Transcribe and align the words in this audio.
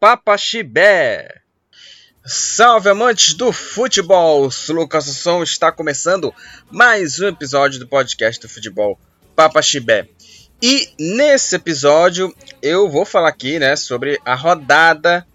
Futebol 0.00 0.16
Papaxibé. 0.16 1.42
Salve 2.24 2.88
amantes 2.88 3.34
do 3.34 3.52
futebol! 3.52 4.48
Lucas 4.70 5.04
Assunção 5.04 5.42
está 5.42 5.70
começando 5.70 6.34
mais 6.70 7.20
um 7.20 7.28
episódio 7.28 7.78
do 7.78 7.86
podcast 7.86 8.40
do 8.40 8.48
futebol 8.48 8.98
Papaxibé. 9.36 10.08
E 10.62 10.88
nesse 10.98 11.56
episódio 11.56 12.34
eu 12.62 12.88
vou 12.88 13.04
falar 13.04 13.28
aqui, 13.28 13.58
né, 13.58 13.76
sobre 13.76 14.18
a 14.24 14.34
rodada 14.34 15.26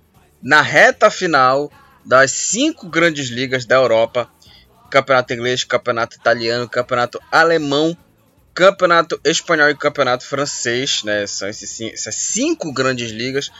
na 0.41 0.61
reta 0.61 1.11
final 1.11 1.71
das 2.03 2.31
cinco 2.31 2.89
grandes 2.89 3.27
ligas 3.27 3.65
da 3.65 3.75
Europa: 3.75 4.27
Campeonato 4.89 5.33
Inglês, 5.33 5.63
Campeonato 5.63 6.17
Italiano, 6.17 6.67
Campeonato 6.67 7.21
Alemão 7.31 7.95
Campeonato 8.55 9.19
Espanhol 9.25 9.69
e 9.69 9.75
Campeonato 9.75 10.25
Francês, 10.25 11.03
né? 11.03 11.27
São 11.27 11.49
esses, 11.49 11.81
essas 11.81 12.15
cinco 12.15 12.71
grandes 12.71 13.11
ligas 13.11 13.51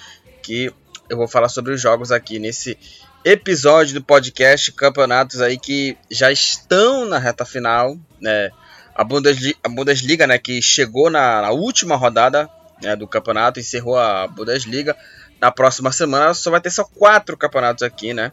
que 0.41 0.73
eu 1.09 1.17
vou 1.17 1.27
falar 1.27 1.49
sobre 1.49 1.73
os 1.73 1.81
jogos 1.81 2.11
aqui 2.11 2.39
nesse 2.39 2.77
episódio 3.23 3.93
do 3.93 4.03
podcast. 4.03 4.71
Campeonatos 4.71 5.41
aí 5.41 5.57
que 5.57 5.97
já 6.09 6.31
estão 6.31 7.05
na 7.05 7.17
reta 7.17 7.45
final, 7.45 7.97
né? 8.19 8.51
A 8.93 9.03
Bundesliga, 9.03 9.57
a 9.63 9.69
Bundesliga 9.69 10.25
né, 10.25 10.37
que 10.37 10.61
chegou 10.61 11.09
na, 11.09 11.41
na 11.41 11.51
última 11.51 11.95
rodada 11.95 12.49
né, 12.81 12.95
do 12.95 13.07
campeonato, 13.07 13.59
encerrou 13.59 13.97
a 13.97 14.27
Bundesliga. 14.27 14.95
Na 15.41 15.51
próxima 15.51 15.91
semana 15.91 16.33
só 16.33 16.49
vai 16.49 16.61
ter 16.61 16.69
só 16.69 16.83
quatro 16.83 17.35
campeonatos 17.35 17.83
aqui, 17.83 18.13
né? 18.13 18.31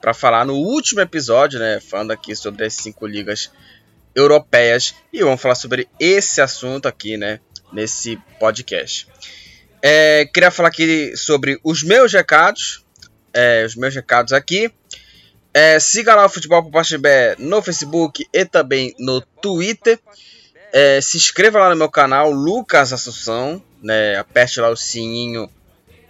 Para 0.00 0.14
falar 0.14 0.44
no 0.44 0.54
último 0.54 1.00
episódio, 1.00 1.58
né? 1.58 1.78
Falando 1.80 2.10
aqui 2.10 2.34
sobre 2.34 2.64
as 2.64 2.74
cinco 2.74 3.06
ligas 3.06 3.50
europeias 4.14 4.94
e 5.12 5.22
vamos 5.22 5.40
falar 5.40 5.54
sobre 5.54 5.88
esse 5.98 6.40
assunto 6.40 6.86
aqui, 6.86 7.16
né, 7.16 7.40
nesse 7.72 8.18
podcast. 8.38 9.06
É, 9.82 10.24
queria 10.26 10.52
falar 10.52 10.68
aqui 10.68 11.16
sobre 11.16 11.58
os 11.64 11.82
meus 11.82 12.12
recados, 12.12 12.84
é, 13.34 13.64
os 13.64 13.74
meus 13.74 13.92
recados 13.92 14.32
aqui. 14.32 14.72
É, 15.52 15.78
siga 15.80 16.14
lá 16.14 16.24
o 16.24 16.28
Futebol 16.28 16.62
Papaxibé 16.64 17.34
no 17.38 17.60
Facebook 17.60 18.26
e 18.32 18.44
também 18.44 18.94
no 18.98 19.20
Twitter. 19.20 19.98
É, 20.72 21.00
se 21.00 21.16
inscreva 21.16 21.58
lá 21.58 21.70
no 21.70 21.76
meu 21.76 21.90
canal, 21.90 22.30
Lucas 22.30 22.92
Assunção, 22.92 23.62
né, 23.82 24.16
aperte 24.16 24.60
lá 24.60 24.70
o 24.70 24.76
sininho 24.76 25.50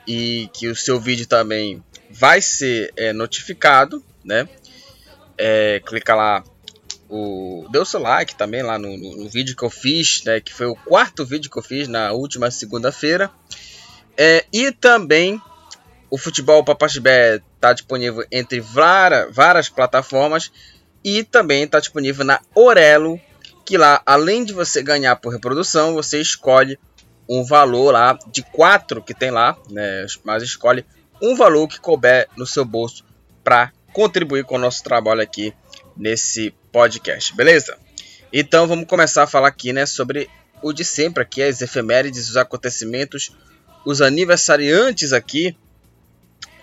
e 0.07 0.48
que 0.53 0.69
o 0.69 0.77
seu 0.77 1.01
vídeo 1.01 1.27
também 1.27 1.83
vai 2.11 2.41
ser 2.41 2.92
é, 2.97 3.12
notificado, 3.12 4.05
né? 4.25 4.48
É, 5.36 5.81
clica 5.84 6.14
lá 6.14 6.45
o, 7.09 7.67
deu 7.70 7.84
seu 7.84 8.01
like 8.01 8.34
também 8.36 8.62
lá 8.62 8.79
no, 8.79 8.97
no, 8.97 9.17
no, 9.17 9.29
vídeo 9.29 9.57
que 9.57 9.62
eu 9.62 9.70
fiz, 9.70 10.23
né, 10.25 10.41
que 10.41 10.53
foi 10.53 10.67
o 10.67 10.75
quarto 10.75 11.27
vídeo 11.27 11.51
que 11.51 11.59
eu 11.59 11.62
fiz 11.62 11.89
na 11.89 12.12
última 12.12 12.51
segunda-feira. 12.51 13.31
É, 14.17 14.45
e 14.53 14.71
também 14.73 15.41
o 16.11 16.19
Futebol 16.19 16.63
Papaxibé 16.63 17.41
está 17.55 17.73
disponível 17.73 18.25
entre 18.31 18.61
várias 18.61 19.69
plataformas 19.69 20.53
e 21.05 21.25
também 21.25 21.63
está 21.63 21.81
disponível 21.81 22.25
na 22.25 22.41
Orelo, 22.55 23.20
que 23.64 23.79
lá, 23.79 24.03
além 24.05 24.45
de 24.45 24.53
você 24.53 24.83
ganhar 24.83 25.17
por 25.17 25.33
reprodução, 25.33 25.95
você 25.95 26.20
escolhe 26.20 26.79
um 27.29 27.42
valor 27.45 27.92
lá 27.92 28.19
de 28.31 28.42
quatro 28.42 29.03
que 29.03 29.14
tem 29.14 29.31
lá, 29.31 29.57
né, 29.70 30.05
mas 30.25 30.42
escolhe 30.42 30.85
um 31.20 31.35
valor 31.35 31.67
que 31.69 31.81
couber 31.81 32.29
no 32.36 32.47
seu 32.47 32.65
bolso 32.65 33.05
para 33.42 33.73
contribuir 33.92 34.45
com 34.45 34.57
o 34.57 34.59
nosso 34.59 34.83
trabalho 34.83 35.23
aqui 35.23 35.55
nesse 35.97 36.53
podcast, 36.70 37.35
beleza? 37.35 37.79
Então 38.33 38.67
vamos 38.67 38.86
começar 38.86 39.23
a 39.23 39.27
falar 39.27 39.48
aqui, 39.48 39.73
né, 39.73 39.86
sobre 39.86 40.29
o 40.63 40.73
de 40.73 40.85
sempre 40.85 41.23
aqui, 41.23 41.42
as 41.42 41.63
efemérides, 41.63 42.29
os 42.29 42.36
acontecimentos, 42.36 43.35
os 43.85 44.01
aniversariantes 44.01 45.13
aqui 45.13 45.57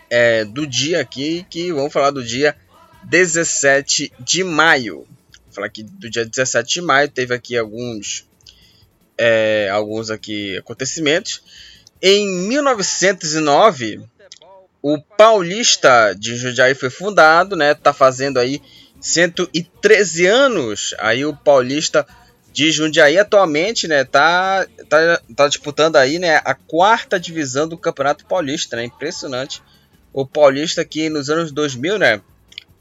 é, 0.09 0.43
do 0.45 0.65
dia 0.65 1.01
aqui, 1.01 1.45
que 1.49 1.71
vamos 1.71 1.93
falar 1.93 2.11
do 2.11 2.23
dia 2.23 2.55
17 3.03 4.11
de 4.19 4.43
maio. 4.43 5.07
Vou 5.45 5.53
falar 5.53 5.67
aqui 5.67 5.83
do 5.83 6.09
dia 6.09 6.25
17 6.25 6.75
de 6.75 6.81
maio, 6.81 7.09
teve 7.09 7.33
aqui 7.33 7.57
alguns 7.57 8.27
é, 9.17 9.69
alguns 9.69 10.09
aqui 10.09 10.57
acontecimentos. 10.57 11.43
Em 12.01 12.25
1909, 12.47 14.01
o 14.81 14.97
Paulista 14.97 16.15
de 16.17 16.37
Jundiaí 16.37 16.73
foi 16.73 16.89
fundado, 16.89 17.55
né? 17.55 17.73
Tá 17.73 17.93
fazendo 17.93 18.39
aí 18.39 18.61
113 19.01 20.25
anos. 20.25 20.95
Aí 20.99 21.25
o 21.25 21.35
Paulista 21.35 22.07
de 22.51 22.71
Jundiaí 22.71 23.17
atualmente, 23.17 23.87
né, 23.87 24.03
tá, 24.03 24.65
tá, 24.87 25.21
tá 25.35 25.47
disputando 25.47 25.95
aí, 25.95 26.19
né, 26.19 26.41
a 26.43 26.53
quarta 26.53 27.19
divisão 27.19 27.67
do 27.67 27.77
Campeonato 27.77 28.25
Paulista, 28.25 28.75
né? 28.75 28.83
Impressionante. 28.83 29.61
O 30.11 30.25
Paulista 30.25 30.83
que 30.83 31.09
nos 31.09 31.29
anos 31.29 31.51
2000, 31.51 31.99
né, 31.99 32.21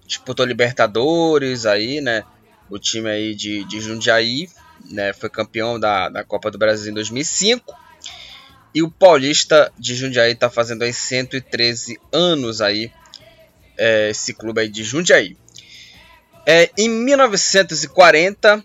disputou 0.06 0.46
Libertadores 0.46 1.66
aí, 1.66 2.00
né? 2.00 2.24
O 2.70 2.78
time 2.78 3.08
aí 3.08 3.34
de, 3.34 3.64
de 3.64 3.80
Jundiaí, 3.80 4.48
né, 4.90 5.12
foi 5.12 5.28
campeão 5.28 5.78
da, 5.78 6.08
da 6.08 6.24
Copa 6.24 6.50
do 6.50 6.58
Brasil 6.58 6.90
em 6.90 6.94
2005. 6.94 7.74
E 8.74 8.82
o 8.82 8.90
Paulista 8.90 9.72
de 9.78 9.94
Jundiaí 9.94 10.34
tá 10.34 10.50
fazendo 10.50 10.82
aí 10.82 10.92
113 10.92 11.98
anos 12.12 12.60
aí, 12.60 12.90
é, 13.76 14.10
esse 14.10 14.34
clube 14.34 14.60
aí 14.60 14.68
de 14.68 14.82
Jundiaí. 14.82 15.36
É, 16.46 16.70
em 16.78 16.88
1940, 16.88 18.64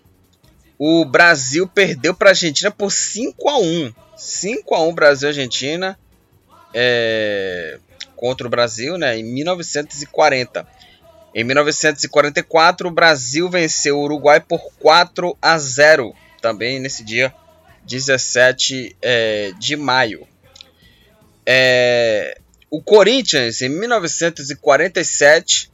o 0.78 1.04
Brasil 1.04 1.68
perdeu 1.68 2.14
para 2.14 2.30
a 2.30 2.32
Argentina 2.32 2.70
por 2.70 2.90
5 2.90 3.48
a 3.48 3.58
1 3.58 3.92
5 4.16 4.74
a 4.74 4.82
1 4.82 4.94
Brasil 4.94 5.28
Argentina 5.28 5.98
é, 6.72 7.78
contra 8.16 8.46
o 8.46 8.50
Brasil, 8.50 8.96
né, 8.96 9.18
em 9.18 9.24
1940. 9.24 10.66
Em 11.34 11.44
1944, 11.44 12.88
o 12.88 12.92
Brasil 12.92 13.50
venceu 13.50 13.98
o 13.98 14.04
Uruguai 14.04 14.40
por 14.40 14.72
4 14.78 15.36
a 15.42 15.58
0, 15.58 16.14
também 16.40 16.78
nesse 16.78 17.04
dia 17.04 17.34
17 17.84 18.96
é, 19.02 19.50
de 19.58 19.76
maio. 19.76 20.26
É, 21.44 22.38
o 22.70 22.80
Corinthians, 22.80 23.60
em 23.62 23.68
1947, 23.68 25.72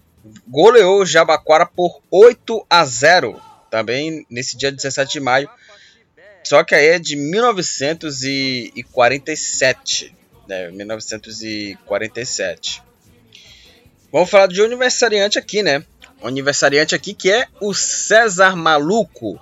goleou 0.49 1.03
o 1.03 1.07
Jabaquara 1.07 1.67
por 1.67 2.01
8 2.11 2.67
a 2.69 2.85
0, 2.85 3.41
também 3.71 4.27
nesse 4.29 4.57
dia 4.57 4.73
17 4.73 5.13
de 5.13 5.21
maio. 5.21 5.49
Só 6.45 6.65
que 6.65 6.75
aí 6.75 6.87
é 6.87 6.99
de 6.99 7.15
1947, 7.17 10.13
né? 10.49 10.71
1947. 10.71 12.83
Vamos 14.13 14.29
falar 14.29 14.49
de 14.49 14.61
um 14.61 14.65
aniversariante 14.65 15.39
aqui, 15.39 15.63
né? 15.63 15.85
Um 16.23 16.29
aniversariante 16.29 16.95
aqui 16.95 17.15
que 17.15 17.31
é 17.31 17.47
o 17.61 17.73
César 17.73 18.55
Maluco. 18.57 19.41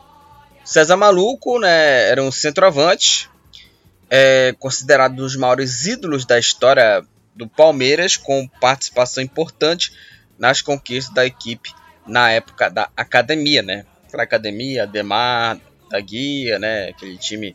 César 0.64 0.96
Maluco, 0.96 1.58
né, 1.58 2.10
era 2.10 2.22
um 2.22 2.30
centroavante, 2.30 3.28
é 4.10 4.54
considerado 4.58 5.12
um 5.12 5.16
dos 5.16 5.34
maiores 5.34 5.86
ídolos 5.86 6.26
da 6.26 6.38
história 6.38 7.02
do 7.34 7.48
Palmeiras, 7.48 8.18
com 8.18 8.46
participação 8.60 9.22
importante 9.22 9.92
nas 10.38 10.60
conquistas 10.60 11.14
da 11.14 11.24
equipe 11.24 11.72
na 12.06 12.30
época 12.30 12.68
da 12.68 12.90
academia, 12.96 13.62
né? 13.62 13.86
Aquela 14.08 14.22
academia, 14.22 14.86
Demar, 14.86 15.60
da 15.90 16.00
Guia, 16.00 16.58
né? 16.58 16.88
Aquele 16.88 17.16
time 17.18 17.54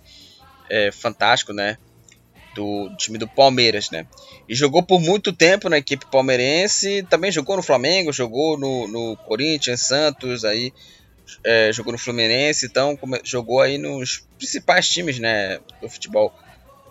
é, 0.70 0.92
fantástico, 0.92 1.52
né? 1.52 1.78
Do 2.56 2.96
time 2.96 3.18
do 3.18 3.28
Palmeiras, 3.28 3.90
né? 3.90 4.06
E 4.48 4.54
jogou 4.54 4.84
por 4.84 5.02
muito 5.02 5.34
tempo 5.34 5.68
na 5.68 5.80
equipe 5.80 6.06
palmeirense, 6.06 7.04
também 7.10 7.32
jogou 7.32 7.58
no 7.58 7.64
Flamengo, 7.64 8.14
jogou 8.14 8.58
no, 8.58 8.88
no 8.88 9.18
Corinthians, 9.18 9.82
Santos, 9.82 10.46
aí 10.46 10.72
é, 11.44 11.72
jogou 11.74 11.94
no 11.94 11.98
Fluminense, 11.98 12.66
então 12.68 12.98
jogou 13.24 13.62
aí 13.62 13.78
nos 13.78 14.28
principais 14.38 14.88
times, 14.88 15.20
né? 15.20 15.60
Do 15.82 15.90
futebol 15.90 16.34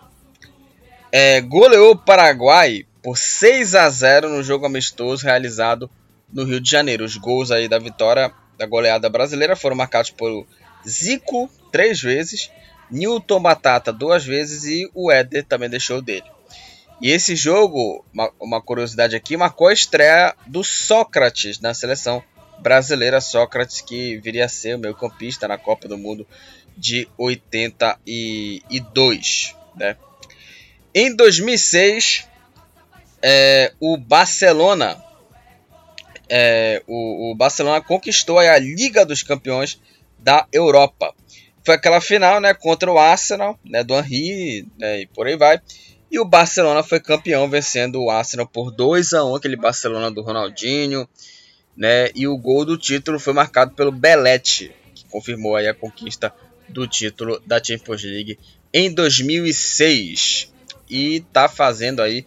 é, 1.13 1.41
goleou 1.41 1.93
o 1.93 1.99
Paraguai 1.99 2.87
por 3.03 3.17
6 3.17 3.75
a 3.75 3.89
0 3.89 4.29
no 4.29 4.43
jogo 4.43 4.67
amistoso 4.67 5.25
realizado 5.25 5.91
no 6.33 6.45
Rio 6.45 6.61
de 6.61 6.71
Janeiro. 6.71 7.05
Os 7.05 7.17
gols 7.17 7.51
aí 7.51 7.69
da 7.69 7.79
vitória 7.79 8.33
da 8.59 8.67
goleada 8.67 9.09
brasileira 9.09 9.57
foram 9.57 9.77
marcados 9.77 10.11
por 10.11 10.47
Zico 10.87 11.51
três 11.73 12.01
vezes, 12.01 12.51
Newton 12.91 13.41
Batata 13.41 13.93
duas 13.93 14.25
vezes 14.25 14.65
e 14.65 14.91
o 14.95 15.11
Éder 15.11 15.45
também 15.45 15.71
deixou 15.71 16.03
dele. 16.03 16.27
E 17.01 17.11
esse 17.11 17.35
jogo, 17.35 18.05
uma, 18.13 18.31
uma 18.39 18.61
curiosidade 18.61 19.17
aqui, 19.17 19.37
marcou 19.37 19.69
a 19.69 19.73
estreia 19.73 20.35
do 20.47 20.63
Sócrates 20.63 21.59
na 21.59 21.73
seleção 21.73 22.23
brasileira. 22.61 23.21
Sócrates 23.21 23.81
que 23.81 24.19
viria 24.19 24.45
a 24.45 24.49
ser 24.49 24.77
o 24.77 24.79
meio 24.79 24.95
campista 24.95 25.49
na 25.49 25.59
Copa 25.59 25.89
do 25.89 25.99
Mundo 25.99 26.25
de 26.77 27.09
82. 27.19 29.57
Né? 29.77 29.97
Em 30.95 31.15
2006, 31.15 32.29
é, 33.23 33.73
o 33.81 33.97
Barcelona 33.97 35.03
é, 36.33 36.81
o, 36.87 37.33
o, 37.33 37.35
Barcelona 37.35 37.81
conquistou 37.81 38.39
a 38.39 38.57
Liga 38.57 39.05
dos 39.05 39.25
Campeões 39.25 39.81
da 40.17 40.47
Europa. 40.53 41.13
Foi 41.65 41.75
aquela 41.75 42.01
final 42.01 42.41
né, 42.41 42.55
contra 42.55 42.91
o 42.91 42.99
Arsenal, 42.99 43.59
né, 43.65 43.83
do 43.83 43.99
Henry, 43.99 44.65
né, 44.79 45.01
e 45.01 45.07
por 45.09 45.27
aí 45.27 45.37
vai. 45.37 45.61
E 46.11 46.21
o 46.21 46.25
Barcelona 46.25 46.85
foi 46.85 47.01
campeão, 47.01 47.51
vencendo 47.51 48.01
o 48.01 48.11
Arsenal 48.11 48.47
por 48.47 48.71
2 48.71 49.13
a 49.13 49.25
1 49.25 49.35
aquele 49.35 49.57
Barcelona 49.57 50.11
do 50.11 50.23
Ronaldinho. 50.23 51.09
Né, 51.81 52.11
e 52.15 52.29
o 52.29 52.37
gol 52.37 52.67
do 52.67 52.77
título 52.77 53.19
foi 53.19 53.33
marcado 53.33 53.73
pelo 53.73 53.91
Belete, 53.91 54.71
que 54.95 55.07
confirmou 55.07 55.57
aí 55.57 55.67
a 55.67 55.73
conquista 55.73 56.31
do 56.69 56.87
título 56.87 57.43
da 57.47 57.59
Champions 57.63 58.03
League 58.03 58.39
em 58.71 58.93
2006. 58.93 60.53
E 60.91 61.17
está 61.17 61.49
fazendo 61.49 62.03
aí 62.03 62.27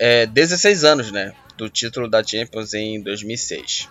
é, 0.00 0.26
16 0.26 0.82
anos 0.82 1.12
né, 1.12 1.32
do 1.56 1.70
título 1.70 2.08
da 2.08 2.24
Champions 2.24 2.74
em 2.74 3.00
2006. 3.00 3.88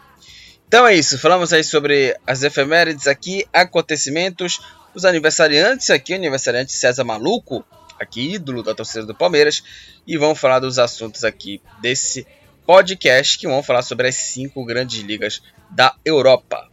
Então 0.68 0.86
é 0.86 0.94
isso, 0.94 1.18
falamos 1.18 1.54
aí 1.54 1.64
sobre 1.64 2.14
as 2.28 2.44
efemérides 2.44 3.08
aqui, 3.08 3.46
acontecimentos, 3.54 4.60
os 4.94 5.06
aniversariantes 5.06 5.90
aqui, 5.90 6.16
aniversariante 6.16 6.74
César 6.74 7.06
Maluco, 7.06 7.66
aqui 7.98 8.34
ídolo 8.34 8.62
da 8.62 8.76
torcida 8.76 9.06
do 9.06 9.16
Palmeiras, 9.16 9.64
e 10.06 10.18
vamos 10.18 10.38
falar 10.38 10.60
dos 10.60 10.78
assuntos 10.78 11.24
aqui 11.24 11.62
desse 11.82 12.28
podcast 12.68 13.40
que 13.40 13.48
vão 13.48 13.64
falar 13.64 13.82
sobre 13.82 14.10
as 14.10 14.16
cinco 14.16 14.66
grandes 14.66 15.00
ligas 15.00 15.42
da 15.72 15.96
Europa. 16.04 16.70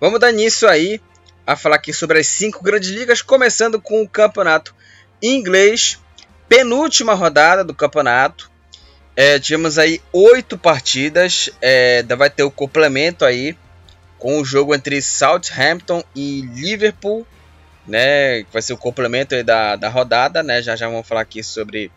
Vamos 0.00 0.20
dar 0.20 0.30
início 0.30 0.68
aí 0.68 1.00
a 1.44 1.56
falar 1.56 1.76
aqui 1.76 1.92
sobre 1.92 2.20
as 2.20 2.28
cinco 2.28 2.62
grandes 2.62 2.90
ligas, 2.90 3.22
começando 3.22 3.80
com 3.80 4.02
o 4.02 4.08
campeonato 4.08 4.72
inglês, 5.20 5.98
penúltima 6.48 7.14
rodada 7.14 7.64
do 7.64 7.74
campeonato. 7.74 8.53
É, 9.16 9.38
tivemos 9.38 9.78
aí 9.78 10.00
oito 10.12 10.58
partidas, 10.58 11.48
é, 11.62 12.02
vai 12.02 12.28
ter 12.28 12.42
o 12.42 12.50
complemento 12.50 13.24
aí 13.24 13.56
com 14.18 14.40
o 14.40 14.44
jogo 14.44 14.74
entre 14.74 15.00
Southampton 15.00 16.02
e 16.16 16.40
Liverpool, 16.54 17.26
né? 17.86 18.42
Que 18.42 18.52
vai 18.52 18.62
ser 18.62 18.72
o 18.72 18.78
complemento 18.78 19.40
da, 19.44 19.76
da 19.76 19.88
rodada, 19.88 20.42
né? 20.42 20.60
Já 20.62 20.74
já 20.74 20.88
vamos 20.88 21.06
falar 21.06 21.20
aqui 21.20 21.42
sobre 21.44 21.92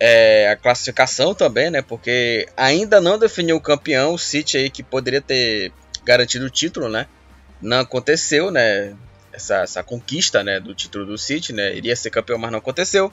é, 0.00 0.48
a 0.48 0.56
classificação 0.56 1.34
também, 1.34 1.70
né? 1.70 1.82
Porque 1.82 2.48
ainda 2.56 3.00
não 3.00 3.18
definiu 3.18 3.56
o 3.56 3.60
campeão, 3.60 4.14
o 4.14 4.18
City 4.18 4.56
aí 4.56 4.70
que 4.70 4.82
poderia 4.82 5.20
ter 5.20 5.72
garantido 6.04 6.46
o 6.46 6.50
título, 6.50 6.88
né? 6.88 7.06
Não 7.60 7.80
aconteceu, 7.80 8.50
né? 8.50 8.94
Essa, 9.32 9.62
essa 9.62 9.82
conquista, 9.82 10.44
né, 10.44 10.60
do 10.60 10.74
título 10.74 11.04
do 11.04 11.18
City, 11.18 11.52
né? 11.52 11.74
Iria 11.76 11.96
ser 11.96 12.10
campeão, 12.10 12.38
mas 12.38 12.52
não 12.52 12.58
aconteceu. 12.58 13.12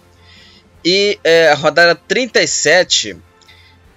E 0.83 1.19
é, 1.23 1.49
a 1.49 1.55
rodada 1.55 1.95
37, 1.95 3.15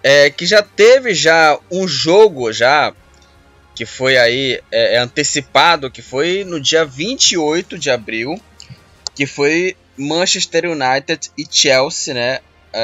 é, 0.02 0.30
que 0.30 0.44
já 0.44 0.62
teve 0.62 1.14
já 1.14 1.58
um 1.70 1.88
jogo 1.88 2.52
já 2.52 2.94
que 3.74 3.84
foi 3.84 4.16
aí 4.16 4.60
é, 4.70 4.94
é 4.94 4.98
antecipado, 4.98 5.90
que 5.90 6.00
foi 6.00 6.44
no 6.44 6.60
dia 6.60 6.84
28 6.84 7.78
de 7.78 7.90
abril, 7.90 8.40
que 9.14 9.26
foi 9.26 9.76
Manchester 9.96 10.66
United 10.70 11.30
e 11.36 11.44
Chelsea, 11.50 12.14
né? 12.14 12.40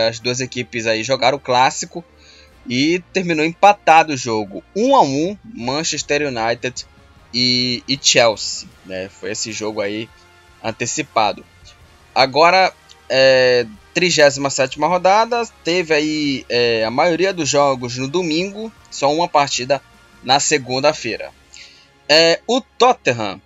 As 0.08 0.18
duas 0.18 0.40
equipes 0.40 0.86
aí 0.86 1.02
jogaram 1.02 1.36
o 1.36 1.40
clássico 1.40 2.04
e 2.68 3.02
terminou 3.12 3.44
empatado 3.44 4.12
o 4.12 4.16
jogo, 4.16 4.62
1 4.76 4.96
a 4.96 5.02
1, 5.02 5.38
Manchester 5.54 6.22
United 6.28 6.86
e, 7.32 7.82
e 7.88 7.98
Chelsea, 8.00 8.68
né? 8.84 9.08
Foi 9.08 9.30
esse 9.32 9.52
jogo 9.52 9.80
aí 9.80 10.08
antecipado. 10.62 11.44
Agora, 12.14 12.72
é, 13.10 13.66
37 13.92 14.78
rodada, 14.78 15.44
teve 15.64 15.92
aí 15.92 16.46
é, 16.48 16.84
a 16.84 16.90
maioria 16.90 17.32
dos 17.32 17.48
jogos 17.48 17.98
no 17.98 18.06
domingo, 18.06 18.72
só 18.90 19.12
uma 19.12 19.28
partida 19.28 19.82
na 20.22 20.38
segunda-feira. 20.38 21.32
É, 22.08 22.40
o 22.46 22.60
Tottenham 22.60 23.40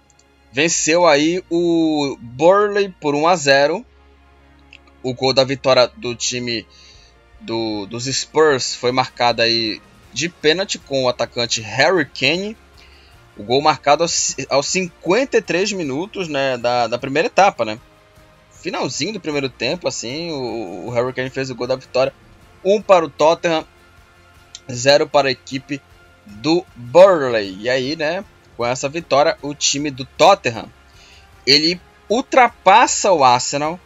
venceu 0.53 1.07
aí 1.07 1.43
o 1.51 2.17
Burley 2.21 2.95
por 3.01 3.15
1 3.15 3.27
a 3.27 3.37
0. 3.37 3.87
O 5.03 5.15
gol 5.15 5.33
da 5.33 5.45
vitória 5.45 5.91
do 5.97 6.15
time 6.15 6.67
do, 7.41 7.87
dos 7.87 8.05
Spurs 8.05 8.75
foi 8.75 8.93
marcado 8.93 9.43
aí 9.43 9.81
de 10.13 10.29
pênalti 10.29 10.79
com 10.79 11.05
o 11.05 11.09
atacante 11.09 11.61
Harry 11.61 12.07
Kane. 12.07 12.57
O 13.37 13.43
gol 13.43 13.61
marcado 13.61 14.05
aos, 14.05 14.37
aos 14.49 14.67
53 14.69 15.73
minutos 15.73 16.29
né, 16.29 16.57
da, 16.57 16.87
da 16.87 16.99
primeira 16.99 17.27
etapa, 17.27 17.65
né? 17.65 17.79
Finalzinho 18.65 19.13
do 19.13 19.21
primeiro 19.21 19.51
tempo, 19.51 19.87
assim, 19.87 20.31
o, 20.31 20.87
o 20.87 20.91
Harry 20.91 21.13
Kane 21.13 21.29
fez 21.29 21.51
o 21.51 21.55
gol 21.55 21.67
da 21.67 21.77
vitória. 21.77 22.15
Um 22.65 22.81
para 22.81 23.05
o 23.05 23.11
Tottenham, 23.11 23.63
zero 24.73 25.07
para 25.07 25.29
a 25.29 25.31
equipe 25.31 25.83
do 26.25 26.65
Burley. 26.75 27.59
E 27.61 27.69
aí, 27.69 27.95
né, 27.95 28.25
com 28.57 28.65
essa 28.65 28.89
vitória, 28.89 29.37
o 29.43 29.55
time 29.55 29.91
do 29.91 30.07
Tottenham, 30.07 30.73
ele 31.47 31.79
ultrapassa 32.09 33.13
o 33.13 33.23
Arsenal 33.23 33.79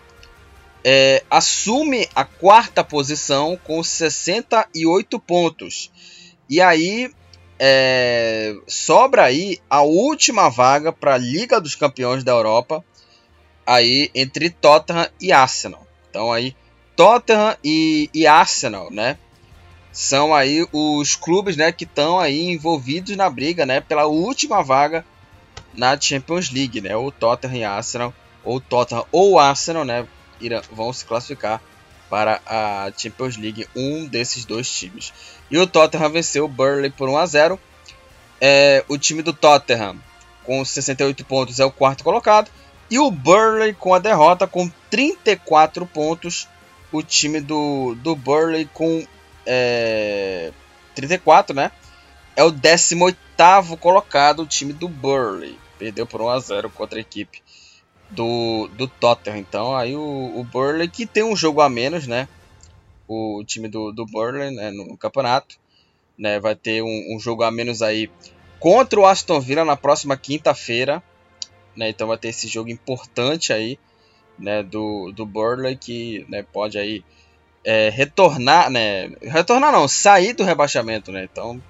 é, 0.85 1.25
assume 1.28 2.08
a 2.14 2.25
quarta 2.25 2.85
posição 2.85 3.58
com 3.64 3.82
68 3.82 5.18
pontos. 5.18 5.90
E 6.49 6.61
aí 6.61 7.11
é, 7.58 8.54
sobra 8.68 9.25
aí 9.25 9.58
a 9.68 9.82
última 9.82 10.49
vaga 10.49 10.92
para 10.92 11.14
a 11.14 11.18
Liga 11.18 11.61
dos 11.61 11.75
Campeões 11.75 12.23
da 12.23 12.30
Europa, 12.30 12.85
aí 13.69 14.11
entre 14.15 14.49
Tottenham 14.49 15.07
e 15.21 15.31
Arsenal. 15.31 15.87
Então 16.09 16.33
aí 16.33 16.57
Tottenham 16.97 17.55
e, 17.63 18.09
e 18.15 18.27
Arsenal, 18.27 18.91
né? 18.91 19.19
São 19.93 20.35
aí 20.35 20.67
os 20.73 21.15
clubes, 21.17 21.57
né, 21.57 21.71
que 21.71 21.85
estão 21.85 22.19
aí 22.19 22.51
envolvidos 22.51 23.17
na 23.17 23.29
briga, 23.29 23.67
né, 23.67 23.81
pela 23.81 24.07
última 24.07 24.63
vaga 24.63 25.05
na 25.75 26.01
Champions 26.01 26.51
League, 26.51 26.81
né? 26.81 26.97
Ou 26.97 27.13
Tottenham 27.13 27.57
e 27.57 27.65
Arsenal, 27.65 28.15
ou 28.43 28.59
Tottenham 28.59 29.05
ou 29.13 29.39
Arsenal, 29.39 29.85
né? 29.85 30.07
irão, 30.41 30.63
vão 30.73 30.93
se 30.93 31.05
classificar 31.05 31.61
para 32.09 32.41
a 32.47 32.91
Champions 32.97 33.37
League, 33.37 33.69
um 33.77 34.07
desses 34.07 34.47
dois 34.47 34.71
times. 34.71 35.13
E 35.51 35.59
o 35.59 35.67
Tottenham 35.67 36.11
venceu 36.11 36.47
o 36.47 36.49
Burnley 36.49 36.91
por 36.91 37.09
1 37.09 37.19
a 37.19 37.27
0. 37.27 37.61
É, 38.41 38.83
o 38.89 38.97
time 38.97 39.21
do 39.21 39.35
Tottenham 39.35 39.99
com 40.45 40.65
68 40.65 41.25
pontos 41.27 41.61
é 41.61 41.65
o 41.65 41.71
quarto 41.71 42.03
colocado 42.03 42.51
e 42.90 42.99
o 42.99 43.11
Burnley 43.11 43.75
com 43.75 43.95
a 43.95 43.99
derrota 43.99 44.47
com 44.47 44.71
34 44.90 45.87
pontos. 45.87 46.49
O 46.90 47.02
time 47.02 47.40
do, 47.40 47.95
do 47.97 48.16
Burnley 48.16 48.64
com 48.73 49.07
é, 49.45 50.52
34, 50.95 51.54
né? 51.54 51.71
É 52.35 52.42
o 52.42 52.50
18 52.50 53.18
colocado, 53.78 54.40
o 54.40 54.47
time 54.47 54.73
do 54.73 54.88
Burnley. 54.88 55.59
Perdeu 55.78 56.07
por 56.07 56.21
1 56.21 56.28
a 56.28 56.40
0 56.40 56.71
contra 56.71 56.99
a 56.99 57.00
equipe 57.00 57.42
do, 58.11 58.68
do 58.68 58.87
Tottenham. 58.88 59.38
Então 59.38 59.76
aí 59.76 59.95
o, 59.95 60.33
o 60.37 60.45
Burley 60.45 60.88
que 60.88 61.07
tem 61.07 61.23
um 61.23 61.37
jogo 61.37 61.61
a 61.61 61.68
menos, 61.68 62.07
né? 62.07 62.28
O 63.07 63.42
time 63.47 63.68
do, 63.68 63.92
do 63.92 64.04
Burley 64.04 64.54
né, 64.54 64.71
no 64.71 64.97
campeonato. 64.97 65.57
Né, 66.18 66.40
vai 66.40 66.57
ter 66.57 66.83
um, 66.83 67.14
um, 67.14 67.21
jogo 67.21 67.45
a 67.45 67.50
menos 67.50 67.80
aí 67.80 68.11
contra 68.59 68.99
o 68.99 69.07
Aston 69.07 69.38
Villa 69.38 69.64
na 69.64 69.76
próxima 69.76 70.16
quinta-feira. 70.16 71.00
Né, 71.78 71.90
então 71.90 72.08
vai 72.08 72.18
ter 72.18 72.30
esse 72.30 72.49
jogo 72.49 72.70
importante 72.70 73.52
aí 73.52 73.78
né, 74.37 74.64
do, 74.64 75.12
do 75.12 75.25
Burley 75.25 75.76
que 75.76 76.26
né, 76.28 76.44
pode 76.52 76.76
aí 76.76 77.04
é, 77.64 77.88
retornar, 77.88 78.68
né? 78.68 79.12
Retornar 79.23 79.70
não, 79.70 79.87
sair 79.87 80.32
do 80.32 80.42
rebaixamento, 80.42 81.12
né? 81.12 81.28
Então 81.30 81.62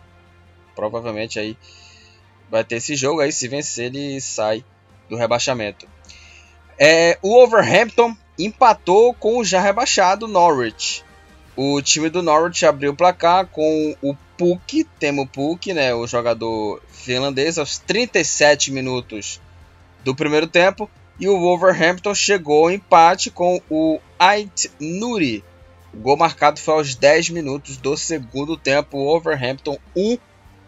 provavelmente 0.74 1.38
aí 1.38 1.58
vai 2.50 2.64
ter 2.64 2.76
esse 2.76 2.96
jogo 2.96 3.20
aí. 3.20 3.30
Se 3.30 3.48
vencer, 3.48 3.86
ele 3.86 4.18
sai 4.18 4.64
do 5.10 5.16
rebaixamento. 5.16 5.86
É, 6.78 7.18
o 7.20 7.42
Overhampton 7.42 8.16
empatou 8.38 9.12
com 9.12 9.36
o 9.36 9.44
já 9.44 9.60
rebaixado 9.60 10.26
Norwich. 10.26 11.04
O 11.54 11.82
time 11.82 12.08
do 12.08 12.22
Norwich 12.22 12.64
abriu 12.64 12.92
o 12.92 12.96
placar 12.96 13.46
com 13.48 13.94
o 14.00 14.14
Puk, 14.38 14.84
Temo 14.98 15.26
Puk, 15.26 15.74
né, 15.74 15.92
o 15.92 16.06
jogador 16.06 16.80
finlandês, 16.88 17.58
aos 17.58 17.76
37 17.76 18.70
minutos 18.70 19.38
do 20.04 20.14
primeiro 20.14 20.46
tempo. 20.46 20.90
E 21.20 21.28
o 21.28 21.38
Wolverhampton 21.38 22.14
chegou 22.14 22.64
ao 22.64 22.70
empate 22.70 23.30
com 23.30 23.60
o 23.68 23.98
Ait 24.18 24.70
Nuri. 24.78 25.44
O 25.92 25.98
gol 25.98 26.16
marcado 26.16 26.60
foi 26.60 26.74
aos 26.74 26.94
10 26.94 27.30
minutos 27.30 27.76
do 27.76 27.96
segundo 27.96 28.56
tempo. 28.56 28.98
O 28.98 29.04
Wolverhampton 29.04 29.78
1, 29.96 30.18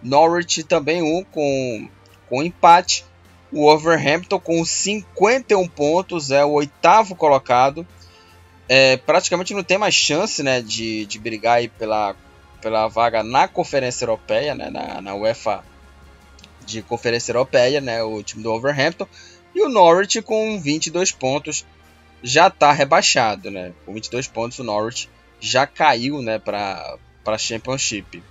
Norwich 0.03 0.65
também 0.65 1.03
1 1.03 1.25
com, 1.25 1.89
com 2.29 2.43
empate. 2.43 3.05
O 3.53 3.63
Wolverhampton 3.63 4.41
com 4.41 4.65
51 4.65 5.69
pontos 5.69 6.31
é 6.31 6.45
o 6.45 6.53
oitavo 6.53 7.15
colocado. 7.15 7.87
É, 8.69 8.97
praticamente 8.97 9.55
não 9.55 9.63
tem 9.63 9.79
mais 9.79 9.95
chance 9.95 10.43
né, 10.43 10.61
de, 10.61 11.05
de 11.07 11.19
brigar 11.19 11.59
aí 11.59 11.69
pela, 11.69 12.15
pela 12.61 12.89
vaga 12.89 13.23
na 13.23 13.49
Conferência 13.49 14.05
Europeia, 14.05 14.55
né, 14.55 14.71
na, 14.71 15.01
na 15.01 15.15
UEFA 15.15 15.65
de 16.71 16.83
Conferência 16.83 17.33
Europeia, 17.33 17.81
né, 17.81 18.03
o 18.03 18.23
time 18.23 18.43
do 18.43 18.51
Wolverhampton. 18.51 19.07
E 19.55 19.63
o 19.63 19.69
Norwich 19.69 20.23
com 20.23 20.61
22 20.61 21.13
pontos 21.13 21.67
já 22.23 22.47
está 22.47 22.73
rebaixado. 22.73 23.51
Né, 23.51 23.73
com 23.85 23.93
22 23.93 24.29
pontos 24.29 24.59
o 24.59 24.65
Norwich 24.65 25.09
já 25.41 25.67
caiu 25.67 26.23
né, 26.23 26.39
para 26.39 26.97
a 27.27 27.39
Championship. 27.39 28.23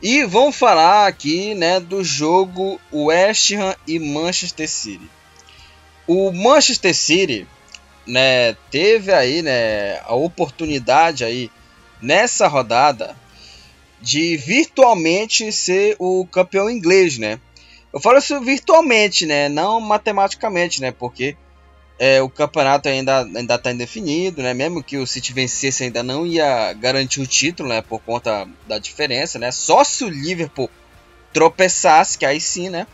E 0.00 0.24
vamos 0.24 0.56
falar 0.56 1.08
aqui 1.08 1.54
né, 1.54 1.80
do 1.80 2.04
jogo 2.04 2.80
West 2.92 3.52
Ham 3.52 3.74
e 3.86 3.98
Manchester 3.98 4.68
City. 4.68 5.10
O 6.06 6.30
Manchester 6.32 6.94
City 6.94 7.46
né, 8.06 8.54
teve 8.70 9.12
aí 9.12 9.42
né, 9.42 9.98
a 10.04 10.14
oportunidade 10.14 11.24
aí 11.24 11.50
nessa 12.00 12.46
rodada 12.46 13.16
de 14.00 14.36
virtualmente 14.36 15.50
ser 15.52 15.96
o 15.98 16.26
campeão 16.26 16.70
inglês, 16.70 17.18
né? 17.18 17.38
Eu 17.92 18.00
falo 18.00 18.18
isso 18.18 18.40
virtualmente, 18.40 19.26
né? 19.26 19.48
Não 19.48 19.80
matematicamente, 19.80 20.80
né? 20.80 20.92
Porque 20.92 21.36
é, 21.98 22.22
o 22.22 22.28
campeonato 22.28 22.88
ainda 22.88 23.22
ainda 23.22 23.54
está 23.54 23.72
indefinido, 23.72 24.42
né? 24.42 24.54
Mesmo 24.54 24.82
que 24.82 24.96
o 24.96 25.06
City 25.06 25.32
vencesse, 25.32 25.84
ainda 25.84 26.02
não 26.02 26.26
ia 26.26 26.72
garantir 26.74 27.20
o 27.20 27.26
título, 27.26 27.68
né? 27.68 27.82
Por 27.82 28.00
conta 28.00 28.46
da 28.66 28.78
diferença, 28.78 29.38
né? 29.38 29.50
Só 29.50 29.82
se 29.82 30.04
o 30.04 30.08
Liverpool 30.08 30.70
tropeçasse, 31.32 32.16
que 32.16 32.26
aí 32.26 32.40
sim, 32.40 32.68
né? 32.68 32.86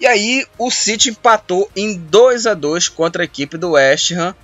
E 0.00 0.06
aí 0.06 0.46
o 0.56 0.70
City 0.70 1.10
empatou 1.10 1.68
em 1.74 1.96
2 1.96 2.46
a 2.46 2.54
2 2.54 2.88
contra 2.88 3.22
a 3.22 3.24
equipe 3.24 3.58
do 3.58 3.72
West 3.72 4.12
Ham. 4.12 4.34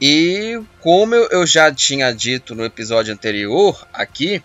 E 0.00 0.60
como 0.80 1.14
eu 1.14 1.46
já 1.46 1.72
tinha 1.72 2.12
dito 2.12 2.54
no 2.54 2.64
episódio 2.64 3.12
anterior 3.12 3.86
aqui, 3.92 4.42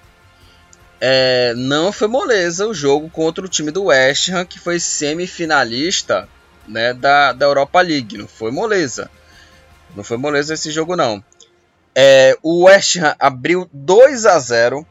é, 0.99 1.53
não 1.55 1.91
foi 1.91 2.07
moleza 2.07 2.67
o 2.67 2.73
jogo 2.73 3.09
contra 3.09 3.45
o 3.45 3.49
time 3.49 3.71
do 3.71 3.85
West 3.85 4.29
Ham, 4.29 4.45
que 4.45 4.59
foi 4.59 4.79
semifinalista 4.79 6.27
né, 6.67 6.93
da, 6.93 7.33
da 7.33 7.45
Europa 7.45 7.81
League. 7.81 8.17
Não 8.17 8.27
foi 8.27 8.51
moleza. 8.51 9.09
Não 9.95 10.03
foi 10.03 10.17
moleza 10.17 10.53
esse 10.53 10.71
jogo, 10.71 10.95
não. 10.95 11.23
É, 11.95 12.37
o 12.43 12.65
West 12.65 12.97
Ham 12.97 13.15
abriu 13.19 13.69
2 13.73 14.25
a 14.25 14.37
0 14.39 14.85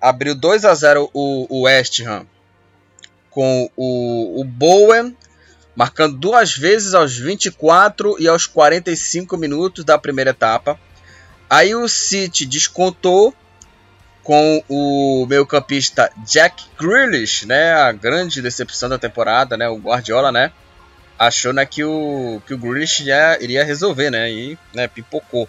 Abriu 0.00 0.34
2 0.34 0.64
a 0.66 0.74
0 0.74 1.10
o, 1.14 1.46
o 1.48 1.62
West 1.62 2.00
Ham 2.00 2.26
com 3.34 3.68
o, 3.76 4.40
o 4.40 4.44
Bowen 4.44 5.14
marcando 5.74 6.16
duas 6.16 6.56
vezes 6.56 6.94
aos 6.94 7.18
24 7.18 8.16
e 8.20 8.28
aos 8.28 8.46
45 8.46 9.36
minutos 9.36 9.84
da 9.84 9.98
primeira 9.98 10.30
etapa. 10.30 10.78
Aí 11.50 11.74
o 11.74 11.88
City 11.88 12.46
descontou 12.46 13.34
com 14.24 14.64
o 14.68 15.26
meio-campista 15.28 16.10
Jack 16.26 16.64
Grealish, 16.80 17.46
né, 17.46 17.74
a 17.74 17.92
grande 17.92 18.40
decepção 18.40 18.88
da 18.88 18.98
temporada, 18.98 19.54
né, 19.54 19.68
o 19.68 19.76
Guardiola, 19.76 20.32
né, 20.32 20.50
achou 21.18 21.52
né, 21.52 21.66
que 21.66 21.84
o, 21.84 22.42
que 22.46 22.54
o 22.54 22.58
Grealish 22.58 23.04
já 23.04 23.38
iria 23.38 23.62
resolver, 23.62 24.10
né, 24.10 24.30
e 24.32 24.58
né, 24.72 24.88
pipocou. 24.88 25.48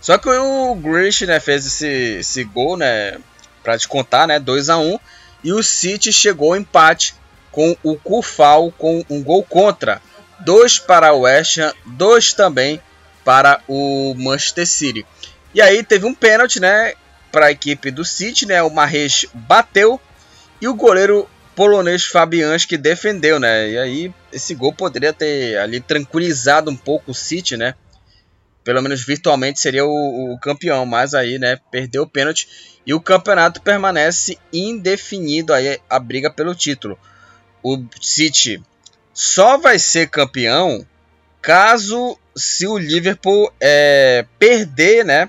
Só 0.00 0.16
que 0.16 0.28
o 0.28 0.74
Grealish 0.76 1.26
né, 1.26 1.40
fez 1.40 1.66
esse, 1.66 2.18
esse 2.20 2.44
gol 2.44 2.76
né, 2.76 3.18
para 3.62 3.76
descontar, 3.76 4.28
né, 4.28 4.38
2 4.38 4.70
a 4.70 4.78
1 4.78 4.98
e 5.42 5.52
o 5.52 5.62
City 5.62 6.12
chegou 6.12 6.52
ao 6.52 6.58
empate 6.58 7.14
com 7.50 7.76
o 7.82 7.96
Kufal 7.96 8.72
com 8.72 9.04
um 9.10 9.22
gol 9.22 9.42
contra. 9.42 10.00
Dois 10.40 10.78
para 10.78 11.12
o 11.12 11.20
West 11.20 11.58
Ham, 11.58 11.72
dois 11.84 12.32
também 12.32 12.80
para 13.24 13.60
o 13.68 14.14
Manchester 14.16 14.66
City. 14.66 15.06
E 15.54 15.60
aí 15.60 15.84
teve 15.84 16.06
um 16.06 16.14
pênalti, 16.14 16.58
né, 16.58 16.94
para 17.32 17.46
a 17.46 17.50
equipe 17.50 17.90
do 17.90 18.04
City, 18.04 18.46
né? 18.46 18.62
O 18.62 18.70
Marres 18.70 19.26
bateu 19.32 19.98
e 20.60 20.68
o 20.68 20.74
goleiro 20.74 21.28
polonês 21.56 22.04
Fabianski 22.04 22.76
defendeu, 22.76 23.40
né? 23.40 23.70
E 23.70 23.78
aí 23.78 24.14
esse 24.32 24.54
gol 24.54 24.72
poderia 24.72 25.12
ter 25.12 25.58
ali 25.58 25.80
tranquilizado 25.80 26.70
um 26.70 26.76
pouco 26.76 27.10
o 27.10 27.14
City, 27.14 27.56
né? 27.56 27.74
Pelo 28.62 28.80
menos 28.80 29.04
virtualmente 29.04 29.58
seria 29.58 29.84
o, 29.84 30.34
o 30.34 30.38
campeão, 30.38 30.86
mas 30.86 31.14
aí, 31.14 31.38
né, 31.38 31.58
perdeu 31.70 32.02
o 32.04 32.08
pênalti 32.08 32.48
e 32.86 32.94
o 32.94 33.00
campeonato 33.00 33.60
permanece 33.60 34.38
indefinido 34.52 35.52
aí 35.52 35.80
a 35.90 35.98
briga 35.98 36.30
pelo 36.30 36.54
título. 36.54 36.96
O 37.60 37.84
City 38.00 38.62
só 39.12 39.58
vai 39.58 39.78
ser 39.78 40.08
campeão 40.08 40.86
caso 41.40 42.16
se 42.36 42.66
o 42.66 42.78
Liverpool 42.78 43.52
é, 43.60 44.24
perder, 44.38 45.04
né, 45.04 45.28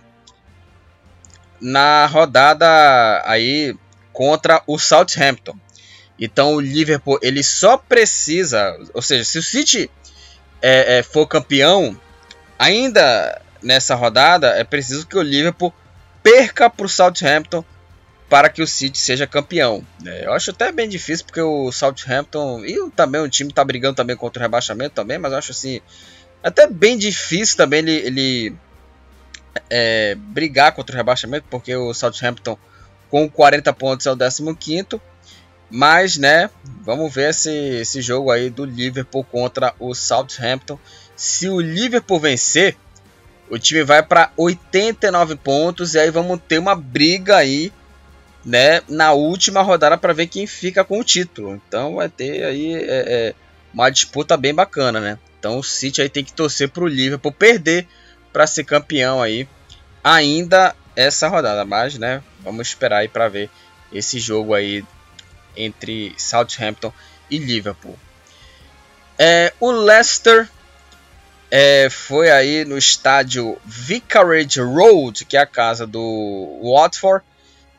na 1.64 2.06
rodada 2.06 3.24
aí 3.26 3.74
contra 4.12 4.62
o 4.68 4.78
Southampton. 4.78 5.56
Então 6.20 6.56
o 6.56 6.60
Liverpool 6.60 7.18
ele 7.22 7.42
só 7.42 7.78
precisa, 7.78 8.78
ou 8.94 9.02
seja, 9.02 9.24
se 9.24 9.40
o 9.40 9.44
City 9.44 9.90
é, 10.62 11.00
é, 11.00 11.04
for 11.04 11.26
campeão, 11.26 12.00
ainda 12.60 13.42
nessa 13.62 13.96
rodada 13.96 14.50
é 14.50 14.64
preciso 14.64 15.08
que 15.08 15.18
o 15.18 15.22
Liverpool 15.22 15.74
perca 16.22 16.70
para 16.70 16.86
o 16.86 16.90
Southampton 16.90 17.64
para 18.30 18.50
que 18.50 18.62
o 18.62 18.68
City 18.68 18.98
seja 18.98 19.26
campeão. 19.26 19.86
É, 20.06 20.26
eu 20.26 20.34
acho 20.34 20.52
até 20.52 20.72
bem 20.72 20.90
difícil 20.90 21.26
porque 21.26 21.42
o 21.42 21.72
Southampton 21.72 22.66
e 22.66 22.90
também 22.92 23.22
o 23.22 23.30
time 23.30 23.50
está 23.50 23.64
brigando 23.64 23.96
também 23.96 24.18
contra 24.18 24.40
o 24.40 24.44
rebaixamento 24.44 24.96
também, 24.96 25.18
mas 25.18 25.32
eu 25.32 25.38
acho 25.38 25.52
assim 25.52 25.82
até 26.44 26.68
bem 26.68 26.98
difícil 26.98 27.56
também 27.56 27.80
ele, 27.80 27.94
ele 27.94 28.56
é, 29.70 30.16
brigar 30.16 30.74
contra 30.74 30.96
o 30.96 30.98
rebaixamento, 30.98 31.46
porque 31.50 31.76
o 31.76 31.94
Southampton 31.94 32.58
com 33.10 33.30
40 33.30 33.72
pontos 33.74 34.06
é 34.08 34.12
o 34.12 34.18
15 34.56 35.00
mas, 35.70 36.18
né, 36.18 36.52
vamos 36.82 37.12
ver 37.12 37.32
esse, 37.32 37.50
esse 37.50 38.00
jogo 38.00 38.30
aí 38.30 38.50
do 38.52 38.64
Liverpool 38.64 39.24
contra 39.24 39.74
o 39.80 39.96
Southampton. 39.96 40.78
Se 41.16 41.50
o 41.50 41.60
Liverpool 41.60 42.20
vencer, 42.20 42.78
o 43.50 43.58
time 43.58 43.84
vai 43.84 44.04
para 44.04 44.32
89 44.38 45.36
pontos 45.36 45.96
e 45.96 46.00
aí 46.00 46.12
vamos 46.12 46.40
ter 46.48 46.60
uma 46.60 46.76
briga 46.76 47.38
aí, 47.38 47.74
né, 48.46 48.82
na 48.88 49.14
última 49.14 49.64
rodada 49.64 49.98
para 49.98 50.14
ver 50.14 50.28
quem 50.28 50.46
fica 50.46 50.84
com 50.84 51.00
o 51.00 51.04
título. 51.04 51.60
Então 51.68 51.96
vai 51.96 52.08
ter 52.08 52.44
aí 52.44 52.76
é, 52.76 52.84
é, 52.88 53.36
uma 53.74 53.90
disputa 53.90 54.38
bem 54.38 54.54
bacana, 54.54 55.00
né? 55.00 55.18
Então 55.40 55.58
o 55.58 55.64
City 55.64 56.04
aí 56.04 56.10
tem 56.10 56.24
que 56.24 56.34
torcer 56.34 56.70
para 56.70 56.84
o 56.84 56.88
Liverpool 56.88 57.32
perder 57.32 57.88
para 58.34 58.48
ser 58.48 58.66
campeão 58.66 59.22
aí 59.22 59.48
ainda 60.04 60.76
essa 60.96 61.28
rodada, 61.28 61.64
mas 61.64 61.98
né, 61.98 62.22
vamos 62.42 62.68
esperar 62.68 62.98
aí 62.98 63.08
para 63.08 63.30
ver 63.30 63.50
esse 63.92 64.20
jogo 64.20 64.54
aí 64.54 64.84
entre 65.56 66.14
Southampton 66.18 66.92
e 67.30 67.38
Liverpool. 67.38 67.98
É, 69.18 69.54
o 69.60 69.72
Leicester 69.72 70.50
é, 71.50 71.88
foi 71.90 72.32
aí 72.32 72.66
no 72.66 72.78
estádio 72.78 73.58
Vicarage 73.64 74.60
Road, 74.60 75.24
que 75.26 75.38
é 75.38 75.40
a 75.40 75.46
casa 75.46 75.86
do 75.86 76.60
Watford, 76.64 77.24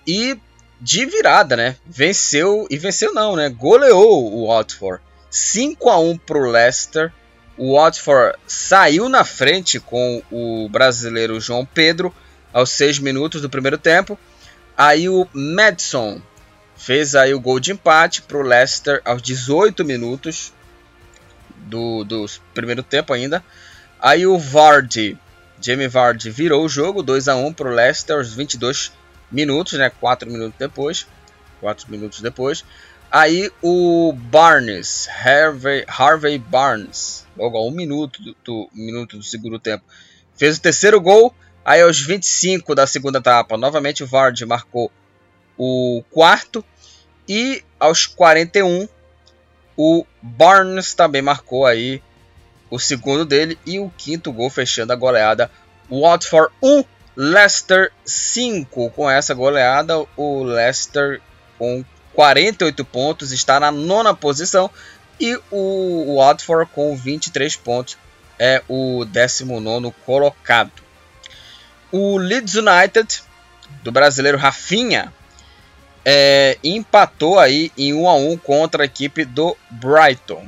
e 0.06 0.38
de 0.80 1.06
virada, 1.06 1.56
né? 1.56 1.76
Venceu 1.84 2.66
e 2.70 2.78
venceu 2.78 3.12
não, 3.12 3.34
né? 3.34 3.48
Goleou 3.48 4.32
o 4.32 4.46
Watford 4.46 5.02
5 5.30 5.90
a 5.90 5.98
1 5.98 6.18
pro 6.18 6.48
Leicester 6.48 7.12
o 7.56 7.76
Watford 7.76 8.36
saiu 8.46 9.08
na 9.08 9.24
frente 9.24 9.78
com 9.78 10.22
o 10.30 10.68
brasileiro 10.68 11.40
João 11.40 11.64
Pedro 11.64 12.14
aos 12.52 12.70
6 12.70 12.98
minutos 12.98 13.42
do 13.42 13.50
primeiro 13.50 13.78
tempo. 13.78 14.18
Aí 14.76 15.08
o 15.08 15.26
Madison 15.32 16.20
fez 16.76 17.14
aí 17.14 17.32
o 17.32 17.40
gol 17.40 17.60
de 17.60 17.72
empate 17.72 18.22
para 18.22 18.36
o 18.36 18.42
Leicester 18.42 19.00
aos 19.04 19.22
18 19.22 19.84
minutos 19.84 20.52
do, 21.56 22.04
do 22.04 22.26
primeiro 22.52 22.82
tempo 22.82 23.12
ainda. 23.12 23.42
Aí 24.00 24.26
o 24.26 24.38
Vardy, 24.38 25.16
Jamie 25.60 25.88
Vardy 25.88 26.30
virou 26.30 26.64
o 26.64 26.68
jogo 26.68 27.02
2 27.02 27.28
a 27.28 27.36
1 27.36 27.52
para 27.52 27.68
o 27.68 27.74
Leicester 27.74 28.16
aos 28.16 28.34
22 28.34 28.92
minutos, 29.30 29.78
né? 29.78 29.90
4 30.00 30.30
minutos 30.30 30.58
depois. 30.58 31.06
4 31.60 31.90
minutos 31.90 32.20
depois. 32.20 32.64
Aí 33.10 33.50
o 33.62 34.12
Barnes, 34.12 35.08
Harvey, 35.08 35.84
Harvey 35.86 36.36
Barnes, 36.36 37.23
logo 37.36 37.66
um 37.66 37.70
minuto 37.70 38.22
do, 38.22 38.36
do, 38.44 38.70
minuto 38.72 39.16
do 39.16 39.22
segundo 39.22 39.58
tempo, 39.58 39.84
fez 40.36 40.56
o 40.56 40.60
terceiro 40.60 41.00
gol. 41.00 41.34
Aí 41.64 41.80
aos 41.80 41.98
25 41.98 42.74
da 42.74 42.86
segunda 42.86 43.18
etapa, 43.18 43.56
novamente 43.56 44.04
o 44.04 44.06
Vardy 44.06 44.44
marcou 44.44 44.90
o 45.56 46.02
quarto. 46.10 46.64
E 47.26 47.64
aos 47.80 48.06
41, 48.06 48.86
o 49.76 50.04
Barnes 50.20 50.92
também 50.92 51.22
marcou 51.22 51.64
aí 51.64 52.02
o 52.70 52.78
segundo 52.78 53.24
dele 53.24 53.58
e 53.64 53.78
o 53.78 53.90
quinto 53.96 54.32
gol 54.32 54.50
fechando 54.50 54.92
a 54.92 54.96
goleada. 54.96 55.50
Watford 55.90 56.52
1, 56.62 56.84
Leicester 57.16 57.92
5. 58.04 58.90
Com 58.90 59.10
essa 59.10 59.32
goleada, 59.32 60.04
o 60.16 60.42
Leicester 60.42 61.20
com 61.58 61.84
48 62.14 62.84
pontos 62.84 63.32
está 63.32 63.58
na 63.58 63.70
nona 63.70 64.14
posição 64.14 64.70
e 65.20 65.38
o 65.50 66.16
Watford 66.18 66.70
com 66.72 66.96
23 66.96 67.56
pontos 67.56 67.96
é 68.38 68.62
o 68.68 69.04
19 69.04 69.92
colocado. 70.04 70.72
O 71.90 72.16
Leeds 72.16 72.54
United 72.56 73.22
do 73.82 73.92
brasileiro 73.92 74.38
Rafinha 74.38 75.12
é, 76.04 76.58
empatou 76.62 77.38
aí 77.38 77.72
em 77.78 77.94
1 77.94 78.08
a 78.08 78.14
1 78.14 78.36
contra 78.38 78.82
a 78.82 78.86
equipe 78.86 79.24
do 79.24 79.56
Brighton. 79.70 80.46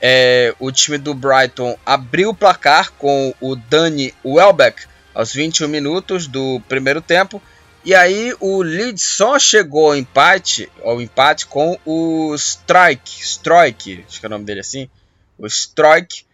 É, 0.00 0.54
o 0.58 0.70
time 0.72 0.98
do 0.98 1.14
Brighton 1.14 1.78
abriu 1.84 2.30
o 2.30 2.34
placar 2.34 2.92
com 2.92 3.34
o 3.40 3.56
Dani 3.56 4.12
Welbeck 4.24 4.86
aos 5.14 5.32
21 5.32 5.68
minutos 5.68 6.26
do 6.26 6.60
primeiro 6.68 7.00
tempo. 7.00 7.40
E 7.86 7.94
aí 7.94 8.34
o 8.40 8.62
Leeds 8.62 9.04
só 9.04 9.38
chegou 9.38 9.86
ao 9.86 9.96
empate, 9.96 10.68
ao 10.82 11.00
empate 11.00 11.46
com 11.46 11.78
o 11.86 12.34
Strike, 12.34 13.22
Strike, 13.22 14.04
acho 14.08 14.18
que 14.18 14.26
é 14.26 14.28
o 14.28 14.30
nome 14.30 14.44
dele 14.44 14.58
assim, 14.58 14.90
o 15.38 15.46
Strike, 15.46 16.24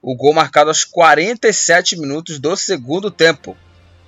o 0.00 0.14
gol 0.14 0.32
marcado 0.32 0.70
aos 0.70 0.84
47 0.84 1.98
minutos 1.98 2.38
do 2.38 2.54
segundo 2.54 3.10
tempo. 3.10 3.56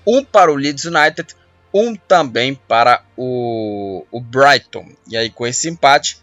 Um 0.06 0.24
para 0.24 0.52
o 0.52 0.54
Leeds 0.54 0.84
United, 0.84 1.34
um 1.74 1.96
também 1.96 2.54
para 2.54 3.02
o, 3.16 4.06
o 4.12 4.20
Brighton. 4.20 4.86
E 5.08 5.16
aí 5.16 5.30
com 5.30 5.44
esse 5.48 5.68
empate, 5.68 6.22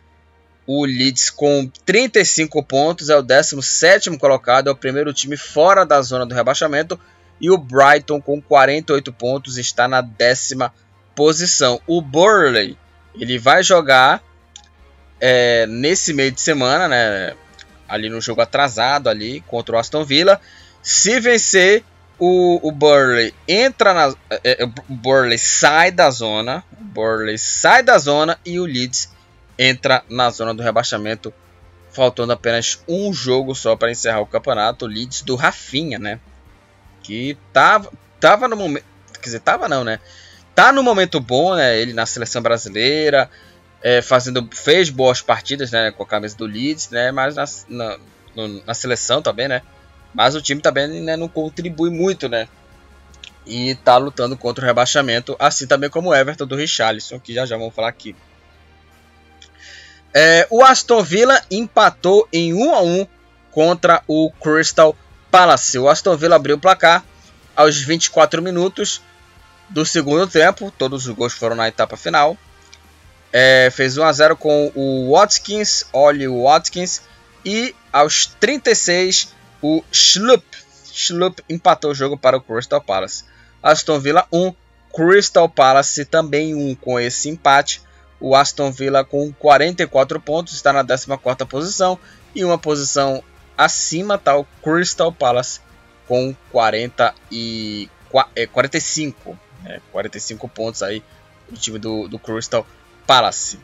o 0.65 0.85
Leeds 0.85 1.29
com 1.29 1.69
35 1.85 2.63
pontos 2.63 3.09
é 3.09 3.17
o 3.17 3.21
17º 3.21 4.17
colocado, 4.17 4.69
é 4.69 4.71
o 4.71 4.77
primeiro 4.77 5.13
time 5.13 5.35
fora 5.35 5.85
da 5.85 6.01
zona 6.01 6.25
do 6.25 6.33
rebaixamento. 6.33 6.97
E 7.41 7.49
o 7.49 7.57
Brighton 7.57 8.21
com 8.21 8.39
48 8.39 9.11
pontos 9.11 9.57
está 9.57 9.87
na 9.87 9.99
décima 9.99 10.71
posição. 11.15 11.81
O 11.87 12.01
Burley 12.01 12.77
ele 13.15 13.39
vai 13.39 13.63
jogar 13.63 14.23
é, 15.19 15.65
nesse 15.67 16.13
meio 16.13 16.31
de 16.31 16.39
semana, 16.39 16.87
né? 16.87 17.33
Ali 17.89 18.09
no 18.09 18.21
jogo 18.21 18.41
atrasado 18.41 19.09
ali 19.09 19.41
contra 19.41 19.75
o 19.75 19.79
Aston 19.79 20.05
Villa. 20.05 20.39
Se 20.81 21.19
vencer, 21.19 21.83
o, 22.17 22.59
o 22.61 22.71
Burley 22.71 23.33
entra 23.47 23.93
na. 23.93 24.15
É, 24.29 24.63
é, 24.63 24.65
o 24.65 24.93
Burley 24.93 25.39
sai 25.39 25.91
da 25.91 26.09
zona. 26.11 26.63
O 26.79 26.83
Burley 26.83 27.37
sai 27.39 27.81
da 27.81 27.97
zona 27.97 28.39
e 28.45 28.59
o 28.59 28.65
Leeds 28.65 29.11
entra 29.57 30.03
na 30.07 30.29
zona 30.29 30.53
do 30.53 30.61
rebaixamento, 30.61 31.33
faltando 31.91 32.33
apenas 32.33 32.83
um 32.87 33.11
jogo 33.11 33.55
só 33.55 33.75
para 33.75 33.91
encerrar 33.91 34.21
o 34.21 34.27
campeonato. 34.27 34.85
O 34.85 34.87
Leeds 34.87 35.23
do 35.23 35.35
Rafinha, 35.35 35.97
né? 35.97 36.19
Que 37.03 37.37
tava, 37.51 37.91
tava 38.19 38.47
no 38.47 38.55
momento. 38.55 38.85
Quer 39.13 39.25
dizer, 39.25 39.39
tava 39.39 39.67
não, 39.67 39.83
né? 39.83 39.99
Tá 40.53 40.71
no 40.71 40.83
momento 40.83 41.19
bom, 41.19 41.55
né? 41.55 41.77
Ele 41.79 41.93
na 41.93 42.05
seleção 42.05 42.41
brasileira, 42.41 43.29
é, 43.81 44.01
fazendo, 44.01 44.47
fez 44.53 44.89
boas 44.89 45.21
partidas, 45.21 45.71
né? 45.71 45.91
Com 45.91 46.03
a 46.03 46.07
camisa 46.07 46.37
do 46.37 46.45
Leeds, 46.45 46.89
né? 46.89 47.11
Mas 47.11 47.35
na, 47.35 47.45
na, 47.67 47.97
no, 48.35 48.65
na 48.65 48.73
seleção 48.73 49.21
também, 49.21 49.47
né? 49.47 49.61
Mas 50.13 50.35
o 50.35 50.41
time 50.41 50.61
também 50.61 50.87
né, 51.01 51.15
não 51.15 51.27
contribui 51.27 51.89
muito, 51.89 52.27
né? 52.27 52.47
E 53.45 53.75
tá 53.75 53.97
lutando 53.97 54.37
contra 54.37 54.63
o 54.63 54.67
rebaixamento, 54.67 55.35
assim 55.39 55.65
também 55.65 55.89
como 55.89 56.09
o 56.09 56.15
Everton 56.15 56.45
do 56.45 56.55
Richarlison, 56.55 57.19
que 57.19 57.33
já 57.33 57.45
já 57.45 57.57
vamos 57.57 57.73
falar 57.73 57.87
aqui. 57.87 58.15
É, 60.13 60.45
o 60.49 60.61
Aston 60.61 61.01
Villa 61.01 61.41
empatou 61.49 62.27
em 62.31 62.53
1 62.53 62.75
a 62.75 62.81
1 62.81 63.07
contra 63.49 64.03
o 64.07 64.29
Crystal 64.31 64.95
Palace. 65.31 65.79
O 65.79 65.87
Aston 65.87 66.17
Villa 66.17 66.35
abriu 66.35 66.57
o 66.57 66.59
placar 66.59 67.03
aos 67.55 67.77
24 67.77 68.41
minutos 68.41 69.01
do 69.69 69.85
segundo 69.85 70.27
tempo. 70.27 70.71
Todos 70.77 71.07
os 71.07 71.15
gols 71.15 71.33
foram 71.33 71.55
na 71.55 71.69
etapa 71.69 71.95
final. 71.95 72.37
É, 73.31 73.69
fez 73.71 73.97
1 73.97 74.03
a 74.03 74.11
0 74.11 74.35
com 74.35 74.71
o 74.75 75.11
Watkins, 75.13 75.85
Ollie 75.93 76.27
Watkins. 76.27 77.01
E 77.45 77.73
aos 77.91 78.25
36, 78.25 79.33
o 79.61 79.83
Schlupp, 79.91 80.45
Schlupp 80.91 81.43
empatou 81.49 81.91
o 81.91 81.95
jogo 81.95 82.17
para 82.17 82.37
o 82.37 82.41
Crystal 82.41 82.81
Palace. 82.81 83.23
Aston 83.63 83.99
Villa 83.99 84.27
1, 84.31 84.53
Crystal 84.93 85.47
Palace 85.47 86.03
também 86.05 86.53
1 86.53 86.75
com 86.75 86.99
esse 86.99 87.29
empate. 87.29 87.81
O 88.19 88.35
Aston 88.35 88.71
Villa 88.71 89.03
com 89.03 89.31
44 89.33 90.19
pontos 90.19 90.53
está 90.53 90.71
na 90.71 90.83
14ª 90.83 91.47
posição 91.47 91.97
e 92.35 92.45
uma 92.45 92.57
posição 92.57 93.23
acima 93.65 94.15
está 94.15 94.37
o 94.37 94.45
Crystal 94.63 95.11
Palace 95.11 95.59
com 96.07 96.35
40 96.51 97.13
e, 97.31 97.89
é, 98.35 98.45
45, 98.45 99.39
né, 99.63 99.79
45 99.91 100.47
pontos 100.49 100.83
aí 100.83 101.03
o 101.51 101.55
time 101.55 101.79
do, 101.79 102.07
do 102.07 102.19
Crystal 102.19 102.65
Palace. 103.05 103.59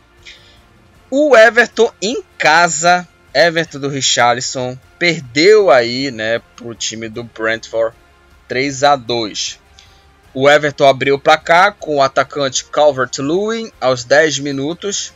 O 1.10 1.36
Everton 1.36 1.92
em 2.02 2.22
casa, 2.38 3.08
Everton 3.34 3.80
do 3.80 3.90
Richarlison 3.90 4.78
perdeu 5.00 5.70
aí, 5.70 6.12
né, 6.12 6.40
para 6.56 6.68
o 6.68 6.76
time 6.76 7.08
do 7.08 7.24
Brentford 7.24 7.96
3 8.48 8.84
a 8.84 8.96
2. 8.96 9.60
O 10.34 10.50
Everton 10.50 10.88
abriu 10.88 11.16
o 11.16 11.20
placar 11.20 11.76
com 11.80 11.98
o 11.98 12.02
atacante 12.02 12.66
Calvert-Lewin 12.66 13.72
aos 13.80 14.04
10 14.04 14.40
minutos 14.40 15.14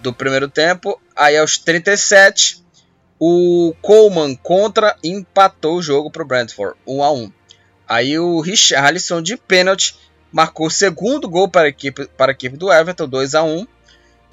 do 0.00 0.12
primeiro 0.12 0.48
tempo. 0.48 1.00
Aí 1.14 1.36
aos 1.36 1.58
37, 1.58 2.62
o 3.24 3.72
Coleman 3.80 4.34
contra 4.34 4.96
empatou 5.00 5.76
o 5.76 5.82
jogo 5.82 6.10
para 6.10 6.24
o 6.24 6.26
Brentford, 6.26 6.76
1 6.84 7.04
a 7.04 7.12
1. 7.12 7.32
Aí 7.88 8.18
o 8.18 8.40
Richarlison 8.40 9.22
de 9.22 9.36
pênalti 9.36 9.96
marcou 10.32 10.66
o 10.66 10.70
segundo 10.70 11.28
gol 11.28 11.48
para 11.48 11.66
a 11.66 11.68
equipe, 11.68 12.08
para 12.16 12.32
a 12.32 12.34
equipe 12.34 12.56
do 12.56 12.72
Everton, 12.72 13.08
2 13.08 13.36
a 13.36 13.44
1. 13.44 13.64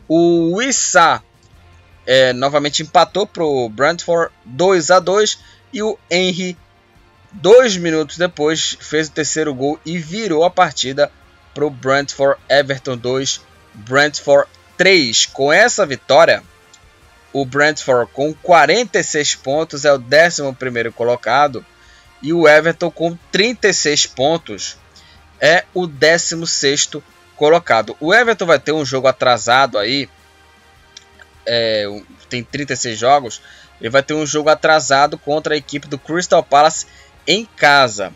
O 0.08 0.56
Wissa 0.56 1.22
é, 2.04 2.34
novamente 2.34 2.82
empatou 2.82 3.28
para 3.28 3.44
o 3.44 3.70
Brentford, 3.70 4.34
2 4.44 4.90
a 4.90 5.00
2. 5.00 5.38
E 5.72 5.84
o 5.84 5.96
Henry 6.10 6.58
Dois 7.32 7.78
minutos 7.78 8.18
depois, 8.18 8.76
fez 8.80 9.08
o 9.08 9.12
terceiro 9.12 9.54
gol 9.54 9.80
e 9.86 10.00
virou 10.00 10.44
a 10.44 10.50
partida 10.50 11.12
para 11.54 11.64
o 11.64 11.70
Brentford 11.70 12.42
Everton 12.50 12.98
2, 12.98 13.40
Brentford 13.72 14.50
3. 14.76 15.28
Com 15.28 15.54
essa 15.54 15.86
vitória, 15.86 16.44
o 17.32 17.46
Brentford 17.46 18.12
com 18.12 18.34
46 18.34 19.36
pontos 19.36 19.86
é 19.86 19.94
o 19.94 19.98
11 19.98 20.92
colocado 20.96 21.66
e 22.22 22.34
o 22.34 22.48
Everton 22.48 22.92
com 22.92 23.18
36 23.32 24.08
pontos 24.08 24.78
é 25.40 25.64
o 25.74 25.88
16 25.88 26.90
colocado. 27.36 27.96
O 28.00 28.14
Everton 28.14 28.46
vai 28.46 28.60
ter 28.60 28.74
um 28.74 28.84
jogo 28.84 29.08
atrasado 29.08 29.78
aí, 29.78 30.10
é, 31.46 31.86
tem 32.30 32.44
36 32.44 33.00
jogos, 33.00 33.42
ele 33.80 33.90
vai 33.90 34.04
ter 34.04 34.14
um 34.14 34.26
jogo 34.26 34.50
atrasado 34.50 35.18
contra 35.18 35.54
a 35.54 35.58
equipe 35.58 35.88
do 35.88 35.98
Crystal 35.98 36.44
Palace 36.44 36.86
em 37.26 37.46
casa. 37.46 38.14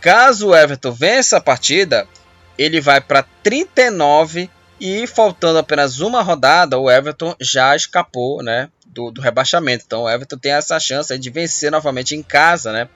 Caso 0.00 0.48
o 0.48 0.56
Everton 0.56 0.90
vença 0.90 1.36
a 1.36 1.40
partida, 1.40 2.08
ele 2.58 2.80
vai 2.80 3.00
para 3.00 3.24
39 3.42 4.50
e 4.80 5.06
faltando 5.06 5.58
apenas 5.58 6.00
uma 6.00 6.22
rodada, 6.22 6.78
o 6.78 6.90
Everton 6.90 7.34
já 7.40 7.74
escapou, 7.74 8.42
né, 8.42 8.68
do, 8.86 9.10
do 9.10 9.20
rebaixamento. 9.20 9.84
Então 9.86 10.02
o 10.02 10.10
Everton 10.10 10.38
tem 10.38 10.52
essa 10.52 10.78
chance 10.80 11.16
de 11.18 11.30
vencer 11.30 11.70
novamente 11.70 12.14
em 12.14 12.22
casa, 12.22 12.72
né, 12.72 12.88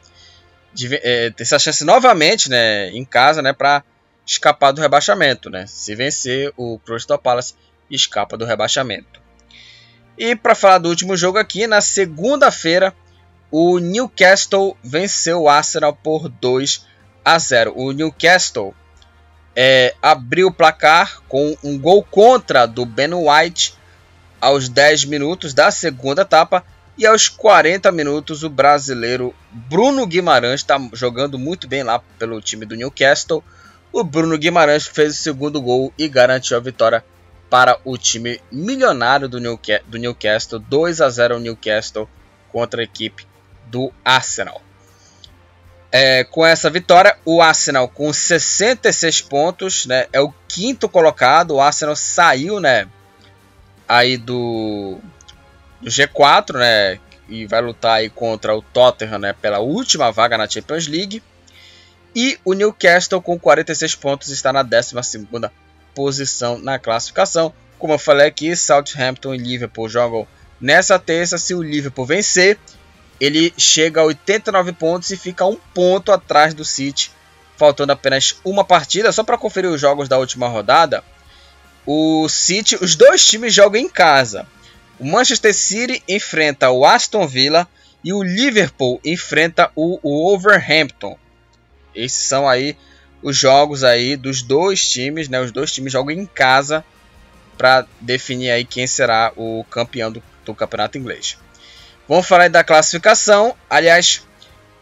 de, 0.73 0.95
é, 0.97 1.31
ter 1.31 1.43
essa 1.43 1.59
chance 1.59 1.85
novamente, 1.85 2.51
né, 2.51 2.91
em 2.91 3.05
casa, 3.05 3.43
né, 3.43 3.53
para 3.53 3.83
escapar 4.27 4.73
do 4.73 4.81
rebaixamento, 4.81 5.49
né. 5.49 5.67
Se 5.67 5.95
vencer, 5.95 6.53
o 6.57 6.79
Crystal 6.81 7.19
Palace 7.19 7.55
escapa 7.91 8.37
do 8.37 8.45
rebaixamento. 8.45 9.21
E 10.17 10.35
para 10.35 10.55
falar 10.55 10.79
do 10.79 10.89
último 10.89 11.17
jogo 11.17 11.39
aqui, 11.39 11.67
na 11.67 11.81
segunda-feira, 11.81 12.95
o 13.51 13.79
Newcastle 13.79 14.77
venceu 14.83 15.43
o 15.43 15.49
Arsenal 15.49 15.95
por 15.95 16.29
2 16.29 16.85
a 17.25 17.39
0. 17.39 17.73
O 17.77 17.93
Newcastle 17.93 18.75
é, 19.61 19.93
abriu 20.01 20.47
o 20.47 20.53
placar 20.53 21.21
com 21.27 21.57
um 21.65 21.77
gol 21.77 22.05
contra 22.05 22.65
do 22.65 22.87
Ben 22.87 23.11
White 23.13 23.75
aos 24.41 24.69
10 24.69 25.07
minutos 25.07 25.53
da 25.53 25.69
segunda 25.73 26.23
etapa. 26.23 26.65
E 26.97 27.05
aos 27.05 27.29
40 27.29 27.91
minutos, 27.91 28.45
o 28.45 28.49
brasileiro 28.49 29.35
Bruno 29.51 30.07
Guimarães 30.07 30.61
está 30.61 30.81
jogando 30.93 31.37
muito 31.37 31.67
bem 31.67 31.83
lá 31.83 31.99
pelo 32.21 32.41
time 32.41 32.65
do 32.65 32.77
Newcastle. 32.77 33.43
O 33.93 34.05
Bruno 34.05 34.39
Guimarães 34.39 34.87
fez 34.87 35.19
o 35.19 35.23
segundo 35.23 35.61
gol 35.61 35.93
e 35.99 36.07
garantiu 36.07 36.57
a 36.57 36.61
vitória 36.61 37.05
para 37.51 37.81
o 37.85 37.99
time 37.99 38.41
milionário 38.53 39.29
do 39.29 39.41
Newcastle. 39.99 40.61
2 40.61 41.01
a 41.01 41.11
0 41.11 41.41
Newcastle 41.41 42.09
contra 42.53 42.81
a 42.81 42.85
equipe 42.85 43.27
do 43.67 43.93
Arsenal. 44.05 44.68
É, 45.91 46.23
com 46.25 46.45
essa 46.45 46.69
vitória, 46.69 47.17
o 47.25 47.41
Arsenal 47.41 47.89
com 47.89 48.13
66 48.13 49.23
pontos, 49.23 49.87
né, 49.87 50.07
é 50.13 50.21
o 50.21 50.33
quinto 50.47 50.89
colocado. 50.89 51.53
O 51.53 51.61
Arsenal 51.61 51.97
saiu, 51.97 52.61
né, 52.61 52.87
aí 53.89 54.19
do, 54.19 54.99
do 55.81 55.89
G4, 55.89 56.59
né, 56.59 57.01
e 57.29 57.47
vai 57.47 57.61
lutar 57.63 57.97
aí 57.97 58.11
contra 58.11 58.55
o 58.55 58.61
Tottenham, 58.61 59.19
né, 59.19 59.33
pela 59.33 59.61
última 59.61 60.11
vaga 60.11 60.37
na 60.37 60.49
Champions 60.49 60.87
League. 60.87 61.23
E 62.15 62.39
o 62.45 62.53
Newcastle 62.53 63.23
com 63.23 63.39
46 63.39 63.95
pontos 63.95 64.29
está 64.29 64.53
na 64.53 64.65
12ª 64.65 65.51
posição 65.95 66.59
na 66.59 66.79
classificação. 66.79 67.53
Como 67.79 67.95
eu 67.95 67.99
falei 67.99 68.27
aqui, 68.27 68.55
Southampton 68.57 69.35
e 69.35 69.39
Liverpool 69.39 69.89
jogam 69.89 70.27
nessa 70.61 70.99
terça. 70.99 71.39
Se 71.39 71.55
o 71.55 71.63
Liverpool 71.63 72.07
vencer, 72.07 72.59
ele 73.21 73.53
chega 73.57 74.01
a 74.01 74.05
89 74.05 74.73
pontos 74.73 75.11
e 75.11 75.17
fica 75.17 75.45
um 75.45 75.57
ponto 75.75 76.13
atrás 76.13 76.55
do 76.55 76.65
City, 76.65 77.11
faltando 77.57 77.93
apenas 77.93 78.37
uma 78.45 78.65
partida. 78.65 79.13
Só 79.13 79.25
para 79.25 79.39
conferir 79.39 79.71
os 79.71 79.81
jogos 79.81 80.09
da 80.09 80.19
última 80.19 80.49
rodada, 80.49 81.03
o 81.85 82.29
City, 82.29 82.77
os 82.81 82.95
dois 82.95 83.27
times 83.27 83.53
jogam 83.53 83.81
em 83.81 83.89
casa. 83.89 84.47
O 84.99 85.05
Manchester 85.05 85.55
City 85.55 86.03
enfrenta 86.09 86.71
o 86.71 86.85
Aston 86.85 87.27
Villa 87.27 87.69
e 88.05 88.13
o 88.13 88.23
Liverpool 88.23 89.01
enfrenta 89.05 89.71
o, 89.75 89.99
Wolverhampton. 90.03 91.19
Esses 91.95 92.23
são 92.23 92.49
aí 92.49 92.77
os 93.23 93.37
jogos 93.37 93.83
aí 93.83 94.17
dos 94.17 94.43
dois 94.43 94.89
times, 94.89 95.29
né? 95.29 95.41
Os 95.41 95.51
dois 95.51 95.73
times 95.73 95.93
jogam 95.93 96.15
em 96.15 96.27
casa 96.27 96.85
para 97.57 97.85
definir 98.01 98.51
aí 98.51 98.65
quem 98.65 98.87
será 98.87 99.33
o 99.37 99.65
campeão 99.69 100.13
do, 100.13 100.23
do 100.45 100.55
campeonato 100.55 100.97
inglês. 100.97 101.37
Vamos 102.09 102.27
falar 102.27 102.49
da 102.49 102.65
classificação. 102.65 103.55
Aliás, 103.69 104.27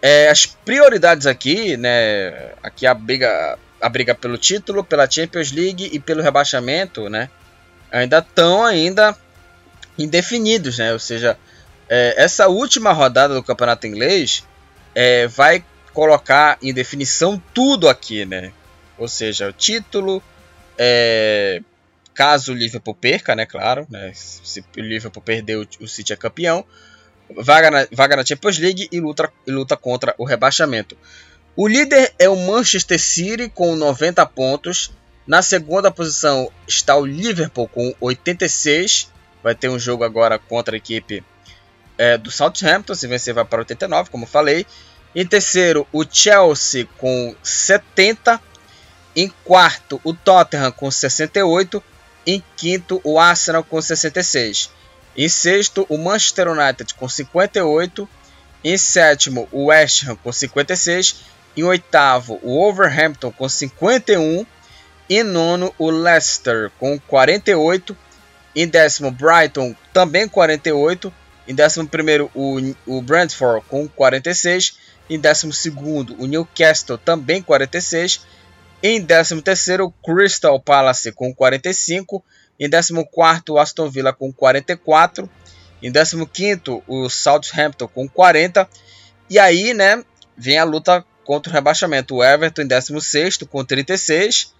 é, 0.00 0.28
as 0.28 0.46
prioridades 0.46 1.26
aqui, 1.26 1.76
né? 1.76 2.52
Aqui 2.62 2.86
a 2.86 2.94
briga, 2.94 3.58
a 3.80 3.88
briga 3.88 4.14
pelo 4.14 4.38
título, 4.38 4.84
pela 4.84 5.10
Champions 5.10 5.50
League 5.50 5.90
e 5.92 5.98
pelo 5.98 6.22
rebaixamento, 6.22 7.08
né? 7.08 7.28
Ainda 7.90 8.18
estão 8.18 8.64
ainda 8.64 9.16
indefinidos, 9.98 10.78
né? 10.78 10.92
Ou 10.92 11.00
seja, 11.00 11.36
é, 11.88 12.14
essa 12.16 12.46
última 12.46 12.92
rodada 12.92 13.34
do 13.34 13.42
campeonato 13.42 13.88
inglês 13.88 14.44
é, 14.94 15.26
vai 15.26 15.64
colocar 15.92 16.58
em 16.62 16.72
definição 16.72 17.42
tudo 17.52 17.88
aqui, 17.88 18.24
né? 18.24 18.52
Ou 18.96 19.08
seja, 19.08 19.48
o 19.48 19.52
título, 19.52 20.22
é, 20.78 21.60
caso 22.14 22.52
o 22.52 22.54
Liverpool 22.54 22.94
perca, 22.94 23.34
né? 23.34 23.46
Claro, 23.46 23.84
né? 23.90 24.12
Se 24.14 24.60
o 24.60 24.80
Liverpool 24.80 25.22
perder, 25.22 25.56
o 25.80 25.88
City 25.88 26.12
é 26.12 26.16
campeão 26.16 26.64
vaga 27.34 27.70
na, 27.70 27.86
vaga 27.92 28.16
na 28.16 28.24
Champions 28.24 28.58
League 28.58 28.88
e 28.90 29.00
luta, 29.00 29.32
e 29.46 29.50
luta 29.50 29.76
contra 29.76 30.14
o 30.18 30.24
rebaixamento. 30.24 30.96
O 31.56 31.66
líder 31.66 32.12
é 32.18 32.28
o 32.28 32.36
Manchester 32.36 33.00
City 33.00 33.48
com 33.48 33.74
90 33.74 34.24
pontos. 34.26 34.92
Na 35.26 35.42
segunda 35.42 35.90
posição 35.90 36.52
está 36.68 36.94
o 36.96 37.06
Liverpool 37.06 37.66
com 37.68 37.94
86. 38.00 39.10
Vai 39.42 39.54
ter 39.54 39.68
um 39.68 39.78
jogo 39.78 40.04
agora 40.04 40.38
contra 40.38 40.76
a 40.76 40.78
equipe 40.78 41.24
é, 41.96 42.18
do 42.18 42.30
Southampton. 42.30 42.94
Se 42.94 43.06
vencer, 43.06 43.32
vai 43.32 43.44
para 43.44 43.60
89, 43.60 44.10
como 44.10 44.26
falei. 44.26 44.66
Em 45.14 45.26
terceiro, 45.26 45.86
o 45.92 46.04
Chelsea 46.04 46.86
com 46.98 47.34
70. 47.42 48.40
Em 49.16 49.32
quarto, 49.44 49.98
o 50.04 50.12
Tottenham 50.12 50.70
com 50.72 50.90
68. 50.90 51.82
Em 52.26 52.42
quinto, 52.54 53.00
o 53.02 53.18
Arsenal 53.18 53.64
com 53.64 53.80
66. 53.80 54.70
Em 55.16 55.28
sexto, 55.28 55.86
o 55.88 55.96
Manchester 55.96 56.48
United 56.48 56.94
com 56.94 57.08
58. 57.08 58.08
Em 58.62 58.76
sétimo, 58.76 59.48
o 59.50 59.66
West 59.66 60.06
Ham 60.06 60.16
com 60.16 60.30
56. 60.30 61.24
Em 61.56 61.62
oitavo, 61.62 62.38
o 62.42 62.54
Wolverhampton 62.54 63.32
com 63.32 63.48
51. 63.48 64.44
Em 65.08 65.22
nono, 65.22 65.72
o 65.78 65.90
Leicester 65.90 66.70
com 66.78 66.98
48. 66.98 67.96
Em 68.54 68.66
décimo, 68.66 69.10
Brighton 69.10 69.74
também 69.92 70.28
48. 70.28 71.12
Em 71.48 71.54
décimo 71.54 71.88
primeiro, 71.88 72.30
o, 72.34 72.58
o 72.86 73.00
Brentford 73.00 73.64
com 73.68 73.88
46. 73.88 74.78
Em 75.08 75.18
décimo 75.18 75.52
segundo, 75.52 76.20
o 76.20 76.26
Newcastle 76.26 76.98
também 76.98 77.40
46. 77.40 78.26
Em 78.82 79.00
décimo 79.00 79.40
terceiro, 79.40 79.86
o 79.86 79.92
Crystal 79.92 80.60
Palace 80.60 81.12
com 81.12 81.32
45. 81.34 82.22
Em 82.58 82.70
14, 82.70 83.42
o 83.48 83.58
Aston 83.58 83.90
Villa 83.90 84.12
com 84.12 84.32
44. 84.32 85.28
Em 85.82 85.92
15, 85.92 86.82
o 86.86 87.08
Southampton 87.08 87.86
com 87.88 88.08
40. 88.08 88.68
E 89.28 89.38
aí, 89.38 89.74
né, 89.74 90.02
vem 90.36 90.58
a 90.58 90.64
luta 90.64 91.04
contra 91.24 91.50
o 91.50 91.54
rebaixamento. 91.54 92.16
O 92.16 92.24
Everton 92.24 92.62
em 92.62 92.66
16 92.66 93.38
com 93.50 93.64
36. 93.64 94.54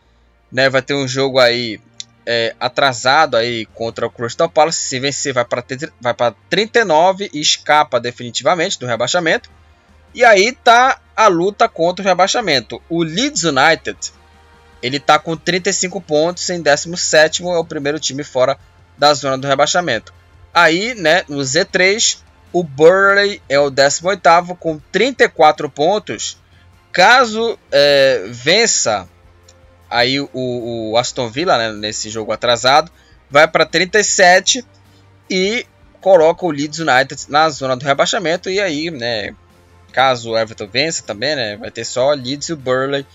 Né, 0.52 0.68
vai 0.68 0.82
ter 0.82 0.94
um 0.94 1.08
jogo 1.08 1.38
aí 1.38 1.80
é, 2.26 2.54
atrasado 2.58 3.36
aí 3.36 3.66
contra 3.66 4.06
o 4.06 4.10
Crystal 4.10 4.48
Palace. 4.48 4.80
Se 4.80 5.00
vencer, 5.00 5.32
vai 5.32 5.44
para 5.44 5.64
vai 6.00 6.14
39 6.50 7.30
e 7.32 7.40
escapa 7.40 7.98
definitivamente 7.98 8.78
do 8.78 8.86
rebaixamento. 8.86 9.50
E 10.14 10.24
aí 10.24 10.52
tá 10.52 11.00
a 11.14 11.28
luta 11.28 11.68
contra 11.68 12.04
o 12.04 12.08
rebaixamento. 12.08 12.82
O 12.88 13.02
Leeds 13.02 13.44
United 13.44 13.98
ele 14.82 14.98
está 14.98 15.18
com 15.18 15.36
35 15.36 16.00
pontos, 16.00 16.48
em 16.50 16.60
17 16.60 17.42
é 17.42 17.46
o 17.46 17.64
primeiro 17.64 17.98
time 17.98 18.22
fora 18.22 18.58
da 18.96 19.12
zona 19.14 19.38
do 19.38 19.46
rebaixamento. 19.46 20.12
Aí, 20.52 20.94
né, 20.94 21.24
no 21.28 21.38
Z3, 21.38 22.18
o 22.52 22.62
Burley 22.62 23.42
é 23.48 23.58
o 23.58 23.70
18 23.70 24.54
com 24.58 24.78
34 24.90 25.68
pontos. 25.68 26.38
Caso 26.92 27.58
é, 27.70 28.24
vença 28.30 29.08
aí 29.90 30.20
o, 30.20 30.30
o, 30.32 30.96
Aston 30.96 31.28
Villa 31.28 31.58
né, 31.58 31.72
nesse 31.72 32.10
jogo 32.10 32.32
atrasado, 32.32 32.90
vai 33.30 33.46
para 33.46 33.66
37 33.66 34.64
e 35.30 35.66
coloca 36.00 36.44
o 36.44 36.50
Leeds 36.50 36.78
United 36.78 37.26
na 37.28 37.48
zona 37.50 37.76
do 37.76 37.84
rebaixamento. 37.84 38.50
E 38.50 38.60
aí, 38.60 38.90
né, 38.90 39.34
caso 39.92 40.30
o 40.30 40.38
Everton 40.38 40.66
vença 40.66 41.02
também, 41.02 41.36
né, 41.36 41.56
vai 41.56 41.70
ter 41.70 41.84
só 41.84 42.10
Leeds 42.12 42.48
e 42.48 42.52
o 42.52 42.56
Burley 42.56 43.06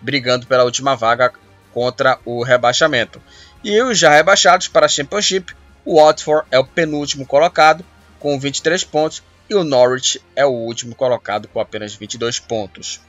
brigando 0.00 0.46
pela 0.46 0.64
última 0.64 0.94
vaga 0.94 1.32
contra 1.72 2.18
o 2.24 2.42
rebaixamento. 2.42 3.20
E 3.62 3.80
os 3.82 3.98
já 3.98 4.10
rebaixados 4.10 4.68
para 4.68 4.86
a 4.86 4.88
Championship, 4.88 5.54
o 5.84 6.00
Watford 6.00 6.46
é 6.50 6.58
o 6.58 6.64
penúltimo 6.64 7.26
colocado 7.26 7.84
com 8.18 8.38
23 8.38 8.84
pontos 8.84 9.22
e 9.48 9.54
o 9.54 9.64
Norwich 9.64 10.20
é 10.36 10.44
o 10.44 10.50
último 10.50 10.94
colocado 10.94 11.48
com 11.48 11.60
apenas 11.60 11.94
22 11.94 12.38
pontos. 12.38 13.00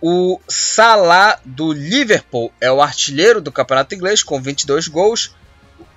O 0.00 0.40
Salah 0.46 1.40
do 1.44 1.72
Liverpool 1.72 2.52
é 2.60 2.70
o 2.70 2.80
artilheiro 2.80 3.40
do 3.40 3.50
campeonato 3.50 3.94
inglês 3.94 4.22
com 4.22 4.40
22 4.40 4.86
gols. 4.86 5.34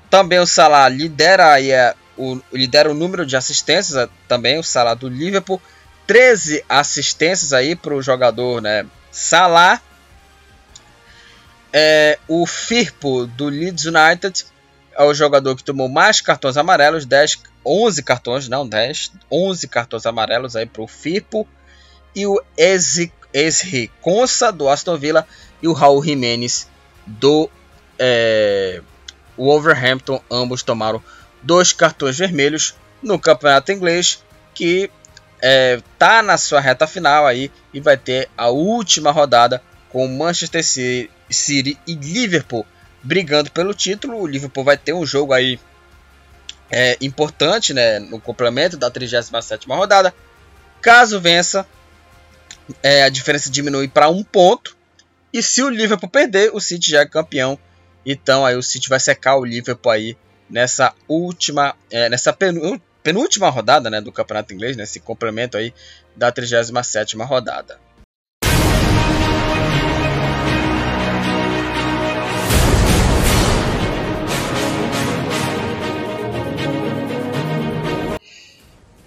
Também 0.09 0.39
o 0.39 0.47
Salah 0.47 0.89
lidera, 0.89 1.53
aí, 1.53 1.71
é, 1.71 1.93
o, 2.17 2.39
lidera 2.51 2.89
o 2.89 2.95
número 2.95 3.25
de 3.25 3.35
assistências, 3.35 3.95
é, 3.95 4.09
também 4.27 4.57
o 4.57 4.63
Salah 4.63 4.95
do 4.95 5.07
Liverpool. 5.07 5.61
13 6.07 6.65
assistências 6.67 7.53
aí 7.53 7.75
para 7.75 7.93
o 7.93 8.01
jogador 8.01 8.61
né, 8.61 8.85
Salah. 9.11 9.81
É, 11.73 12.19
o 12.27 12.45
Firpo 12.45 13.25
do 13.25 13.45
Leeds 13.45 13.85
United 13.85 14.45
é 14.93 15.03
o 15.03 15.13
jogador 15.13 15.55
que 15.55 15.63
tomou 15.63 15.87
mais 15.87 16.19
cartões 16.19 16.57
amarelos, 16.57 17.05
10, 17.05 17.39
11 17.65 18.03
cartões, 18.03 18.47
não 18.49 18.67
10, 18.67 19.13
11 19.31 19.67
cartões 19.67 20.05
amarelos 20.05 20.55
aí 20.55 20.65
para 20.65 20.81
o 20.81 20.87
Firpo. 20.87 21.47
E 22.13 22.27
o 22.27 22.41
Ezri 22.57 23.11
Consa 24.01 24.51
do 24.51 24.67
Aston 24.67 24.97
Villa 24.97 25.25
e 25.61 25.67
o 25.67 25.73
Raul 25.73 26.03
Jimenez 26.03 26.67
do 27.05 27.49
é, 27.97 28.81
Wolverhampton. 29.37 30.21
Ambos 30.29 30.63
tomaram 30.63 31.01
dois 31.41 31.71
cartões 31.71 32.17
vermelhos 32.17 32.75
no 33.01 33.17
campeonato 33.17 33.71
inglês 33.71 34.21
que 34.53 34.91
é, 35.41 35.81
tá 35.97 36.21
na 36.21 36.37
sua 36.37 36.59
reta 36.59 36.85
final 36.85 37.25
aí 37.25 37.49
e 37.73 37.79
vai 37.79 37.97
ter 37.97 38.29
a 38.37 38.49
última 38.49 39.11
rodada 39.11 39.61
com 39.89 40.07
Manchester 40.07 40.63
City 40.63 41.09
City 41.33 41.77
e 41.87 41.93
Liverpool 41.93 42.65
brigando 43.03 43.51
pelo 43.51 43.73
título. 43.73 44.19
O 44.19 44.27
Liverpool 44.27 44.63
vai 44.63 44.77
ter 44.77 44.93
um 44.93 45.05
jogo 45.05 45.33
aí 45.33 45.59
é, 46.69 46.97
importante 47.01 47.73
né, 47.73 47.99
no 47.99 48.19
complemento 48.19 48.77
da 48.77 48.89
37 48.89 49.67
rodada. 49.67 50.13
Caso 50.81 51.19
vença, 51.19 51.67
é, 52.81 53.03
a 53.03 53.09
diferença 53.09 53.49
diminui 53.49 53.87
para 53.87 54.09
um 54.09 54.23
ponto. 54.23 54.77
E 55.33 55.41
se 55.41 55.61
o 55.61 55.69
Liverpool 55.69 56.09
perder, 56.09 56.51
o 56.53 56.59
City 56.59 56.91
já 56.91 57.01
é 57.01 57.05
campeão. 57.05 57.57
Então 58.05 58.45
aí 58.45 58.55
o 58.55 58.63
City 58.63 58.89
vai 58.89 58.99
secar 58.99 59.35
o 59.35 59.45
Liverpool 59.45 59.91
aí 59.91 60.17
nessa 60.49 60.93
última, 61.07 61.75
é, 61.89 62.09
nessa 62.09 62.35
penúltima 63.03 63.49
rodada 63.49 63.89
né, 63.89 64.01
do 64.01 64.11
campeonato 64.11 64.53
inglês, 64.53 64.75
nesse 64.75 64.99
complemento 64.99 65.57
aí 65.57 65.73
da 66.15 66.31
37 66.31 67.15
rodada. 67.17 67.79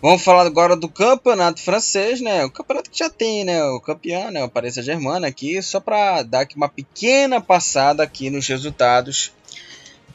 Vamos 0.04 0.22
falar 0.22 0.44
agora 0.44 0.76
do 0.76 0.86
campeonato 0.86 1.62
francês, 1.62 2.20
né? 2.20 2.44
O 2.44 2.50
campeonato 2.50 2.90
que 2.90 2.98
já 2.98 3.08
tem, 3.08 3.42
né? 3.42 3.64
O 3.64 3.80
campeão, 3.80 4.30
né? 4.30 4.44
O 4.44 4.50
Paris 4.50 4.74
Saint-Germain 4.74 5.24
aqui, 5.24 5.62
só 5.62 5.80
para 5.80 6.22
dar 6.22 6.40
aqui 6.40 6.56
uma 6.56 6.68
pequena 6.68 7.40
passada 7.40 8.02
aqui 8.02 8.28
nos 8.28 8.46
resultados 8.46 9.32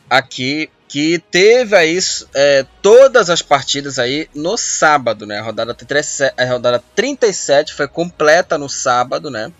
aqui 0.07 0.69
que 0.87 1.17
teve 1.31 1.75
aí 1.75 1.97
é, 2.35 2.67
todas 2.83 3.31
as 3.31 3.41
partidas 3.41 3.97
aí 3.97 4.29
no 4.35 4.57
sábado, 4.57 5.25
né? 5.25 5.39
A 5.39 5.41
rodada, 5.41 5.73
37, 5.73 6.35
a 6.39 6.45
rodada 6.45 6.83
37 6.93 7.73
foi 7.73 7.87
completa 7.87 8.59
no 8.59 8.69
sábado, 8.69 9.31
né? 9.31 9.51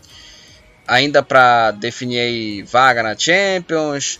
Ainda 0.87 1.23
para 1.23 1.71
definir 1.71 2.65
vaga 2.65 3.01
na 3.01 3.17
Champions, 3.17 4.19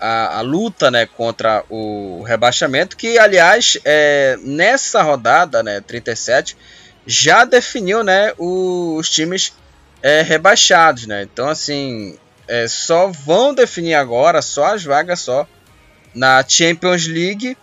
a, 0.00 0.38
a, 0.38 0.40
luta 0.40 0.90
né, 0.90 1.06
contra 1.06 1.64
o 1.68 2.22
rebaixamento, 2.22 2.96
que 2.96 3.18
aliás 3.18 3.78
é, 3.84 4.36
nessa 4.42 5.02
rodada, 5.02 5.62
né, 5.62 5.80
37, 5.80 6.56
já 7.06 7.44
definiu 7.44 8.02
né, 8.02 8.32
os 8.38 9.08
times 9.08 9.52
é, 10.02 10.22
rebaixados. 10.22 11.06
Né? 11.06 11.22
Então 11.22 11.48
assim, 11.48 12.18
é, 12.46 12.68
só 12.68 13.08
vão 13.08 13.54
definir 13.54 13.94
agora 13.94 14.42
só 14.42 14.74
as 14.74 14.84
vagas 14.84 15.20
só 15.20 15.46
na 16.14 16.44
Champions 16.46 17.06
League 17.06 17.56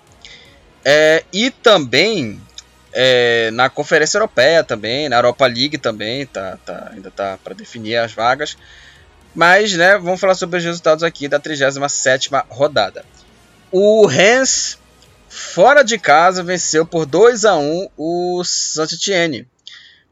é, 0.84 1.24
e 1.32 1.50
também 1.52 2.42
é, 2.94 3.50
na 3.52 3.70
Conferência 3.70 4.18
Europeia 4.18 4.64
também, 4.64 5.08
na 5.08 5.16
Europa 5.16 5.46
League 5.46 5.78
também, 5.78 6.26
tá, 6.26 6.58
tá 6.66 6.90
ainda 6.92 7.10
tá 7.10 7.38
para 7.44 7.54
definir 7.54 7.96
as 7.98 8.12
vagas. 8.12 8.58
Mas, 9.34 9.74
né, 9.74 9.98
vamos 9.98 10.20
falar 10.20 10.36
sobre 10.36 10.58
os 10.58 10.64
resultados 10.64 11.04
aqui 11.04 11.28
da 11.28 11.40
37ª 11.40 12.46
rodada. 12.50 13.06
O 13.72 14.06
Rennes, 14.06 14.78
fora 15.30 15.84
de 15.84 15.98
casa, 15.98 16.44
venceu 16.44 16.86
por 16.86 17.06
2 17.06 17.46
a 17.46 17.56
1 17.56 17.90
o 17.98 18.44
Saint-Étienne. 18.44 19.48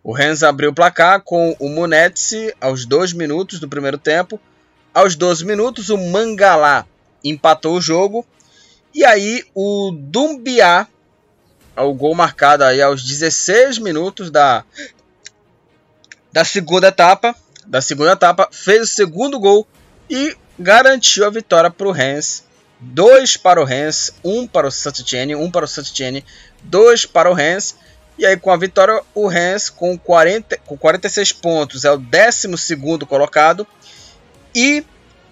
O 0.01 0.13
Rennes 0.13 0.43
abriu 0.43 0.69
o 0.69 0.73
placar 0.73 1.21
com 1.21 1.55
o 1.59 1.67
Munetsi 1.67 2.53
aos 2.61 2.85
2 2.85 3.11
minutos 3.11 3.59
do 3.59 3.67
primeiro 3.67 3.97
tempo. 3.97 4.39
Aos 4.93 5.15
12 5.15 5.45
minutos, 5.45 5.89
o 5.89 5.97
Mangalá 5.97 6.85
empatou 7.23 7.75
o 7.75 7.81
jogo. 7.81 8.25
E 8.95 9.03
aí, 9.05 9.43
o 9.53 9.91
Dumbiá, 9.93 10.87
o 11.75 11.93
gol 11.93 12.15
marcado 12.15 12.63
aí 12.63 12.81
aos 12.81 13.03
16 13.03 13.77
minutos 13.77 14.31
da, 14.31 14.63
da 16.31 16.43
segunda 16.43 16.87
etapa, 16.87 17.35
da 17.67 17.81
segunda 17.81 18.13
etapa, 18.13 18.49
fez 18.51 18.83
o 18.83 18.93
segundo 18.93 19.39
gol 19.39 19.67
e 20.09 20.35
garantiu 20.57 21.25
a 21.25 21.29
vitória 21.29 21.69
para 21.69 21.87
o 21.87 21.91
Rennes. 21.91 22.43
Dois 22.79 23.35
para 23.35 23.61
o 23.61 23.65
Rennes, 23.65 24.13
um 24.23 24.47
para 24.47 24.67
o 24.67 24.71
Saint-Étienne, 24.71 25.35
um 25.35 25.51
para 25.51 25.65
o 25.65 25.67
Saint-Étienne, 25.67 26.25
dois 26.63 27.05
para 27.05 27.29
o 27.29 27.33
Rennes. 27.33 27.75
E 28.17 28.25
aí 28.25 28.37
com 28.37 28.51
a 28.51 28.57
vitória, 28.57 29.01
o 29.13 29.27
Rennes 29.27 29.69
com, 29.69 29.97
40, 29.97 30.57
com 30.65 30.77
46 30.77 31.33
pontos 31.33 31.85
é 31.85 31.91
o 31.91 31.97
12 31.97 32.75
colocado. 33.07 33.67
E 34.55 34.83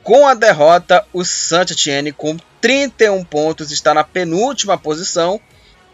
com 0.04 0.28
a 0.28 0.34
derrota, 0.34 1.06
o 1.12 1.26
Saint-Étienne 1.26 2.12
com 2.12 2.38
31 2.62 3.24
pontos 3.24 3.72
está 3.72 3.94
na 3.94 4.04
penúltima 4.04 4.78
posição. 4.78 5.40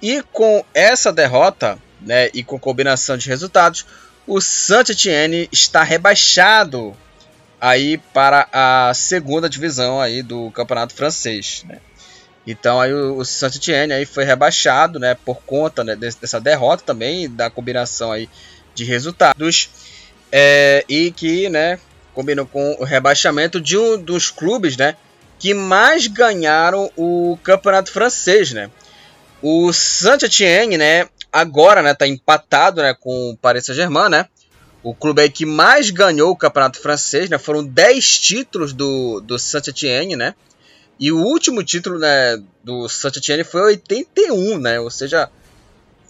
E 0.02 0.22
com 0.34 0.66
essa 0.74 1.14
derrota, 1.14 1.80
né, 2.02 2.30
e 2.34 2.44
com 2.44 2.60
combinação 2.60 3.18
de 3.18 3.30
resultados, 3.30 3.86
o 4.26 4.40
Saint-Étienne 4.40 5.50
está 5.52 5.84
rebaixado 5.84 6.96
aí 7.60 7.98
para 7.98 8.48
a 8.52 8.94
segunda 8.94 9.50
divisão 9.50 10.00
aí 10.00 10.22
do 10.22 10.52
campeonato 10.52 10.94
francês, 10.94 11.64
né? 11.68 11.80
Então 12.46 12.80
aí 12.80 12.94
o 12.94 13.24
Saint-Étienne 13.24 13.94
aí 13.94 14.06
foi 14.06 14.26
rebaixado, 14.26 15.00
né, 15.00 15.16
por 15.16 15.42
conta 15.44 15.84
né, 15.84 15.96
dessa 15.96 16.42
derrota 16.42 16.84
também 16.86 17.30
da 17.30 17.50
combinação 17.50 18.12
aí 18.12 18.30
de 18.76 18.84
resultados 18.84 19.70
é, 20.30 20.84
e 20.90 21.12
que, 21.12 21.48
né, 21.48 21.80
combinou 22.14 22.46
com 22.46 22.76
o 22.80 22.84
rebaixamento 22.84 23.62
de 23.62 23.78
um 23.78 23.98
dos 23.98 24.30
clubes, 24.30 24.76
né, 24.76 24.98
que 25.40 25.54
mais 25.54 26.08
ganharam 26.08 26.92
o 26.98 27.38
campeonato 27.44 27.92
francês, 27.92 28.52
né? 28.52 28.70
O 29.42 29.74
Saint-Étienne, 29.74 30.78
né, 30.78 31.08
agora, 31.34 31.82
né, 31.82 31.96
tá 31.96 32.08
empatado, 32.08 32.82
né, 32.82 32.94
com 32.94 33.32
o 33.32 33.38
Paris 33.38 33.66
Saint-Germain, 33.66 34.10
né? 34.10 34.28
O 34.84 34.94
clube 34.94 35.22
aí 35.22 35.30
que 35.30 35.46
mais 35.46 35.90
ganhou 35.90 36.30
o 36.30 36.36
campeonato 36.36 36.80
francês, 36.80 37.30
né? 37.30 37.38
Foram 37.38 37.66
10 37.66 38.20
títulos 38.20 38.74
do, 38.74 39.22
do 39.22 39.40
Saint-Étienne, 39.40 40.16
né? 40.16 40.36
E 41.00 41.12
o 41.12 41.18
último 41.18 41.64
título, 41.64 41.98
né, 41.98 42.42
do 42.64 42.88
Saint-Étienne 42.88 43.44
foi 43.44 43.62
81, 43.62 44.60
né? 44.60 44.80
Ou 44.80 44.92
seja, 44.92 45.30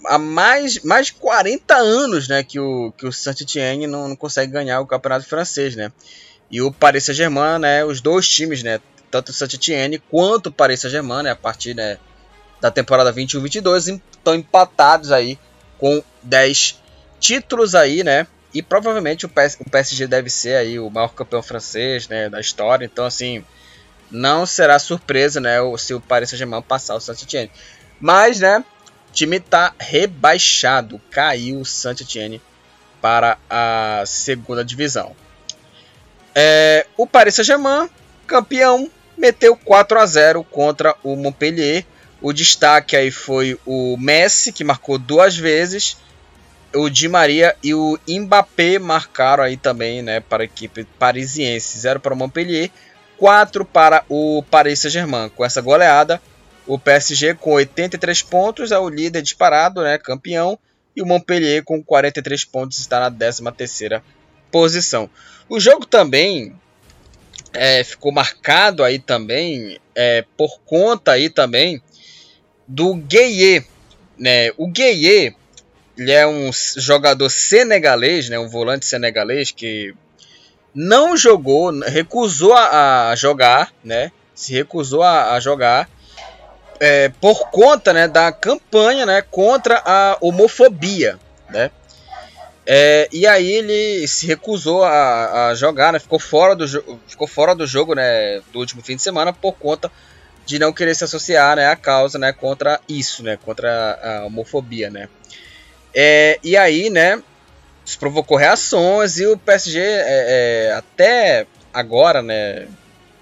há 0.06 0.18
mais, 0.18 0.80
mais 0.82 1.06
de 1.06 1.14
40 1.14 1.74
anos, 1.74 2.28
né, 2.28 2.42
que 2.42 2.60
o, 2.60 2.92
que 2.92 3.06
o 3.06 3.12
Saint-Étienne 3.12 3.86
não, 3.86 4.08
não 4.08 4.16
consegue 4.16 4.52
ganhar 4.52 4.80
o 4.80 4.86
campeonato 4.86 5.26
francês, 5.26 5.74
né? 5.74 5.90
E 6.50 6.60
o 6.60 6.70
Paris 6.70 7.04
Saint-Germain, 7.04 7.58
né, 7.58 7.84
os 7.84 8.00
dois 8.00 8.28
times, 8.28 8.62
né, 8.62 8.80
tanto 9.10 9.30
o 9.30 9.32
Saint-Étienne 9.32 10.02
quanto 10.10 10.48
o 10.48 10.52
Paris 10.52 10.80
Saint-Germain, 10.80 11.22
né, 11.22 11.30
a 11.30 11.36
partir, 11.36 11.74
né, 11.74 11.98
da 12.64 12.70
temporada 12.70 13.12
21-22 13.12 14.00
estão 14.10 14.34
empatados 14.34 15.12
aí 15.12 15.38
com 15.76 16.02
10 16.22 16.80
títulos 17.20 17.74
aí, 17.74 18.02
né? 18.02 18.26
E 18.54 18.62
provavelmente 18.62 19.26
o, 19.26 19.28
PS, 19.28 19.58
o 19.60 19.68
PSG 19.68 20.06
deve 20.06 20.30
ser 20.30 20.56
aí 20.56 20.78
o 20.78 20.88
maior 20.88 21.08
campeão 21.12 21.42
francês, 21.42 22.08
né, 22.08 22.30
da 22.30 22.40
história. 22.40 22.86
Então 22.86 23.04
assim, 23.04 23.44
não 24.10 24.46
será 24.46 24.78
surpresa, 24.78 25.40
né, 25.40 25.58
se 25.76 25.92
o 25.92 26.00
Paris 26.00 26.30
Saint-Germain 26.30 26.62
passar 26.62 26.94
o 26.94 27.00
Saint-Étienne. 27.00 27.50
Mas, 28.00 28.40
né, 28.40 28.64
o 29.10 29.12
time 29.12 29.40
tá 29.40 29.74
rebaixado, 29.78 30.98
caiu 31.10 31.60
o 31.60 31.66
Saint-Étienne 31.66 32.40
para 32.98 33.36
a 33.50 34.04
segunda 34.06 34.64
divisão. 34.64 35.14
É, 36.34 36.86
o 36.96 37.06
Paris 37.06 37.34
Saint-Germain, 37.34 37.90
campeão, 38.26 38.90
meteu 39.18 39.54
4 39.54 39.98
a 39.98 40.06
0 40.06 40.42
contra 40.44 40.96
o 41.02 41.14
Montpellier. 41.14 41.84
O 42.24 42.32
destaque 42.32 42.96
aí 42.96 43.10
foi 43.10 43.60
o 43.66 43.98
Messi, 43.98 44.50
que 44.50 44.64
marcou 44.64 44.98
duas 44.98 45.36
vezes. 45.36 45.98
O 46.74 46.88
Di 46.88 47.06
Maria 47.06 47.54
e 47.62 47.74
o 47.74 47.98
Mbappé 48.08 48.78
marcaram 48.78 49.44
aí 49.44 49.58
também, 49.58 50.00
né, 50.00 50.20
para 50.20 50.42
a 50.42 50.46
equipe 50.46 50.84
parisiense. 50.98 51.78
0 51.78 52.00
para 52.00 52.14
o 52.14 52.16
Montpellier, 52.16 52.70
4 53.18 53.62
para 53.66 54.06
o 54.08 54.42
Paris 54.50 54.78
Saint-Germain. 54.78 55.28
Com 55.36 55.44
essa 55.44 55.60
goleada, 55.60 56.18
o 56.66 56.78
PSG 56.78 57.34
com 57.34 57.52
83 57.52 58.22
pontos 58.22 58.72
é 58.72 58.78
o 58.78 58.88
líder 58.88 59.20
disparado, 59.20 59.82
né, 59.82 59.98
campeão. 59.98 60.58
E 60.96 61.02
o 61.02 61.06
Montpellier 61.06 61.62
com 61.62 61.84
43 61.84 62.42
pontos 62.46 62.78
está 62.78 63.00
na 63.00 63.10
13ª 63.10 64.00
posição. 64.50 65.10
O 65.46 65.60
jogo 65.60 65.84
também 65.84 66.58
é, 67.52 67.84
ficou 67.84 68.10
marcado 68.10 68.82
aí 68.82 68.98
também 68.98 69.78
é, 69.94 70.24
por 70.38 70.60
conta 70.64 71.12
aí 71.12 71.28
também 71.28 71.82
do 72.66 72.94
Gueye, 72.94 73.64
né? 74.18 74.50
O 74.56 74.66
Gueye, 74.68 75.34
ele 75.96 76.12
é 76.12 76.26
um 76.26 76.50
jogador 76.76 77.28
senegalês, 77.30 78.28
né? 78.28 78.38
Um 78.38 78.48
volante 78.48 78.86
senegalês 78.86 79.50
que 79.50 79.94
não 80.74 81.16
jogou, 81.16 81.70
recusou 81.80 82.54
a, 82.54 83.10
a 83.10 83.16
jogar, 83.16 83.72
né? 83.82 84.10
Se 84.34 84.52
recusou 84.52 85.02
a, 85.02 85.34
a 85.34 85.40
jogar 85.40 85.88
é, 86.80 87.08
por 87.20 87.50
conta, 87.50 87.92
né? 87.92 88.08
Da 88.08 88.32
campanha, 88.32 89.06
né? 89.06 89.22
Contra 89.22 89.82
a 89.84 90.16
homofobia, 90.20 91.18
né? 91.50 91.70
É, 92.66 93.08
e 93.12 93.26
aí 93.26 93.52
ele 93.52 94.08
se 94.08 94.26
recusou 94.26 94.82
a, 94.84 95.48
a 95.48 95.54
jogar, 95.54 95.92
né? 95.92 95.98
Ficou 95.98 96.18
fora 96.18 96.56
do 96.56 96.66
ficou 97.06 97.28
fora 97.28 97.54
do 97.54 97.66
jogo, 97.66 97.94
né? 97.94 98.40
Do 98.52 98.58
último 98.58 98.82
fim 98.82 98.96
de 98.96 99.02
semana 99.02 99.32
por 99.32 99.52
conta 99.52 99.92
de 100.44 100.58
não 100.58 100.72
querer 100.72 100.94
se 100.94 101.04
associar 101.04 101.56
né, 101.56 101.68
à 101.68 101.76
causa 101.76 102.18
né, 102.18 102.32
contra 102.32 102.80
isso, 102.88 103.22
né, 103.22 103.38
contra 103.42 103.98
a 104.02 104.26
homofobia. 104.26 104.90
Né. 104.90 105.08
É, 105.94 106.38
e 106.42 106.56
aí, 106.56 106.90
né, 106.90 107.22
isso 107.84 107.98
provocou 107.98 108.36
reações 108.36 109.18
e 109.18 109.26
o 109.26 109.36
PSG, 109.36 109.78
é, 109.80 110.04
é, 110.06 110.72
até 110.72 111.46
agora, 111.72 112.22
né, 112.22 112.66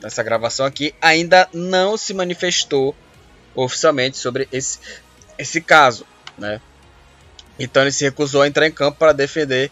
nessa 0.00 0.22
gravação 0.22 0.66
aqui, 0.66 0.94
ainda 1.00 1.48
não 1.52 1.96
se 1.96 2.12
manifestou 2.12 2.94
oficialmente 3.54 4.18
sobre 4.18 4.48
esse, 4.52 4.78
esse 5.38 5.60
caso. 5.60 6.06
Né. 6.36 6.60
Então 7.58 7.82
ele 7.82 7.92
se 7.92 8.04
recusou 8.04 8.42
a 8.42 8.48
entrar 8.48 8.66
em 8.66 8.72
campo 8.72 8.98
para 8.98 9.12
defender 9.12 9.70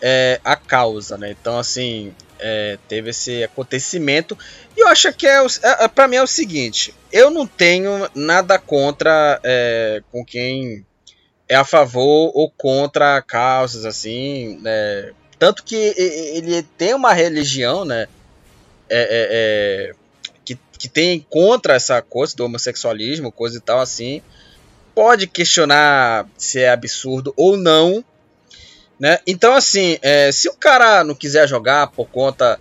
é, 0.00 0.40
a 0.44 0.56
causa. 0.56 1.16
Né. 1.16 1.30
Então, 1.30 1.58
assim, 1.58 2.14
é, 2.38 2.78
teve 2.88 3.10
esse 3.10 3.42
acontecimento. 3.44 4.36
E 4.76 4.80
eu 4.80 4.88
acho 4.88 5.12
que 5.12 5.26
é, 5.26 5.38
é, 5.38 5.84
é 5.84 5.88
para 5.88 6.08
mim 6.08 6.16
é 6.16 6.22
o 6.22 6.26
seguinte: 6.26 6.94
eu 7.12 7.30
não 7.30 7.46
tenho 7.46 8.08
nada 8.14 8.58
contra 8.58 9.40
é, 9.42 10.02
com 10.10 10.24
quem 10.24 10.84
é 11.48 11.54
a 11.54 11.64
favor 11.64 12.30
ou 12.34 12.50
contra 12.50 13.22
causas 13.22 13.84
assim, 13.84 14.58
né? 14.62 15.12
Tanto 15.38 15.62
que 15.62 15.76
ele 15.76 16.62
tem 16.76 16.94
uma 16.94 17.12
religião, 17.12 17.84
né? 17.84 18.08
É, 18.90 19.00
é, 19.00 19.28
é, 19.90 19.92
que, 20.44 20.58
que 20.78 20.88
tem 20.88 21.24
contra 21.30 21.74
essa 21.74 22.02
coisa 22.02 22.34
do 22.34 22.44
homossexualismo, 22.44 23.30
coisa 23.30 23.58
e 23.58 23.60
tal 23.60 23.80
assim. 23.80 24.20
pode 24.94 25.26
questionar 25.26 26.26
se 26.36 26.60
é 26.60 26.70
absurdo 26.70 27.32
ou 27.36 27.56
não, 27.56 28.04
né? 28.98 29.18
Então, 29.26 29.54
assim, 29.54 29.98
é, 30.02 30.32
se 30.32 30.48
o 30.48 30.54
cara 30.54 31.04
não 31.04 31.14
quiser 31.14 31.48
jogar 31.48 31.88
por 31.88 32.06
conta 32.08 32.58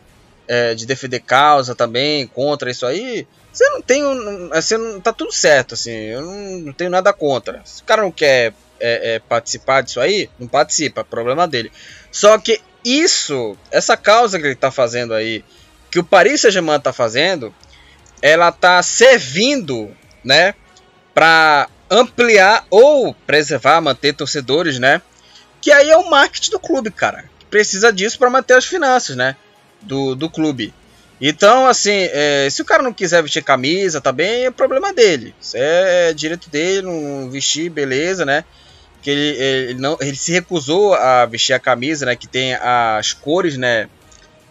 é, 0.48 0.74
de 0.76 0.86
defender 0.86 1.20
causa 1.20 1.76
também, 1.76 2.28
contra 2.28 2.70
isso 2.70 2.86
aí, 2.86 3.28
você 3.52 3.68
não 3.70 3.82
tem. 3.82 4.04
Assim, 4.52 5.00
tá 5.02 5.12
tudo 5.12 5.32
certo, 5.32 5.74
assim, 5.74 5.92
eu 5.92 6.22
não, 6.22 6.58
não 6.60 6.74
tenho 6.74 6.90
nada 6.90 7.12
contra. 7.12 7.62
Se 7.66 7.82
o 7.82 7.86
cara 7.86 8.04
não 8.04 8.12
quer 8.12 8.54
é, 8.80 9.16
é, 9.16 9.20
participar 9.20 9.82
disso 9.82 10.00
aí, 10.00 10.30
não 10.40 10.48
participa, 10.48 11.04
problema 11.04 11.48
dele. 11.48 11.72
Só 12.12 12.38
que 12.38 12.62
isso, 12.86 13.58
essa 13.72 13.98
causa 13.98 14.40
que 14.40 14.46
ele 14.46 14.56
tá 14.56 14.72
fazendo 14.72 15.14
aí, 15.14 15.44
que 15.90 16.00
o 16.00 16.04
Paris 16.04 16.42
Saint-Germain 16.42 16.80
tá 16.80 16.94
fazendo, 16.94 17.54
ela 18.22 18.52
tá 18.52 18.82
servindo, 18.84 19.96
né, 20.24 20.54
para 21.14 21.68
ampliar 21.90 22.66
ou 22.70 23.14
preservar, 23.14 23.82
manter 23.82 24.14
torcedores, 24.14 24.80
né? 24.80 25.02
Que 25.62 25.72
aí 25.72 25.90
é 25.90 25.98
o 25.98 26.10
marketing 26.10 26.52
do 26.52 26.60
clube, 26.60 26.92
cara. 26.92 27.26
Precisa 27.50 27.92
disso 27.92 28.18
para 28.20 28.30
manter 28.30 28.54
as 28.54 28.66
finanças, 28.66 29.16
né? 29.16 29.36
Do, 29.82 30.16
do 30.16 30.30
clube. 30.30 30.74
Então, 31.20 31.66
assim, 31.66 32.08
é, 32.12 32.48
se 32.50 32.62
o 32.62 32.66
cara 32.66 32.84
não 32.84 32.94
quiser 32.94 33.24
vestir 33.24 33.44
camisa, 33.44 34.00
tá 34.00 34.12
bem, 34.12 34.46
é 34.46 34.52
problema 34.52 34.94
dele. 34.94 35.34
Isso 35.42 35.58
é 35.58 36.14
direito 36.14 36.50
dele, 36.50 36.84
não 36.84 37.30
vestir, 37.30 37.70
beleza, 37.70 38.24
né? 38.24 38.44
Que 39.02 39.10
ele, 39.10 39.42
ele, 39.42 39.74
não, 39.80 39.98
ele 40.00 40.16
se 40.16 40.32
recusou 40.32 40.94
a 40.94 41.26
vestir 41.26 41.54
a 41.54 41.60
camisa, 41.60 42.06
né? 42.06 42.16
Que 42.16 42.28
tem 42.28 42.54
as 42.56 43.14
cores, 43.14 43.58
né? 43.58 43.90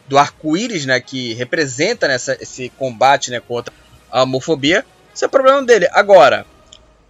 Do 0.08 0.18
arco-íris, 0.18 0.86
né? 0.86 1.00
Que 1.00 1.34
representa 1.34 2.08
né, 2.08 2.16
esse 2.40 2.68
combate, 2.70 3.30
né? 3.30 3.40
Contra 3.40 3.72
a 4.10 4.24
homofobia. 4.24 4.84
Isso 5.14 5.24
é 5.24 5.28
problema 5.28 5.62
dele. 5.62 5.88
Agora, 5.92 6.44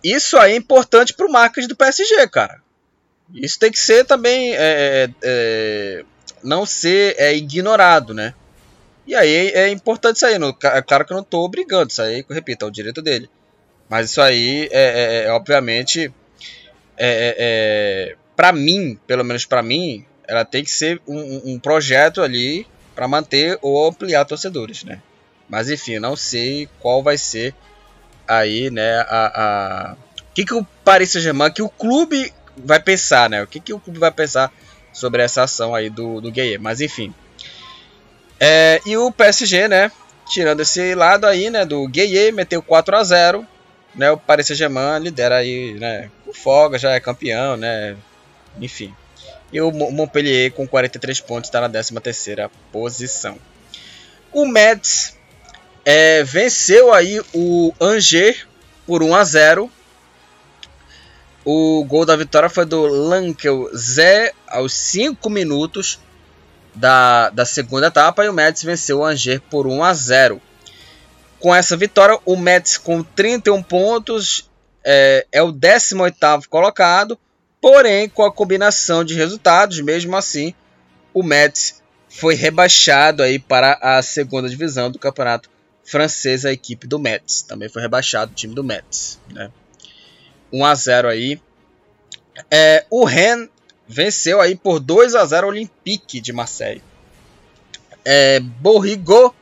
isso 0.05 0.37
aí 0.37 0.53
é 0.53 0.57
importante 0.57 1.15
pro 1.15 1.33
marketing 1.33 1.69
do 1.69 1.77
PSG, 1.77 2.29
cara. 2.29 2.61
Isso 3.35 3.59
tem 3.59 3.71
que 3.71 3.79
ser 3.79 4.05
também. 4.05 4.55
É, 4.55 4.59
é, 4.59 5.11
é, 5.23 6.05
não 6.43 6.65
ser 6.65 7.15
é, 7.19 7.35
ignorado, 7.35 8.15
né? 8.15 8.35
E 9.07 9.15
aí 9.15 9.51
é 9.51 9.69
importante 9.69 10.17
isso 10.17 10.27
aí. 10.27 10.39
No, 10.39 10.57
é 10.63 10.83
claro 10.83 11.05
que 11.05 11.13
eu 11.13 11.17
não 11.17 11.23
estou 11.23 11.45
obrigando, 11.45 11.91
isso 11.91 12.03
aí, 12.03 12.25
repito, 12.29 12.65
é 12.65 12.69
o 12.69 12.73
direito 12.73 13.01
dele. 13.03 13.31
Mas 13.89 14.11
isso 14.11 14.21
aí, 14.21 14.69
é, 14.73 15.27
é, 15.27 15.31
obviamente, 15.31 16.13
é, 16.97 18.17
para 18.35 18.53
mim, 18.53 18.99
pelo 19.07 19.25
menos 19.25 19.45
para 19.45 19.63
mim, 19.63 20.05
ela 20.27 20.45
tem 20.45 20.65
que 20.65 20.71
ser 20.71 21.01
um, 21.07 21.53
um 21.53 21.59
projeto 21.59 22.21
ali 22.21 22.67
para 22.95 23.07
manter 23.07 23.59
ou 23.63 23.87
ampliar 23.87 24.25
torcedores, 24.25 24.83
né? 24.85 25.01
Mas 25.49 25.71
enfim, 25.71 25.99
não 25.99 26.17
sei 26.17 26.69
qual 26.81 27.03
vai 27.03 27.17
ser 27.17 27.55
aí, 28.27 28.71
né, 28.71 28.99
a, 29.09 29.33
a... 29.35 29.97
que, 30.35 30.45
que 30.45 30.55
o 30.55 30.67
Paris 30.85 31.13
Saint-Germain, 31.13 31.53
que 31.53 31.63
o 31.63 31.69
clube 31.69 32.33
vai 32.57 32.81
pensar, 32.81 33.29
né? 33.29 33.43
O 33.43 33.47
que, 33.47 33.61
que 33.61 33.73
o 33.73 33.81
clube 33.81 33.99
vai 33.99 34.11
pensar 34.11 34.53
sobre 34.93 35.23
essa 35.23 35.43
ação 35.43 35.75
aí 35.75 35.91
do, 35.91 36.21
do 36.21 36.31
Gueye. 36.31 36.59
Mas 36.59 36.81
enfim. 36.81 37.15
É, 38.41 38.81
e 38.87 38.97
o 38.97 39.13
PSG, 39.13 39.69
né? 39.69 39.91
Tirando 40.29 40.61
esse 40.61 40.95
lado 40.95 41.27
aí, 41.27 41.51
né? 41.51 41.65
Do 41.65 41.87
Gueye, 41.87 42.33
meteu 42.33 42.63
4 42.63 42.97
a 42.97 43.05
0 43.05 43.47
né? 43.97 44.11
O 44.11 44.19
Paris 44.19 44.47
Saint-Germain 44.47 45.01
lidera 45.01 45.37
aí, 45.37 45.75
né? 45.75 46.11
Com 46.25 46.33
folga, 46.33 46.79
já 46.79 46.93
é 46.93 47.01
campeão, 47.01 47.57
né? 47.57 47.97
Enfim. 48.61 48.95
E 49.53 49.61
o 49.61 49.71
Montpellier 49.71 50.53
com 50.53 50.67
43 50.67 51.21
pontos 51.21 51.49
está 51.49 51.61
na 51.61 51.69
13 51.69 51.95
terceira 52.01 52.51
posição. 52.71 53.39
O 54.33 54.47
Mets 54.47 55.17
é, 55.85 56.23
venceu 56.23 56.93
aí 56.93 57.21
o 57.33 57.73
Angers 57.81 58.47
por 58.87 59.03
1 59.03 59.15
a 59.15 59.25
0. 59.25 59.71
O 61.49 61.85
gol 61.85 62.05
da 62.05 62.17
vitória 62.17 62.49
foi 62.49 62.67
do 62.67 62.89
Lankel 62.89 63.71
Zé 63.73 64.33
aos 64.49 64.73
5 64.73 65.31
minutos 65.31 66.01
da, 66.75 67.31
da 67.31 67.45
segunda 67.45 67.87
etapa 67.87 68.25
e 68.25 68.29
o 68.29 68.33
Mets 68.33 68.65
venceu 68.65 68.99
o 68.99 69.05
Angers 69.05 69.41
por 69.49 69.65
1 69.65 69.85
a 69.85 69.95
0. 69.95 70.43
Com 71.39 71.55
essa 71.55 71.77
vitória, 71.77 72.19
o 72.25 72.37
Mets 72.37 72.77
com 72.77 73.01
31 73.01 73.63
pontos 73.63 74.51
é, 74.85 75.25
é 75.31 75.41
o 75.41 75.53
18º 75.53 76.49
colocado, 76.49 77.17
porém 77.61 78.09
com 78.09 78.25
a 78.25 78.33
combinação 78.33 79.05
de 79.05 79.15
resultados, 79.15 79.81
mesmo 79.81 80.17
assim, 80.17 80.53
o 81.15 81.23
Mets 81.23 81.81
foi 82.09 82.35
rebaixado 82.35 83.23
aí 83.23 83.39
para 83.39 83.79
a 83.81 84.03
segunda 84.03 84.49
divisão 84.49 84.91
do 84.91 84.99
campeonato 84.99 85.49
francês, 85.85 86.45
a 86.45 86.53
equipe 86.53 86.89
do 86.89 86.99
Mets. 86.99 87.43
Também 87.43 87.69
foi 87.69 87.83
rebaixado 87.83 88.33
o 88.33 88.35
time 88.35 88.53
do 88.53 88.65
Mets. 88.65 89.21
Né? 89.33 89.49
1 90.53 90.65
a 90.65 90.75
0 90.75 91.09
aí. 91.09 91.41
É, 92.51 92.85
o 92.91 93.05
Rennes 93.05 93.49
venceu 93.89 94.41
aí 94.41 94.55
por 94.57 94.81
2 94.81 95.15
a 95.15 95.25
0 95.25 95.47
o 95.47 95.51
Olympique 95.51 96.21
de 96.21 96.33
Marseille. 96.33 96.83
É, 98.05 98.41
Borrigo 98.41 99.35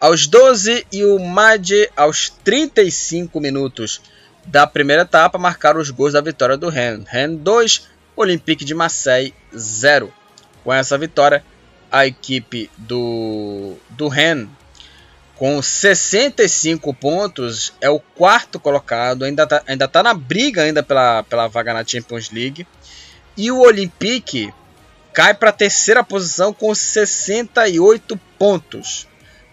aos 0.00 0.26
12 0.26 0.86
e 0.90 1.04
o 1.04 1.18
Madje 1.18 1.90
aos 1.94 2.30
35 2.30 3.38
minutos 3.40 4.00
da 4.46 4.66
primeira 4.66 5.02
etapa 5.02 5.38
marcaram 5.38 5.80
os 5.80 5.90
gols 5.90 6.14
da 6.14 6.20
vitória 6.20 6.56
do 6.56 6.68
Rennes. 6.68 7.06
Rennes 7.06 7.38
2, 7.40 7.88
Olympique 8.16 8.64
de 8.64 8.74
Marseille 8.74 9.34
0. 9.54 10.12
Com 10.64 10.72
essa 10.72 10.96
vitória, 10.96 11.44
a 11.90 12.06
equipe 12.06 12.70
do, 12.76 13.76
do 13.90 14.08
Rennes 14.08 14.48
com 15.40 15.62
65 15.62 16.92
pontos, 16.92 17.72
é 17.80 17.88
o 17.88 17.98
quarto 17.98 18.60
colocado, 18.60 19.24
ainda 19.24 19.44
está 19.44 19.62
ainda 19.66 19.88
tá 19.88 20.02
na 20.02 20.12
briga 20.12 20.64
ainda 20.64 20.82
pela, 20.82 21.22
pela 21.22 21.48
vaga 21.48 21.72
na 21.72 21.82
Champions 21.82 22.30
League. 22.30 22.66
E 23.38 23.50
o 23.50 23.60
Olympique 23.60 24.52
cai 25.14 25.32
para 25.32 25.48
a 25.48 25.52
terceira 25.52 26.04
posição 26.04 26.52
com 26.52 26.74
68 26.74 28.20
pontos. 28.38 29.08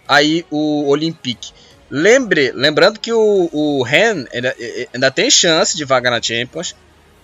Aí 0.05 0.45
o 0.51 0.89
Olympique. 0.89 1.53
Lembre, 1.89 2.51
lembrando 2.51 2.99
que 2.99 3.13
o, 3.13 3.49
o 3.53 3.81
Rennes 3.81 4.27
ainda, 4.33 4.53
ainda 4.93 5.09
tem 5.09 5.31
chance 5.31 5.77
de 5.77 5.85
vaga 5.85 6.11
na 6.11 6.21
Champions. 6.21 6.75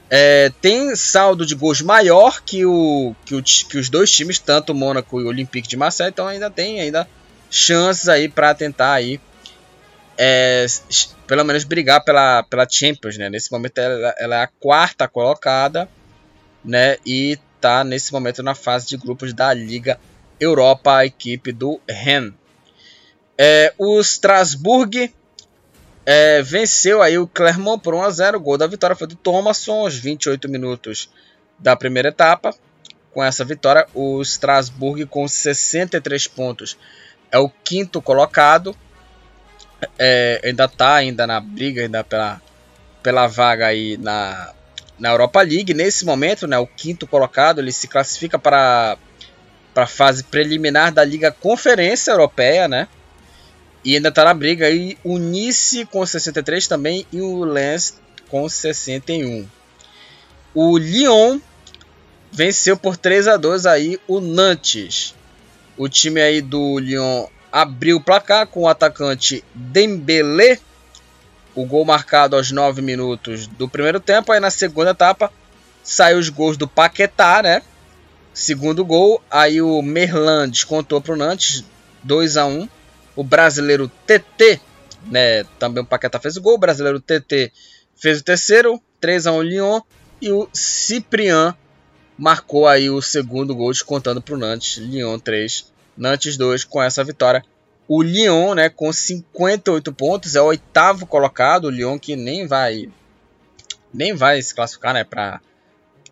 É, 0.10 0.50
tem 0.62 0.96
saldo 0.96 1.46
de 1.46 1.54
gols 1.54 1.82
maior 1.82 2.42
que, 2.42 2.66
o, 2.66 3.14
que, 3.26 3.36
o, 3.36 3.44
que 3.44 3.78
os 3.78 3.90
dois 3.90 4.10
times, 4.10 4.40
tanto 4.40 4.72
o 4.72 4.76
Mônaco 4.76 5.20
e 5.20 5.26
o 5.26 5.28
Olympique 5.28 5.68
de 5.68 5.76
Marseille, 5.76 6.12
então 6.14 6.28
ainda 6.28 6.50
tem 6.50 6.80
ainda 6.80 7.06
chances 7.54 8.10
aí 8.10 8.28
para 8.28 8.56
tentar 8.56 8.94
aí 8.94 9.22
é, 10.18 10.66
pelo 11.28 11.44
menos 11.44 11.64
brigar 11.64 12.04
pela, 12.04 12.44
pela 12.44 12.68
Champions, 12.70 13.18
né? 13.18 13.30
Nesse 13.30 13.52
momento 13.52 13.78
ela, 13.78 14.16
ela, 14.18 14.36
é 14.38 14.44
a 14.44 14.48
quarta 14.48 15.08
colocada, 15.08 15.88
né? 16.66 16.98
E 17.06 17.38
tá 17.62 17.84
nesse 17.84 18.12
momento 18.12 18.42
na 18.42 18.56
fase 18.56 18.88
de 18.88 18.98
grupos 18.98 19.34
da 19.34 19.54
Liga 19.54 20.00
Europa, 20.40 20.98
a 20.98 21.06
equipe 21.06 21.52
do 21.52 21.80
Rennes. 21.88 22.34
É, 23.38 23.74
o 23.78 24.00
Strasbourg 24.00 25.14
é, 26.06 26.42
venceu 26.42 27.02
aí 27.02 27.18
o 27.18 27.28
Clermont 27.28 27.82
por 27.82 27.94
1 27.94 28.04
a 28.04 28.10
0. 28.10 28.38
O 28.38 28.42
gol 28.42 28.58
da 28.58 28.68
vitória 28.68 28.96
foi 28.96 29.08
do 29.08 29.16
Thomasson 29.16 29.82
aos 29.82 29.96
28 29.96 30.50
minutos 30.50 31.10
da 31.58 31.76
primeira 31.76 32.10
etapa. 32.10 32.54
Com 33.12 33.24
essa 33.24 33.46
vitória, 33.46 33.88
o 33.94 34.22
Strasbourg 34.22 35.06
com 35.06 35.28
63 35.28 36.28
pontos 36.28 36.78
é 37.34 37.40
o 37.40 37.50
quinto 37.50 38.00
colocado. 38.00 38.76
É, 39.98 40.40
ainda 40.44 40.66
está 40.66 40.94
ainda 40.94 41.26
na 41.28 41.42
briga 41.42 41.82
ainda 41.82 42.04
pela, 42.04 42.40
pela 43.02 43.28
vaga 43.28 43.66
aí 43.66 43.98
na, 43.98 44.54
na 45.00 45.10
Europa 45.10 45.42
League. 45.42 45.74
Nesse 45.74 46.06
momento, 46.06 46.48
né, 46.48 46.60
o 46.60 46.68
quinto 46.68 47.08
colocado 47.08 47.60
ele 47.60 47.72
se 47.72 47.88
classifica 47.88 48.38
para 48.38 48.98
para 49.74 49.86
a 49.86 49.88
fase 49.88 50.24
preliminar 50.26 50.94
da 50.94 51.04
Liga 51.04 51.32
Conferência 51.32 52.12
Europeia, 52.12 52.68
né? 52.68 52.88
E 53.84 53.96
ainda 53.96 54.10
está 54.10 54.24
na 54.24 54.32
briga 54.32 54.68
aí 54.68 55.00
o 55.04 55.18
Nice 55.18 55.84
com 55.88 56.06
63 56.06 56.68
também 56.68 57.08
e 57.12 57.20
o 57.20 57.44
Lens 57.44 58.00
com 58.30 58.48
61. 58.48 59.48
O 60.54 60.78
Lyon 60.78 61.40
venceu 62.32 62.78
por 62.78 62.96
3 62.96 63.28
a 63.28 63.36
2 63.36 63.66
aí 63.66 64.00
o 64.08 64.20
Nantes. 64.20 65.16
O 65.78 65.90
time 65.90 66.22
aí 66.22 66.42
do 66.42 66.78
Lyon 66.80 67.28
abriu 67.52 67.98
o 67.98 68.02
placar 68.02 68.48
com 68.48 68.62
o 68.62 68.68
atacante 68.68 69.44
Dembélé. 69.54 70.60
O 71.56 71.66
gol 71.66 71.86
marcado 71.86 72.36
aos 72.36 72.52
9 72.52 72.82
minutos 72.82 73.48
do 73.48 73.70
primeiro 73.70 74.00
tempo. 74.00 74.32
Aí 74.32 74.40
na 74.40 74.50
segunda 74.50 74.92
etapa 74.92 75.32
saiu 75.84 76.18
os 76.18 76.30
gols 76.30 76.58
do 76.58 76.68
Paquetá, 76.68 77.42
né? 77.44 77.62
Segundo 78.34 78.84
gol, 78.84 79.22
aí 79.30 79.62
o 79.62 79.80
Merlan 79.84 80.50
descontou 80.50 81.00
para 81.00 81.14
o 81.14 81.18
Nantes 81.18 81.64
2 82.04 82.38
a 82.38 82.48
1 82.48 82.68
O 83.16 83.24
brasileiro 83.24 83.92
TT, 84.08 84.60
né? 85.06 85.44
Também 85.60 85.84
o 85.84 85.86
Paquetá 85.86 86.20
fez 86.20 86.38
o 86.38 86.42
gol. 86.42 86.56
O 86.56 86.60
brasileiro 86.60 87.00
TT 87.00 87.52
fez 87.96 88.20
o 88.20 88.24
terceiro, 88.24 88.82
3 89.00 89.28
a 89.28 89.32
1 89.32 89.42
Lyon. 89.42 89.82
E 90.20 90.32
o 90.32 90.48
Ciprian 90.54 91.56
marcou 92.18 92.68
aí 92.68 92.90
o 92.90 93.02
segundo 93.02 93.56
gol, 93.56 93.72
descontando 93.72 94.22
para 94.22 94.36
o 94.36 94.38
Nantes. 94.38 94.78
Lyon 94.78 95.20
3, 95.20 95.72
Nantes 95.98 96.38
2 96.38 96.64
com 96.64 96.82
essa 96.82 97.04
vitória. 97.04 97.44
O 97.88 98.02
Lyon, 98.02 98.54
né, 98.54 98.70
com 98.70 98.92
58 98.92 99.94
pontos, 99.94 100.36
é 100.36 100.42
o 100.42 100.46
oitavo 100.46 101.06
colocado. 101.06 101.66
O 101.66 101.70
Lyon 101.70 102.00
que 102.00 102.16
nem 102.16 102.48
vai 102.48 102.90
nem 103.94 104.14
vai 104.14 104.42
se 104.42 104.56
classificar, 104.56 104.94
né? 104.94 105.04
Pra, 105.04 105.40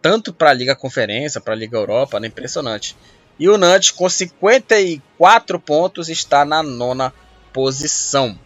tanto 0.02 0.32
para 0.32 0.52
a 0.52 0.54
Liga 0.54 0.76
Conferência, 0.76 1.42
para 1.42 1.54
a 1.54 1.58
Liga 1.58 1.78
Europa, 1.78 2.20
né? 2.20 2.28
Impressionante. 2.28 2.96
E 3.40 3.50
o 3.50 3.58
Nantes, 3.58 3.92
com 3.92 4.08
54 4.08 5.60
pontos, 5.60 6.10
está 6.10 6.46
na 6.46 6.62
nona 6.62 7.12
posição. 7.52 8.38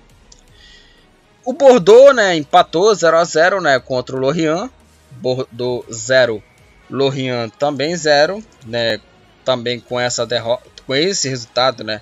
O 1.44 1.54
Bordeaux, 1.54 2.16
né, 2.16 2.36
empatou 2.36 2.96
0 2.96 3.18
a 3.18 3.24
0, 3.24 3.62
né, 3.62 3.80
contra 3.80 4.16
o 4.16 4.20
Lorient. 4.20 4.70
Bordeaux 5.12 5.86
0, 5.92 6.42
Lorient 6.90 7.52
também 7.58 7.96
0, 7.96 8.44
né? 8.66 9.00
Também 9.44 9.80
com 9.80 10.00
essa 10.00 10.26
derrota, 10.26 10.70
com 10.86 10.96
esse 10.96 11.28
resultado, 11.28 11.84
né, 11.84 12.02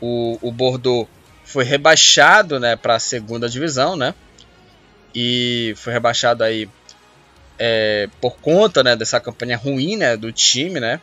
o, 0.00 0.38
o 0.40 0.50
Bordeaux 0.50 1.08
foi 1.44 1.64
rebaixado, 1.64 2.58
né, 2.58 2.74
para 2.76 2.96
a 2.96 3.00
segunda 3.00 3.48
divisão, 3.48 3.96
né? 3.96 4.14
E 5.14 5.74
foi 5.76 5.92
rebaixado 5.92 6.42
aí 6.42 6.68
é, 7.58 8.08
por 8.20 8.36
conta, 8.38 8.82
né, 8.82 8.96
dessa 8.96 9.20
campanha 9.20 9.56
ruim, 9.56 9.96
né, 9.96 10.16
do 10.16 10.32
time, 10.32 10.80
né? 10.80 11.00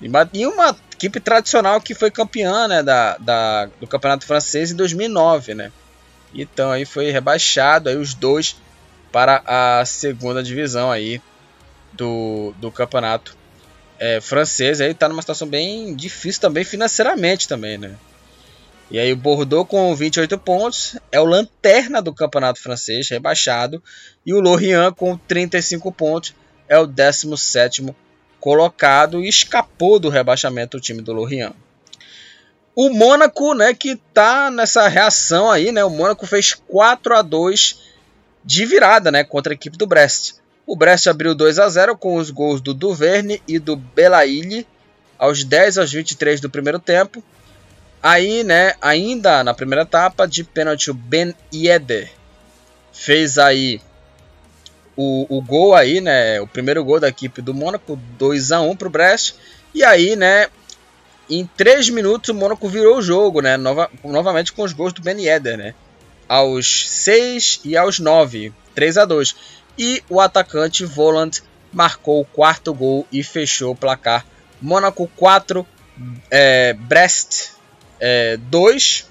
E 0.00 0.08
uma, 0.08 0.28
e 0.32 0.46
uma 0.46 0.76
equipe 0.92 1.20
tradicional 1.20 1.80
que 1.80 1.94
foi 1.94 2.10
campeã, 2.10 2.66
né, 2.66 2.82
da, 2.82 3.16
da, 3.18 3.66
do 3.80 3.86
campeonato 3.86 4.26
francês 4.26 4.72
em 4.72 4.76
2009, 4.76 5.54
né? 5.54 5.72
Então 6.34 6.70
aí 6.70 6.84
foi 6.84 7.10
rebaixado 7.10 7.88
aí 7.88 7.96
os 7.96 8.14
dois 8.14 8.56
para 9.12 9.42
a 9.46 9.84
segunda 9.84 10.42
divisão 10.42 10.90
aí 10.90 11.22
do, 11.96 12.54
do 12.58 12.70
campeonato 12.70 13.36
é, 13.98 14.20
francês. 14.20 14.80
Aí 14.80 14.90
está 14.90 15.08
numa 15.08 15.22
situação 15.22 15.48
bem 15.48 15.94
difícil 15.94 16.40
também 16.40 16.64
financeiramente 16.64 17.48
também, 17.48 17.78
né? 17.78 17.96
E 18.90 18.98
aí 18.98 19.12
o 19.12 19.16
Bordeaux 19.16 19.68
com 19.68 19.94
28 19.94 20.38
pontos 20.38 20.96
é 21.10 21.20
o 21.20 21.24
lanterna 21.24 22.00
do 22.00 22.14
campeonato 22.14 22.62
francês, 22.62 23.08
rebaixado. 23.08 23.82
E 24.24 24.32
o 24.32 24.40
Lorient 24.40 24.94
com 24.94 25.16
35 25.16 25.90
pontos 25.90 26.34
é 26.68 26.78
o 26.78 26.86
17º 26.86 27.94
colocado 28.38 29.24
e 29.24 29.28
escapou 29.28 29.98
do 29.98 30.08
rebaixamento 30.08 30.76
o 30.76 30.80
time 30.80 31.02
do 31.02 31.12
Lorient. 31.12 31.52
O 32.76 32.90
Mônaco, 32.90 33.54
né, 33.54 33.74
que 33.74 33.96
tá 34.12 34.50
nessa 34.50 34.86
reação 34.86 35.50
aí, 35.50 35.72
né? 35.72 35.82
O 35.82 35.90
Mônaco 35.90 36.26
fez 36.26 36.54
4 36.54 37.16
a 37.16 37.22
2 37.22 37.80
de 38.44 38.64
virada, 38.64 39.10
né, 39.10 39.24
contra 39.24 39.52
a 39.52 39.54
equipe 39.54 39.76
do 39.76 39.86
Brest. 39.86 40.34
O 40.66 40.74
Brest 40.74 41.06
abriu 41.06 41.34
2 41.34 41.58
a 41.60 41.68
0 41.68 41.96
com 41.96 42.16
os 42.16 42.30
gols 42.30 42.60
do 42.60 42.74
Duverne 42.74 43.40
e 43.46 43.58
do 43.58 43.76
Belaïli 43.76 44.66
aos 45.16 45.44
10 45.44 45.78
aos 45.78 45.92
23 45.92 46.40
do 46.40 46.50
primeiro 46.50 46.78
tempo. 46.78 47.22
Aí, 48.02 48.42
né, 48.42 48.74
ainda 48.80 49.44
na 49.44 49.54
primeira 49.54 49.82
etapa 49.82 50.26
de 50.26 50.42
pênalti 50.42 50.90
o 50.90 50.94
Ben 50.94 51.34
Yedder 51.54 52.10
fez 52.92 53.38
aí 53.38 53.80
o, 54.96 55.26
o 55.28 55.40
gol 55.40 55.74
aí, 55.74 56.00
né, 56.00 56.40
o 56.40 56.46
primeiro 56.46 56.84
gol 56.84 56.98
da 56.98 57.08
equipe 57.08 57.40
do 57.42 57.54
Mônaco, 57.54 57.96
2 58.18 58.52
a 58.52 58.60
1 58.60 58.76
para 58.76 58.88
o 58.88 58.90
Brest. 58.90 59.34
E 59.74 59.84
aí, 59.84 60.16
né, 60.16 60.48
em 61.28 61.46
3 61.56 61.90
minutos 61.90 62.30
o 62.30 62.34
Mônaco 62.34 62.68
virou 62.68 62.98
o 62.98 63.02
jogo, 63.02 63.40
né? 63.40 63.56
Nova, 63.56 63.90
novamente 64.02 64.52
com 64.52 64.62
os 64.62 64.72
gols 64.72 64.92
do 64.92 65.02
Ben 65.02 65.20
Yedder, 65.20 65.56
né? 65.58 65.74
Aos 66.28 66.88
6 66.88 67.60
e 67.64 67.76
aos 67.76 67.98
9, 67.98 68.52
3 68.74 68.98
a 68.98 69.04
2. 69.04 69.34
E 69.78 70.02
o 70.08 70.20
atacante 70.20 70.84
Volant 70.84 71.40
marcou 71.72 72.20
o 72.20 72.24
quarto 72.24 72.72
gol 72.72 73.06
e 73.12 73.22
fechou 73.22 73.72
o 73.72 73.76
placar. 73.76 74.24
Mônaco 74.60 75.10
4, 75.16 75.66
é, 76.30 76.72
Brest 76.74 77.50
é, 78.00 78.36
2. 78.36 79.10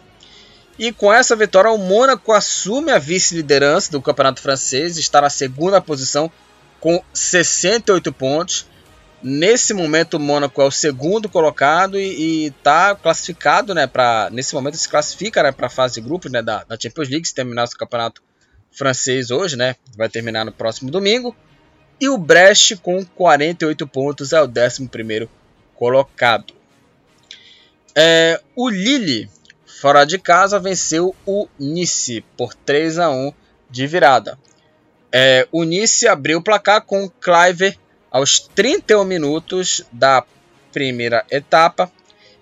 E 0.77 0.91
com 0.91 1.13
essa 1.13 1.35
vitória, 1.35 1.71
o 1.71 1.77
Mônaco 1.77 2.33
assume 2.33 2.91
a 2.91 2.99
vice-liderança 2.99 3.91
do 3.91 4.01
campeonato 4.01 4.41
francês, 4.41 4.97
está 4.97 5.21
na 5.21 5.29
segunda 5.29 5.79
posição 5.79 6.29
com 6.79 7.01
68 7.13 8.11
pontos. 8.11 8.67
Nesse 9.23 9.73
momento, 9.73 10.15
o 10.15 10.19
Mônaco 10.19 10.61
é 10.61 10.65
o 10.65 10.71
segundo 10.71 11.29
colocado 11.29 11.97
e 11.97 12.47
está 12.47 12.93
classificado, 12.93 13.73
né? 13.73 13.87
Pra, 13.87 14.29
nesse 14.31 14.53
momento, 14.53 14.77
se 14.77 14.87
classifica 14.87 15.41
né, 15.41 15.51
para 15.51 15.67
a 15.67 15.69
fase 15.69 15.95
de 15.95 16.01
grupo 16.01 16.29
né, 16.29 16.43
da, 16.43 16.63
da, 16.63 16.77
Champions 16.79 17.09
League, 17.09 17.27
se 17.27 17.33
terminar 17.33 17.65
o 17.65 17.69
campeonato 17.69 18.21
francês 18.75 19.31
hoje, 19.31 19.55
né? 19.55 19.75
Vai 19.95 20.09
terminar 20.09 20.45
no 20.45 20.51
próximo 20.51 20.91
domingo. 20.91 21.35
E 21.99 22.09
o 22.09 22.17
Brest, 22.17 22.75
com 22.77 23.03
48 23.05 23.87
pontos, 23.87 24.33
é 24.33 24.41
o 24.41 24.47
11 24.47 25.29
colocado. 25.73 26.53
É, 27.95 28.41
o 28.55 28.69
Lille, 28.69 29.29
fora 29.65 30.03
de 30.03 30.19
casa, 30.19 30.59
venceu 30.59 31.15
o 31.25 31.47
Nice 31.57 32.23
por 32.35 32.53
3 32.53 32.99
a 32.99 33.09
1 33.09 33.31
de 33.69 33.87
virada. 33.87 34.37
É, 35.11 35.47
o 35.51 35.63
Nice 35.63 36.07
abriu 36.07 36.39
o 36.39 36.43
placar 36.43 36.81
com 36.81 37.09
Cliver 37.09 37.77
aos 38.11 38.39
31 38.39 39.05
minutos 39.05 39.85
da 39.91 40.23
primeira 40.73 41.25
etapa. 41.31 41.89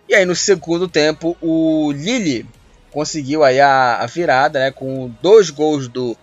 E 0.09 0.15
aí 0.15 0.25
no 0.25 0.35
segundo 0.35 0.87
tempo 0.87 1.37
o 1.39 1.91
Lille 1.91 2.47
conseguiu 2.93 3.43
aí 3.43 3.59
a, 3.59 3.97
a 3.97 4.05
virada 4.05 4.59
né, 4.59 4.71
com 4.71 5.11
dois 5.21 5.49
gols 5.49 5.87
do 5.87 6.15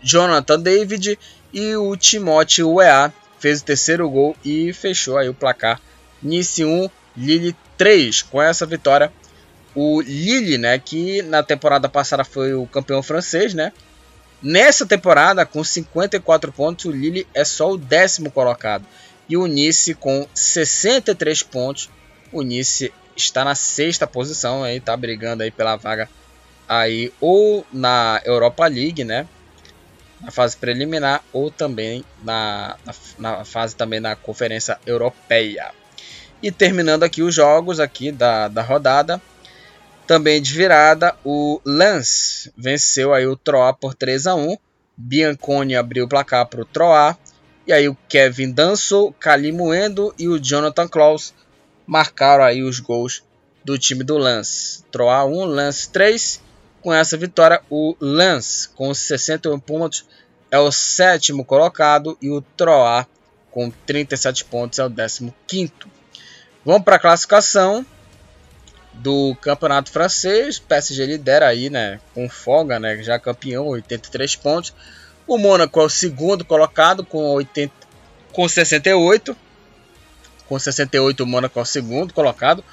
Jonathan 0.00 0.60
David 0.60 1.18
e 1.52 1.76
o 1.76 1.96
Timothy 1.96 2.62
Weah 2.62 3.12
fez 3.38 3.60
o 3.60 3.64
terceiro 3.64 4.08
gol 4.08 4.36
e 4.44 4.72
fechou 4.72 5.18
aí 5.18 5.28
o 5.28 5.34
placar. 5.34 5.80
Nice 6.22 6.64
1, 6.64 6.88
Lille 7.16 7.56
3. 7.76 8.22
Com 8.22 8.40
essa 8.40 8.64
vitória, 8.64 9.12
o 9.74 10.00
Lille, 10.00 10.56
né, 10.56 10.78
que 10.78 11.20
na 11.22 11.42
temporada 11.42 11.88
passada 11.88 12.24
foi 12.24 12.54
o 12.54 12.66
campeão 12.66 13.02
francês, 13.02 13.52
né, 13.52 13.72
Nessa 14.42 14.84
temporada, 14.84 15.46
com 15.46 15.62
54 15.62 16.50
pontos, 16.52 16.86
o 16.86 16.90
Lille 16.90 17.24
é 17.32 17.44
só 17.44 17.70
o 17.70 17.78
décimo 17.78 18.28
colocado. 18.28 18.84
E 19.28 19.36
o 19.36 19.46
Nice 19.46 19.94
com 19.94 20.26
63 20.34 21.44
pontos. 21.44 21.88
O 22.32 22.42
Nice 22.42 22.92
está 23.16 23.44
na 23.44 23.54
sexta 23.54 24.06
posição, 24.06 24.62
aí 24.62 24.80
tá 24.80 24.96
brigando 24.96 25.42
aí 25.42 25.50
pela 25.50 25.76
vaga 25.76 26.08
aí 26.68 27.12
ou 27.20 27.66
na 27.72 28.20
Europa 28.24 28.66
League, 28.66 29.04
né? 29.04 29.26
Na 30.20 30.30
fase 30.30 30.56
preliminar 30.56 31.22
ou 31.32 31.50
também 31.50 32.04
na, 32.22 32.76
na, 32.84 32.94
na 33.18 33.44
fase 33.44 33.74
também 33.74 34.00
na 34.00 34.14
Conferência 34.14 34.78
Europeia. 34.86 35.72
E 36.42 36.50
terminando 36.50 37.02
aqui 37.02 37.22
os 37.22 37.34
jogos 37.34 37.78
aqui 37.78 38.10
da, 38.10 38.48
da 38.48 38.62
rodada, 38.62 39.20
também 40.06 40.42
de 40.42 40.52
virada, 40.52 41.14
o 41.24 41.60
Lance 41.64 42.52
venceu 42.56 43.14
aí 43.14 43.26
o 43.26 43.36
Troá 43.36 43.72
por 43.72 43.94
3 43.94 44.26
a 44.26 44.34
1. 44.34 44.56
Bianconi 44.96 45.76
abriu 45.76 46.04
o 46.04 46.08
placar 46.08 46.46
para 46.46 46.62
o 46.62 46.64
Troá. 46.64 47.16
E 47.66 47.72
aí 47.72 47.88
o 47.88 47.96
Kevin 48.08 48.50
Danso, 48.50 49.14
Calimuendo 49.20 50.12
e 50.18 50.28
o 50.28 50.38
Jonathan 50.38 50.88
Klaus 50.88 51.32
marcaram 51.86 52.44
aí 52.44 52.62
os 52.62 52.80
gols 52.80 53.22
do 53.64 53.78
time 53.78 54.04
do 54.04 54.18
Lance. 54.18 54.84
Troá 54.90 55.24
1, 55.24 55.44
Lance 55.44 55.90
3. 55.90 56.40
Com 56.80 56.92
essa 56.92 57.16
vitória, 57.16 57.62
o 57.70 57.96
Lance, 58.00 58.68
com 58.70 58.92
61 58.92 59.58
pontos, 59.60 60.04
é 60.50 60.58
o 60.58 60.72
sétimo 60.72 61.44
colocado 61.44 62.18
e 62.20 62.28
o 62.28 62.42
Troá, 62.42 63.06
com 63.50 63.70
37 63.70 64.44
pontos, 64.44 64.78
é 64.78 64.86
o 64.86 64.92
15. 65.46 65.72
Vamos 66.64 66.82
para 66.82 66.96
a 66.96 66.98
classificação 66.98 67.86
do 68.92 69.34
campeonato 69.40 69.90
francês. 69.90 70.58
O 70.58 70.62
PSG 70.62 71.06
lidera 71.06 71.46
aí, 71.46 71.70
né, 71.70 72.00
com 72.14 72.28
folga, 72.28 72.78
né, 72.78 73.02
já 73.02 73.18
campeão, 73.18 73.66
83 73.68 74.36
pontos. 74.36 74.74
O 75.26 75.38
Mônaco 75.38 75.80
é 75.80 75.84
o 75.84 75.88
segundo 75.88 76.44
colocado 76.44 77.04
com 77.04 77.32
80 77.34 77.72
com 78.32 78.48
68. 78.48 79.36
Com 80.48 80.58
68 80.58 81.22
o 81.22 81.26
Mônaco 81.26 81.58
é 81.58 81.62
o 81.62 81.66
segundo 81.66 82.12
colocado. 82.12 82.64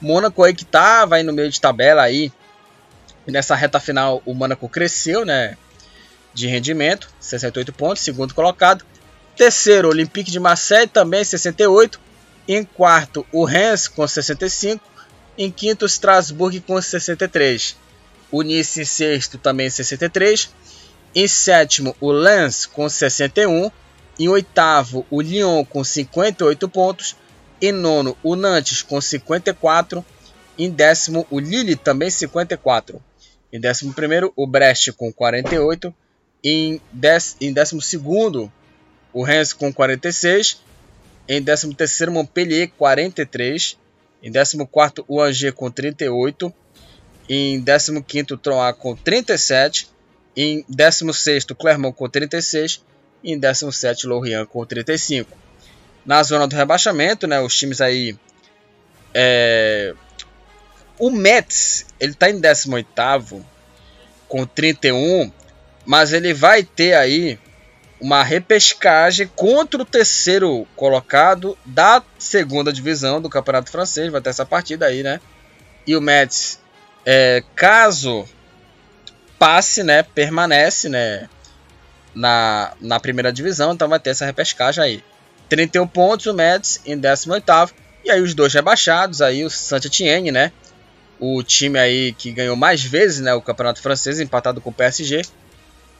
Mônaco 0.00 0.42
aí 0.42 0.54
que 0.54 0.64
tá, 0.64 1.04
vai 1.04 1.22
no 1.22 1.32
meio 1.32 1.50
de 1.50 1.60
tabela 1.60 2.02
aí. 2.02 2.32
Nessa 3.26 3.54
reta 3.54 3.78
final 3.78 4.22
o 4.24 4.34
Mônaco 4.34 4.68
cresceu, 4.68 5.24
né, 5.24 5.56
de 6.32 6.46
rendimento, 6.46 7.10
68 7.20 7.72
pontos, 7.72 8.02
segundo 8.02 8.34
colocado. 8.34 8.84
Terceiro, 9.36 9.88
Olympique 9.88 10.30
de 10.30 10.40
Marseille 10.40 10.88
também 10.88 11.22
68. 11.22 12.00
Em 12.46 12.64
quarto, 12.64 13.26
o 13.30 13.44
Rennes 13.44 13.86
com 13.88 14.06
65 14.06 14.82
em 15.38 15.52
quinto, 15.52 15.86
Strasbourg 15.86 16.60
com 16.62 16.82
63. 16.82 17.76
O 18.30 18.42
Nice 18.42 18.82
em 18.82 18.84
sexto 18.84 19.38
também 19.38 19.70
63. 19.70 20.50
Em 21.14 21.28
sétimo, 21.28 21.96
o 22.00 22.10
Lens 22.10 22.66
com 22.66 22.88
61. 22.88 23.70
Em 24.18 24.28
oitavo, 24.28 25.06
o 25.10 25.20
Lyon 25.20 25.64
com 25.64 25.84
58 25.84 26.68
pontos. 26.68 27.16
Em 27.60 27.72
nono, 27.72 28.16
o 28.22 28.34
Nantes 28.34 28.82
com 28.82 29.00
54. 29.00 30.04
Em 30.58 30.70
décimo, 30.70 31.26
o 31.30 31.38
Lille 31.38 31.76
também 31.76 32.10
54. 32.10 33.00
Em 33.52 33.60
décimo 33.60 33.94
primeiro, 33.94 34.32
o 34.34 34.46
Brest 34.46 34.92
com 34.92 35.12
48. 35.12 35.94
Em, 36.42 36.80
dec, 36.92 37.36
em 37.40 37.52
décimo 37.52 37.80
segundo, 37.80 38.52
o 39.12 39.22
Rennes 39.22 39.52
com 39.52 39.72
46. 39.72 40.60
Em 41.28 41.40
décimo 41.40 41.74
terceiro, 41.74 42.12
Montpellier 42.12 42.70
43. 42.76 43.78
Em 44.22 44.32
14, 44.32 44.66
o 45.06 45.20
Angers 45.22 45.54
com 45.54 45.70
38. 45.70 46.52
Em 47.28 47.62
15, 47.62 48.34
o 48.34 48.36
Troyes 48.38 48.76
com 48.78 48.96
37. 48.96 49.88
Em 50.36 50.64
16, 50.68 51.44
o 51.50 51.54
Clermont 51.54 51.96
com 51.96 52.08
36. 52.08 52.82
Em 53.22 53.38
17, 53.38 54.06
Lorient 54.06 54.46
com 54.46 54.64
35. 54.64 55.36
Na 56.04 56.22
zona 56.22 56.46
do 56.46 56.56
rebaixamento, 56.56 57.26
né, 57.26 57.40
os 57.40 57.56
times 57.56 57.80
aí. 57.80 58.16
É... 59.12 59.94
O 60.98 61.10
Mets, 61.10 61.86
ele 62.00 62.12
está 62.12 62.28
em 62.28 62.40
18 62.40 63.44
com 64.26 64.44
31, 64.44 65.30
mas 65.86 66.12
ele 66.12 66.34
vai 66.34 66.62
ter 66.62 66.94
aí 66.94 67.38
uma 68.00 68.22
repescagem 68.22 69.28
contra 69.34 69.82
o 69.82 69.84
terceiro 69.84 70.66
colocado 70.76 71.58
da 71.64 72.02
segunda 72.18 72.72
divisão 72.72 73.20
do 73.20 73.30
Campeonato 73.30 73.70
Francês. 73.70 74.10
Vai 74.10 74.20
ter 74.20 74.30
essa 74.30 74.46
partida 74.46 74.86
aí, 74.86 75.02
né? 75.02 75.20
E 75.86 75.96
o 75.96 76.00
Mets, 76.00 76.60
é, 77.04 77.42
caso 77.54 78.26
passe, 79.38 79.82
né, 79.82 80.02
permanece, 80.02 80.88
né, 80.88 81.28
na, 82.18 82.72
na 82.80 82.98
primeira 82.98 83.32
divisão, 83.32 83.72
então 83.72 83.88
vai 83.88 84.00
ter 84.00 84.10
essa 84.10 84.26
repescagem 84.26 84.82
aí. 84.82 85.04
31 85.48 85.86
pontos 85.86 86.26
o 86.26 86.34
Mets 86.34 86.80
em 86.84 86.98
18º, 86.98 87.72
e 88.04 88.10
aí 88.10 88.20
os 88.20 88.34
dois 88.34 88.52
rebaixados, 88.52 89.22
aí 89.22 89.44
o 89.44 89.50
Saint-Étienne, 89.50 90.32
né, 90.32 90.52
o 91.20 91.42
time 91.42 91.78
aí 91.78 92.12
que 92.12 92.32
ganhou 92.32 92.56
mais 92.56 92.82
vezes, 92.82 93.20
né, 93.20 93.32
o 93.34 93.40
Campeonato 93.40 93.80
Francês, 93.80 94.18
empatado 94.18 94.60
com 94.60 94.70
o 94.70 94.72
PSG, 94.72 95.22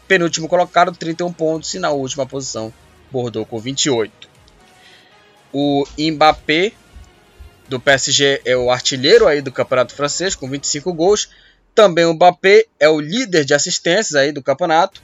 penúltimo 0.09 0.49
colocado, 0.49 0.93
31 0.93 1.33
pontos, 1.33 1.73
e 1.75 1.79
na 1.79 1.91
última 1.91 2.27
posição, 2.27 2.73
Bordeaux 3.11 3.49
com 3.49 3.59
28. 3.59 4.29
O 5.53 5.85
Mbappé 5.97 6.73
do 7.69 7.79
PSG 7.79 8.43
é 8.45 8.57
o 8.57 8.71
artilheiro 8.71 9.27
aí 9.27 9.41
do 9.41 9.53
Campeonato 9.53 9.95
Francês 9.95 10.35
com 10.35 10.49
25 10.49 10.93
gols. 10.93 11.31
Também 11.75 12.05
o 12.05 12.13
Mbappé 12.13 12.67
é 12.79 12.89
o 12.89 13.01
líder 13.01 13.45
de 13.45 13.55
assistências 13.55 14.15
aí 14.15 14.33
do 14.33 14.43
campeonato 14.43 15.03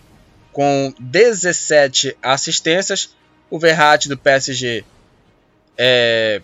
com 0.55 0.95
17 0.99 2.17
assistências. 2.23 3.15
O 3.51 3.59
Verratti 3.59 4.09
do 4.09 4.17
PSG 4.17 4.85
é, 5.77 6.41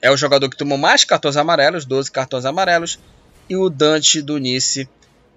é 0.00 0.10
o 0.10 0.16
jogador 0.16 0.48
que 0.48 0.56
tomou 0.56 0.78
mais 0.78 1.04
cartões 1.04 1.36
amarelos, 1.36 1.84
12 1.84 2.12
cartões 2.12 2.44
amarelos. 2.44 3.00
E 3.48 3.56
o 3.56 3.68
Dante 3.68 4.22
do 4.22 4.38
Nice 4.38 4.88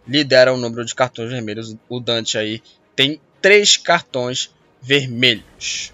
lidera 0.05 0.53
o 0.53 0.57
número 0.57 0.85
de 0.85 0.93
cartões 0.93 1.31
vermelhos. 1.31 1.75
O 1.89 1.99
Dante 1.99 2.37
aí 2.37 2.61
tem 2.95 3.19
3 3.41 3.77
cartões 3.77 4.53
vermelhos. 4.81 5.93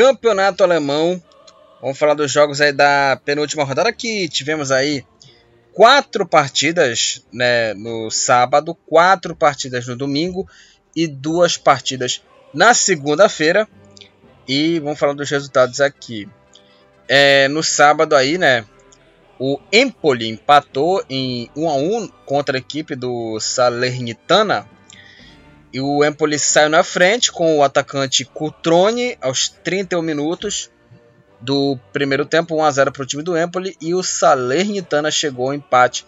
Campeonato 0.00 0.64
Alemão. 0.64 1.22
Vamos 1.78 1.98
falar 1.98 2.14
dos 2.14 2.32
jogos 2.32 2.58
aí 2.62 2.72
da 2.72 3.20
penúltima 3.22 3.64
rodada 3.64 3.92
que 3.92 4.30
tivemos 4.30 4.72
aí 4.72 5.04
quatro 5.74 6.26
partidas 6.26 7.22
né, 7.30 7.74
no 7.74 8.10
sábado, 8.10 8.74
quatro 8.86 9.36
partidas 9.36 9.86
no 9.86 9.94
domingo 9.94 10.48
e 10.96 11.06
duas 11.06 11.58
partidas 11.58 12.22
na 12.54 12.72
segunda-feira. 12.72 13.68
E 14.48 14.78
vamos 14.78 14.98
falar 14.98 15.12
dos 15.12 15.28
resultados 15.28 15.82
aqui. 15.82 16.26
É, 17.06 17.46
no 17.48 17.62
sábado 17.62 18.16
aí, 18.16 18.38
né? 18.38 18.64
O 19.38 19.60
Empoli 19.70 20.30
empatou 20.30 21.04
em 21.10 21.50
1 21.54 21.68
a 21.68 21.74
1 21.74 22.08
contra 22.24 22.56
a 22.56 22.58
equipe 22.58 22.96
do 22.96 23.38
Salernitana 23.38 24.66
e 25.72 25.80
o 25.80 26.04
Empoli 26.04 26.38
saiu 26.38 26.68
na 26.68 26.82
frente 26.82 27.30
com 27.30 27.58
o 27.58 27.62
atacante 27.62 28.24
Cutrone 28.24 29.16
aos 29.20 29.48
31 29.48 30.02
minutos 30.02 30.70
do 31.40 31.78
primeiro 31.92 32.26
tempo, 32.26 32.56
1 32.56 32.64
a 32.64 32.70
0 32.70 32.92
para 32.92 33.02
o 33.02 33.06
time 33.06 33.22
do 33.22 33.38
Empoli. 33.38 33.76
E 33.80 33.94
o 33.94 34.02
Salernitana 34.02 35.10
chegou 35.10 35.46
ao 35.46 35.54
empate 35.54 36.04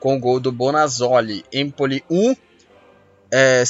com 0.00 0.16
o 0.16 0.18
gol 0.18 0.40
do 0.40 0.50
Bonazzoli. 0.50 1.44
Empoli 1.52 2.04
1, 2.10 2.36
é, 3.30 3.62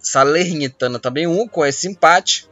Salernitana 0.00 0.98
também 0.98 1.26
1 1.26 1.46
com 1.48 1.64
esse 1.66 1.86
empate. 1.86 2.48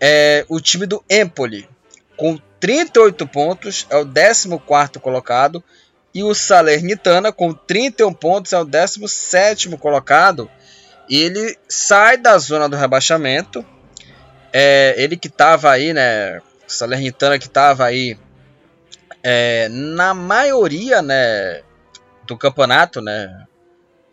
É, 0.00 0.46
o 0.48 0.60
time 0.60 0.86
do 0.86 1.04
Empoli 1.10 1.68
com 2.16 2.38
38 2.58 3.26
pontos 3.26 3.86
é 3.90 3.96
o 3.98 4.06
14 4.06 4.98
colocado. 4.98 5.62
E 6.12 6.24
o 6.24 6.34
Salernitana 6.34 7.30
com 7.30 7.52
31 7.52 8.12
pontos 8.14 8.52
é 8.54 8.58
o 8.58 8.64
17 8.64 9.68
colocado 9.76 10.50
ele 11.18 11.56
sai 11.68 12.16
da 12.16 12.38
zona 12.38 12.68
do 12.68 12.76
rebaixamento. 12.76 13.64
É, 14.52 14.94
ele 14.96 15.16
que 15.16 15.28
estava 15.28 15.70
aí, 15.70 15.92
né? 15.92 16.40
Salernitana 16.66 17.38
que 17.38 17.46
estava 17.46 17.84
aí 17.84 18.16
é, 19.22 19.68
na 19.68 20.14
maioria, 20.14 21.02
né? 21.02 21.62
Do 22.26 22.36
campeonato, 22.36 23.00
né? 23.00 23.46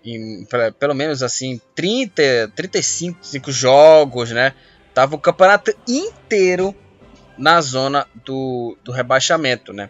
Em, 0.03 0.45
pra, 0.45 0.71
pelo 0.71 0.95
menos 0.95 1.21
assim, 1.21 1.61
30, 1.75 2.51
35 2.55 3.51
jogos, 3.51 4.31
né? 4.31 4.53
Tava 4.93 5.15
o 5.15 5.19
campeonato 5.19 5.71
inteiro 5.87 6.75
na 7.37 7.61
zona 7.61 8.07
do, 8.25 8.75
do 8.83 8.91
rebaixamento, 8.91 9.71
né? 9.71 9.89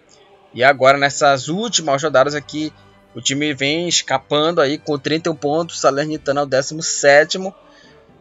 E 0.53 0.63
agora 0.63 0.97
nessas 0.97 1.47
últimas 1.47 2.01
rodadas 2.03 2.35
aqui 2.35 2.73
o 3.17 3.21
time 3.21 3.51
vem 3.51 3.87
escapando 3.87 4.61
aí 4.61 4.77
com 4.77 4.95
31 4.95 5.35
pontos, 5.35 5.79
Salernitana 5.79 6.41
é 6.41 6.43
o 6.43 6.45
17 6.45 7.39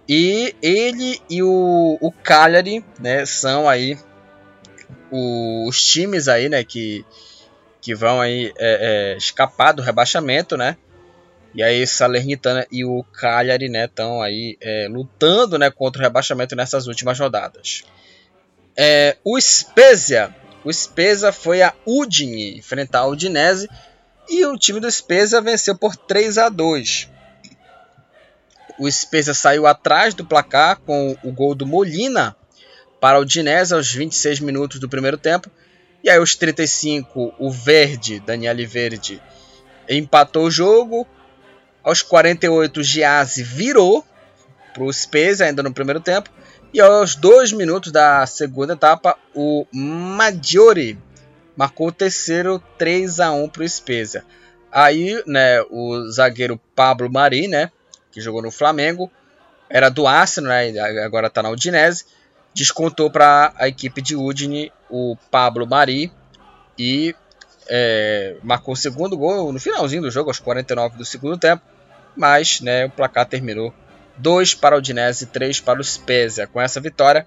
e 0.09 0.57
ele 0.63 1.21
e 1.29 1.43
o, 1.43 1.99
o 2.01 2.11
Cagliari, 2.11 2.83
né, 2.99 3.27
são 3.27 3.69
aí 3.69 3.99
os 5.13 5.85
times 5.85 6.29
aí, 6.29 6.49
né, 6.49 6.65
que, 6.65 7.05
que 7.79 7.95
vão 7.95 8.23
aí 8.23 8.55
é, 8.57 9.13
é, 9.13 9.17
escapar 9.19 9.73
do 9.73 9.83
rebaixamento, 9.83 10.57
né? 10.57 10.79
E 11.55 11.63
aí 11.63 11.87
Salernitana 11.87 12.67
e 12.73 12.83
o 12.83 13.05
Cagliari, 13.05 13.69
né, 13.69 13.85
estão 13.85 14.23
aí 14.23 14.57
é, 14.63 14.89
lutando, 14.89 15.59
né, 15.59 15.71
contra 15.71 16.01
o 16.01 16.05
rebaixamento 16.05 16.57
nessas 16.57 16.87
últimas 16.87 17.21
rodadas. 17.21 17.85
É, 18.75 19.19
o 19.23 19.39
Spezia, 19.39 20.35
o 20.65 20.73
Spezia 20.73 21.33
foi 21.33 21.61
a 21.61 21.75
Udine 21.85 22.57
enfrentar 22.57 23.01
a 23.01 23.07
Udinese 23.07 23.69
e 24.29 24.45
o 24.45 24.57
time 24.57 24.81
do 24.81 24.91
Spezia 24.91 25.41
venceu 25.41 25.77
por 25.77 25.97
3 25.97 26.39
a 26.39 26.49
2. 26.49 27.11
O 28.79 28.91
Spezia 28.91 29.33
saiu 29.33 29.67
atrás 29.67 30.15
do 30.15 30.25
placar 30.25 30.79
com 30.81 31.17
o 31.23 31.33
gol 31.33 31.55
do 31.55 31.67
Molina 31.67 32.37
para 33.01 33.19
o 33.19 33.25
Dinese 33.25 33.75
aos 33.75 33.93
26 33.93 34.41
minutos 34.41 34.79
do 34.79 34.89
primeiro 34.89 35.17
tempo. 35.17 35.51
E 36.05 36.11
aí 36.11 36.19
aos 36.19 36.35
35 36.35 37.35
o 37.39 37.51
Verde, 37.51 38.21
Daniele 38.21 38.67
Verde, 38.67 39.23
empatou 39.89 40.47
o 40.47 40.51
jogo. 40.51 41.07
Aos 41.83 42.03
48 42.03 42.81
o 42.81 42.83
Giazzi 42.83 43.43
virou 43.43 44.05
para 44.75 44.85
o 44.85 44.93
Spezia 44.93 45.47
ainda 45.47 45.63
no 45.63 45.73
primeiro 45.73 46.01
tempo. 46.01 46.31
E 46.73 46.81
aos 46.81 47.15
2 47.15 47.53
minutos 47.53 47.91
da 47.91 48.27
segunda 48.27 48.75
etapa 48.75 49.17
o 49.35 49.67
Maggiore 49.73 50.99
marcou 51.57 51.89
o 51.89 51.93
terceiro 51.93 52.63
3 52.79 53.21
a 53.21 53.33
1 53.33 53.49
para 53.49 53.63
o 53.63 53.69
Spezia. 53.69 54.25
Aí, 54.71 55.23
né, 55.27 55.63
o 55.71 56.11
zagueiro 56.11 56.61
Pablo 56.75 57.11
Mari, 57.11 57.49
né, 57.49 57.71
que 58.13 58.21
jogou 58.21 58.43
no 58.43 58.51
Flamengo, 58.51 59.11
era 59.69 59.89
do 59.89 60.07
Arsenal, 60.07 60.53
né, 60.53 60.79
agora 61.03 61.29
está 61.29 61.43
na 61.43 61.51
Udinese, 61.51 62.05
descontou 62.55 63.11
para 63.11 63.53
a 63.57 63.69
equipe 63.69 64.01
de 64.03 64.15
Udine 64.15 64.73
o 64.91 65.17
Pablo 65.31 65.67
Mari 65.67 66.13
e 66.79 67.15
é, 67.69 68.37
marcou 68.43 68.75
o 68.75 68.77
segundo 68.77 69.17
gol 69.17 69.53
no 69.53 69.59
finalzinho 69.59 70.03
do 70.03 70.11
jogo, 70.11 70.31
aos 70.31 70.39
49 70.39 70.97
do 70.97 71.05
segundo 71.05 71.39
tempo, 71.39 71.63
mas 72.17 72.61
né, 72.61 72.87
o 72.87 72.91
placar 72.91 73.27
terminou 73.27 73.75
2 74.19 74.55
para 74.55 74.75
o 74.75 74.79
Udinese 74.79 75.25
e 75.25 75.27
3 75.29 75.61
para 75.61 75.81
o 75.81 75.85
Spezia. 75.85 76.47
Com 76.47 76.61
essa 76.61 76.81
vitória, 76.81 77.27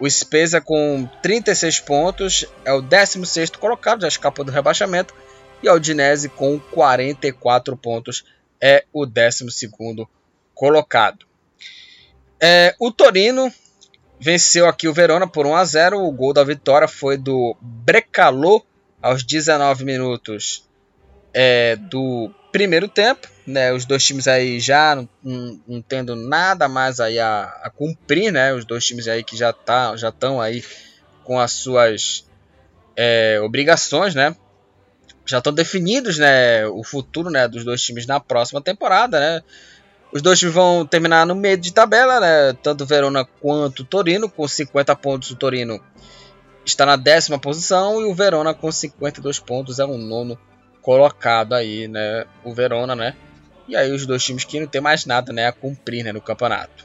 o 0.00 0.08
Spezia 0.08 0.62
com 0.62 1.06
36 1.22 1.80
pontos 1.80 2.46
é 2.64 2.72
o 2.72 2.82
16º 2.82 3.58
colocado, 3.58 4.00
já 4.00 4.08
escapou 4.08 4.44
do 4.44 4.50
rebaixamento. 4.50 5.14
E 5.62 5.68
a 5.68 5.74
Udinese 5.74 6.30
com 6.30 6.58
44 6.58 7.76
pontos 7.76 8.24
é 8.58 8.84
o 8.94 9.06
12º 9.06 10.08
colocado. 10.54 11.26
É, 12.42 12.74
o 12.80 12.90
Torino 12.90 13.52
venceu 14.18 14.66
aqui 14.66 14.88
o 14.88 14.94
Verona 14.94 15.26
por 15.28 15.46
1 15.46 15.54
a 15.54 15.64
0. 15.66 16.00
O 16.00 16.10
gol 16.10 16.32
da 16.32 16.42
vitória 16.42 16.88
foi 16.88 17.18
do 17.18 17.54
Brecalo 17.60 18.64
aos 19.02 19.22
19 19.22 19.84
minutos 19.84 20.66
é, 21.32 21.76
do 21.76 22.30
primeiro 22.50 22.88
tempo, 22.88 23.28
né? 23.46 23.72
Os 23.72 23.84
dois 23.84 24.04
times 24.04 24.26
aí 24.26 24.60
já 24.60 24.94
não, 24.94 25.08
não, 25.22 25.60
não 25.66 25.82
tendo 25.82 26.16
nada 26.16 26.68
mais 26.68 27.00
aí 27.00 27.18
a, 27.18 27.44
a, 27.62 27.70
cumprir, 27.70 28.32
né? 28.32 28.52
Os 28.52 28.64
dois 28.64 28.84
times 28.84 29.08
aí 29.08 29.22
que 29.22 29.36
já 29.36 29.52
tá, 29.52 29.96
já 29.96 30.08
estão 30.08 30.40
aí 30.40 30.64
com 31.24 31.38
as 31.38 31.52
suas 31.52 32.26
é, 32.96 33.40
obrigações, 33.40 34.14
né? 34.14 34.34
Já 35.24 35.38
estão 35.38 35.52
definidos, 35.52 36.18
né? 36.18 36.66
O 36.66 36.82
futuro, 36.82 37.30
né? 37.30 37.46
Dos 37.46 37.64
dois 37.64 37.82
times 37.82 38.06
na 38.06 38.18
próxima 38.18 38.60
temporada, 38.60 39.18
né? 39.20 39.42
Os 40.12 40.22
dois 40.22 40.42
vão 40.42 40.84
terminar 40.84 41.24
no 41.24 41.36
meio 41.36 41.56
de 41.56 41.72
tabela, 41.72 42.18
né? 42.18 42.52
Tanto 42.62 42.84
Verona 42.84 43.24
quanto 43.24 43.84
Torino, 43.84 44.28
com 44.28 44.46
50 44.46 44.96
pontos. 44.96 45.30
O 45.30 45.36
Torino 45.36 45.80
está 46.64 46.84
na 46.84 46.96
décima 46.96 47.38
posição 47.38 48.00
e 48.00 48.04
o 48.04 48.14
Verona 48.14 48.52
com 48.52 48.70
52 48.72 49.38
pontos 49.38 49.78
é 49.78 49.84
o 49.84 49.96
nono 49.96 50.36
colocado 50.82 51.54
aí, 51.54 51.88
né? 51.88 52.24
O 52.44 52.54
Verona, 52.54 52.94
né? 52.94 53.14
E 53.70 53.76
aí 53.76 53.92
os 53.92 54.04
dois 54.04 54.24
times 54.24 54.44
que 54.44 54.58
não 54.58 54.66
tem 54.66 54.80
mais 54.80 55.06
nada, 55.06 55.32
né, 55.32 55.46
a 55.46 55.52
cumprir 55.52 56.02
né, 56.02 56.10
no 56.10 56.20
campeonato. 56.20 56.84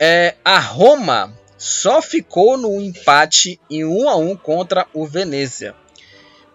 É, 0.00 0.34
a 0.42 0.58
Roma 0.58 1.34
só 1.58 2.00
ficou 2.00 2.56
no 2.56 2.80
empate 2.80 3.60
em 3.70 3.84
1 3.84 4.08
a 4.08 4.16
1 4.16 4.36
contra 4.36 4.86
o 4.94 5.06
Venezia. 5.06 5.74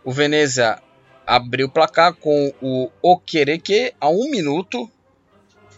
O 0.03 0.11
Venezia 0.11 0.79
abriu 1.25 1.67
o 1.67 1.71
placar 1.71 2.15
com 2.15 2.51
o 2.59 2.89
Okereke 3.01 3.93
a 4.01 4.09
um 4.09 4.29
minuto 4.29 4.89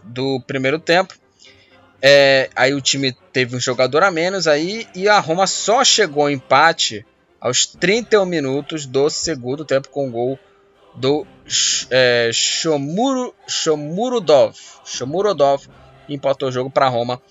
do 0.04 0.40
primeiro 0.42 0.80
tempo. 0.80 1.14
É, 2.02 2.50
aí 2.56 2.74
o 2.74 2.82
time 2.82 3.16
teve 3.32 3.56
um 3.56 3.60
jogador 3.60 4.04
a 4.04 4.12
menos 4.12 4.48
aí 4.48 4.88
e 4.96 5.08
a 5.08 5.20
Roma 5.20 5.48
só 5.48 5.84
chegou 5.84 6.24
ao 6.24 6.30
empate 6.30 7.06
aos 7.44 7.66
31 7.66 8.26
minutos 8.26 8.86
do 8.86 9.10
segundo 9.10 9.66
tempo 9.66 9.90
com 9.90 10.08
o 10.08 10.12
gol 10.12 10.40
do 10.96 11.28
é, 11.92 12.30
Shomuro, 12.32 13.36
Shomurodov. 13.46 14.58
Shomurodov 14.86 15.68
empatou 16.08 16.48
o 16.48 16.52
jogo 16.54 16.70
para 16.70 16.88
Roma 16.88 17.22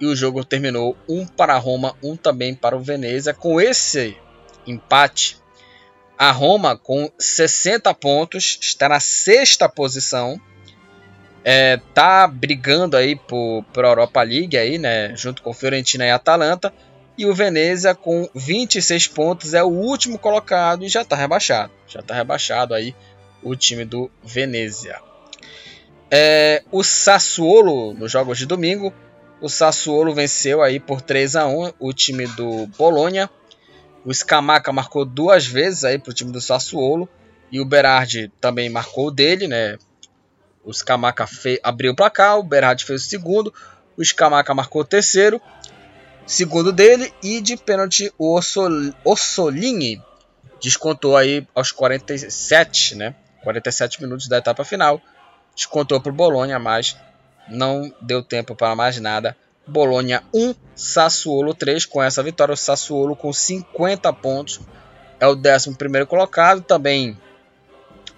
e 0.00 0.06
o 0.06 0.16
jogo 0.16 0.44
terminou 0.44 0.96
um 1.08 1.24
para 1.24 1.56
Roma, 1.56 1.94
um 2.02 2.16
também 2.16 2.52
para 2.52 2.76
o 2.76 2.80
Venezia. 2.80 3.32
Com 3.32 3.60
esse 3.60 4.16
empate, 4.66 5.38
a 6.18 6.32
Roma 6.32 6.76
com 6.76 7.08
60 7.16 7.94
pontos 7.94 8.58
está 8.60 8.88
na 8.88 8.98
sexta 8.98 9.68
posição. 9.68 10.40
É, 11.44 11.76
tá 11.94 12.26
brigando 12.26 12.96
aí 12.96 13.14
por, 13.14 13.64
por 13.72 13.84
Europa 13.84 14.20
League 14.20 14.58
aí, 14.58 14.78
né, 14.78 15.14
junto 15.14 15.42
com 15.42 15.54
Fiorentina 15.54 16.04
e 16.04 16.10
Atalanta. 16.10 16.74
E 17.18 17.26
o 17.26 17.34
Venezia 17.34 17.96
com 17.96 18.30
26 18.32 19.08
pontos 19.08 19.52
é 19.52 19.62
o 19.64 19.66
último 19.66 20.16
colocado 20.16 20.84
e 20.84 20.88
já 20.88 21.02
está 21.02 21.16
rebaixado. 21.16 21.72
Já 21.88 21.98
está 21.98 22.14
rebaixado 22.14 22.72
aí 22.72 22.94
o 23.42 23.56
time 23.56 23.84
do 23.84 24.08
Venezia. 24.22 25.00
É, 26.08 26.62
o 26.70 26.84
Sassuolo, 26.84 27.92
nos 27.92 28.12
jogos 28.12 28.38
de 28.38 28.46
domingo, 28.46 28.94
o 29.40 29.48
Sassuolo 29.48 30.14
venceu 30.14 30.62
aí 30.62 30.78
por 30.78 31.00
3 31.00 31.34
a 31.34 31.46
1 31.48 31.72
o 31.80 31.92
time 31.92 32.24
do 32.28 32.68
Bolonha. 32.78 33.28
O 34.04 34.14
Scamaca 34.14 34.72
marcou 34.72 35.04
duas 35.04 35.44
vezes 35.44 35.84
aí 35.84 35.98
para 35.98 36.10
o 36.10 36.14
time 36.14 36.30
do 36.30 36.40
Sassuolo. 36.40 37.08
E 37.50 37.60
o 37.60 37.64
Berardi 37.64 38.30
também 38.40 38.70
marcou 38.70 39.08
o 39.08 39.10
dele, 39.10 39.48
né? 39.48 39.76
O 40.64 40.72
Scamaca 40.72 41.26
abriu 41.64 41.92
o 41.92 41.96
placar, 41.96 42.38
o 42.38 42.44
Berardi 42.44 42.84
fez 42.84 43.04
o 43.04 43.08
segundo. 43.08 43.52
O 43.96 44.04
Scamaca 44.04 44.54
marcou 44.54 44.82
o 44.82 44.84
terceiro, 44.84 45.40
segundo 46.28 46.70
dele. 46.70 47.12
E 47.22 47.40
de 47.40 47.56
pênalti 47.56 48.12
o 48.16 48.38
Ossolini 49.04 50.00
descontou 50.60 51.16
aí 51.16 51.46
aos 51.54 51.72
47, 51.72 52.94
né? 52.94 53.14
47 53.42 54.00
minutos 54.02 54.28
da 54.28 54.38
etapa 54.38 54.64
final. 54.64 55.00
Descontou 55.56 56.00
para 56.00 56.12
o 56.12 56.14
Bolonha, 56.14 56.58
mas 56.58 56.96
não 57.48 57.92
deu 58.00 58.22
tempo 58.22 58.54
para 58.54 58.76
mais 58.76 59.00
nada. 59.00 59.36
Bolonha 59.66 60.22
1, 60.32 60.54
Sassuolo 60.74 61.54
3. 61.54 61.86
Com 61.86 62.02
essa 62.02 62.22
vitória, 62.22 62.52
o 62.52 62.56
Sassuolo 62.56 63.16
com 63.16 63.32
50 63.32 64.12
pontos 64.12 64.60
é 65.18 65.26
o 65.26 65.34
11 65.34 66.06
colocado. 66.06 66.60
Também 66.60 67.18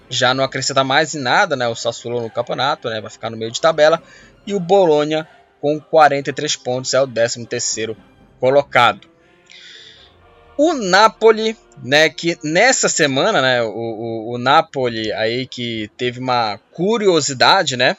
já 0.08 0.34
não 0.34 0.42
acrescenta 0.42 0.82
mais 0.82 1.14
em 1.14 1.20
nada 1.20 1.54
né, 1.54 1.68
o 1.68 1.74
Sassuolo 1.74 2.20
no 2.20 2.30
campeonato, 2.30 2.90
né, 2.90 3.00
vai 3.00 3.11
ficar 3.11 3.30
no 3.30 3.36
meio 3.36 3.52
de 3.52 3.61
tabela. 3.61 4.02
E 4.44 4.52
o 4.52 4.61
Bolonha 4.61 5.26
com 5.61 5.80
43 5.80 6.56
pontos 6.56 6.94
é 6.94 7.00
o 7.00 7.06
13 7.06 7.96
colocado. 8.38 9.08
O 10.56 10.74
Napoli, 10.74 11.56
né, 11.82 12.11
que 12.11 12.38
nessa 12.44 12.88
semana, 12.88 13.40
né, 13.40 13.62
o, 13.62 13.70
o, 13.70 14.34
o 14.34 14.38
Napoli 14.38 15.12
aí 15.12 15.46
que 15.46 15.90
teve 15.96 16.20
uma 16.20 16.58
curiosidade, 16.70 17.76
né, 17.76 17.96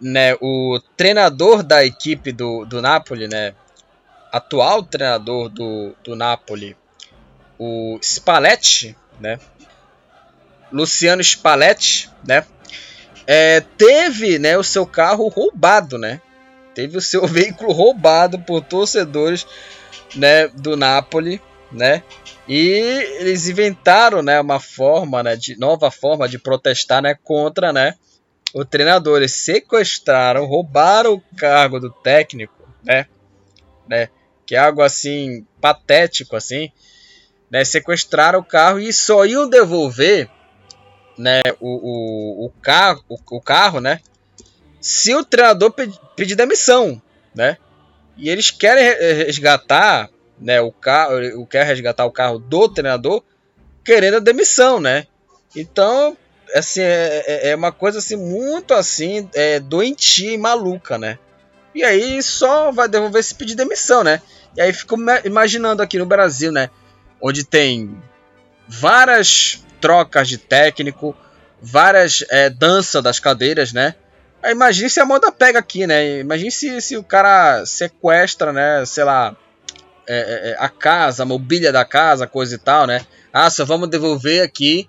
né, 0.00 0.34
o 0.40 0.78
treinador 0.96 1.62
da 1.62 1.84
equipe 1.84 2.32
do, 2.32 2.64
do 2.66 2.82
Napoli, 2.82 3.26
né, 3.28 3.54
atual 4.30 4.82
treinador 4.82 5.48
do, 5.48 5.94
do 6.04 6.14
Napoli, 6.14 6.76
o 7.58 7.98
Spalletti, 8.02 8.96
né, 9.18 9.38
Luciano 10.70 11.22
Spalletti, 11.22 12.10
né, 12.26 12.44
é, 13.26 13.60
teve, 13.60 14.38
né, 14.38 14.58
o 14.58 14.64
seu 14.64 14.86
carro 14.86 15.28
roubado, 15.28 15.96
né, 15.96 16.20
teve 16.74 16.96
o 16.96 17.00
seu 17.00 17.26
veículo 17.28 17.72
roubado 17.72 18.38
por 18.40 18.62
torcedores, 18.62 19.46
né, 20.14 20.48
do 20.48 20.76
Napoli, 20.76 21.40
né? 21.70 22.02
E 22.48 22.58
eles 23.20 23.48
inventaram, 23.48 24.22
né, 24.22 24.40
uma 24.40 24.60
forma, 24.60 25.22
né, 25.22 25.36
de 25.36 25.58
nova 25.58 25.90
forma 25.90 26.28
de 26.28 26.38
protestar, 26.38 27.00
né, 27.02 27.16
contra, 27.22 27.72
né, 27.72 27.94
o 28.52 28.64
treinador. 28.64 29.18
Eles 29.18 29.34
sequestraram, 29.34 30.44
roubaram 30.44 31.14
o 31.14 31.36
cargo 31.36 31.78
do 31.80 31.90
técnico, 31.90 32.68
né, 32.84 33.06
né, 33.88 34.08
que 34.44 34.54
é 34.54 34.58
algo 34.58 34.82
assim 34.82 35.46
patético, 35.60 36.36
assim, 36.36 36.70
né, 37.50 37.64
sequestraram 37.64 38.40
o 38.40 38.44
carro 38.44 38.78
e 38.80 38.92
só 38.92 39.24
iam 39.24 39.48
devolver, 39.48 40.28
né, 41.16 41.40
o, 41.60 42.44
o, 42.44 42.46
o 42.46 42.50
carro, 42.60 43.04
o, 43.08 43.16
o 43.30 43.40
carro, 43.40 43.80
né, 43.80 44.00
se 44.82 45.14
o 45.14 45.24
treinador 45.24 45.72
pedir 46.16 46.34
demissão, 46.34 47.00
né? 47.34 47.56
E 48.16 48.28
eles 48.28 48.50
querem 48.50 48.84
resgatar 49.24 50.10
né, 50.38 50.60
o 50.60 50.72
carro, 50.72 51.46
quer 51.46 51.64
resgatar 51.64 52.04
o 52.04 52.10
carro 52.10 52.38
do 52.38 52.68
treinador 52.68 53.22
querendo 53.84 54.16
a 54.16 54.20
demissão, 54.20 54.80
né? 54.80 55.06
Então, 55.56 56.16
assim, 56.54 56.80
é, 56.80 57.24
é, 57.26 57.48
é 57.50 57.56
uma 57.56 57.72
coisa 57.72 57.98
assim 57.98 58.16
muito 58.16 58.74
assim, 58.74 59.28
é, 59.34 59.60
doentia 59.60 60.32
e 60.32 60.38
maluca, 60.38 60.98
né? 60.98 61.18
E 61.74 61.82
aí 61.84 62.22
só 62.22 62.70
vai 62.70 62.88
devolver 62.88 63.22
se 63.22 63.34
pedir 63.34 63.54
demissão, 63.54 64.04
né? 64.04 64.20
E 64.56 64.60
aí 64.60 64.72
fico 64.72 64.96
imaginando 65.24 65.82
aqui 65.82 65.98
no 65.98 66.04
Brasil, 66.04 66.52
né? 66.52 66.68
Onde 67.20 67.44
tem 67.44 67.96
várias 68.68 69.64
trocas 69.80 70.28
de 70.28 70.38
técnico, 70.38 71.16
várias 71.60 72.24
é, 72.30 72.50
dança 72.50 73.00
das 73.00 73.18
cadeiras, 73.18 73.72
né? 73.72 73.94
Aí 74.42 74.52
imagine 74.52 74.90
se 74.90 74.98
a 74.98 75.04
moda 75.04 75.30
pega 75.30 75.58
aqui, 75.58 75.86
né? 75.86 76.18
Imagine 76.20 76.50
se, 76.50 76.80
se 76.80 76.96
o 76.96 77.04
cara 77.04 77.64
sequestra, 77.64 78.52
né? 78.52 78.84
Sei 78.84 79.04
lá, 79.04 79.36
é, 80.06 80.16
é, 80.16 80.50
é, 80.50 80.56
a 80.58 80.68
casa, 80.68 81.22
a 81.22 81.26
mobília 81.26 81.72
da 81.72 81.84
casa, 81.84 82.26
coisa 82.26 82.54
e 82.56 82.58
tal, 82.58 82.86
né? 82.86 83.06
Ah, 83.32 83.48
só 83.48 83.64
vamos 83.64 83.88
devolver 83.88 84.42
aqui 84.42 84.88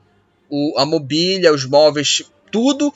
o, 0.50 0.74
a 0.78 0.86
mobília, 0.86 1.54
os 1.54 1.66
móveis, 1.66 2.24
tudo, 2.52 2.92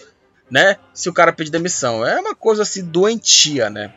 né? 0.49 0.77
Se 0.93 1.09
o 1.09 1.13
cara 1.13 1.31
pedir 1.31 1.51
demissão. 1.51 2.05
É 2.05 2.19
uma 2.19 2.35
coisa 2.35 2.63
assim 2.63 2.83
doentia, 2.83 3.69
né? 3.69 3.93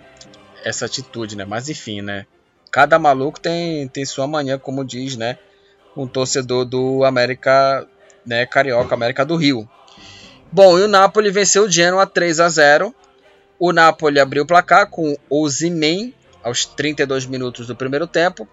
Essa 0.63 0.85
atitude, 0.85 1.37
né? 1.37 1.47
Mas 1.47 1.69
enfim, 1.69 2.03
né? 2.03 2.27
Cada 2.71 2.99
maluco 2.99 3.41
tem, 3.41 3.89
tem 3.89 4.05
sua 4.05 4.27
manhã, 4.27 4.59
como 4.59 4.85
diz, 4.85 5.17
né? 5.17 5.39
Um 5.97 6.07
torcedor 6.07 6.65
do 6.67 7.05
América, 7.05 7.87
né? 8.25 8.45
Carioca, 8.45 8.95
América 8.95 9.25
do 9.25 9.37
Rio. 9.37 9.69
Bom, 10.53 10.79
e 10.79 10.83
o 10.83 10.89
Napoli 10.89 11.31
venceu 11.31 11.65
o 11.65 11.71
Genoa 11.71 12.07
3 12.07 12.41
a 12.41 12.49
0. 12.49 12.95
O 13.59 13.73
Napoli 13.73 14.19
abriu 14.19 14.43
o 14.43 14.47
placar 14.47 14.89
com 14.89 15.17
o 15.29 15.49
Zimen 15.49 16.15
aos 16.43 16.65
32 16.65 17.27
minutos 17.27 17.67
do 17.67 17.77
primeiro 17.77 18.07
tempo. 18.07 18.49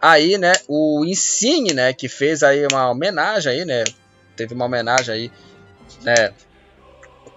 Aí, 0.00 0.38
né, 0.38 0.52
o 0.68 1.04
Insigne, 1.04 1.72
né, 1.72 1.92
que 1.92 2.08
fez 2.08 2.42
aí 2.42 2.66
uma 2.70 2.90
homenagem 2.90 3.52
aí, 3.52 3.64
né, 3.64 3.84
teve 4.34 4.54
uma 4.54 4.64
homenagem 4.64 5.14
aí, 5.14 5.32
né, 6.02 6.32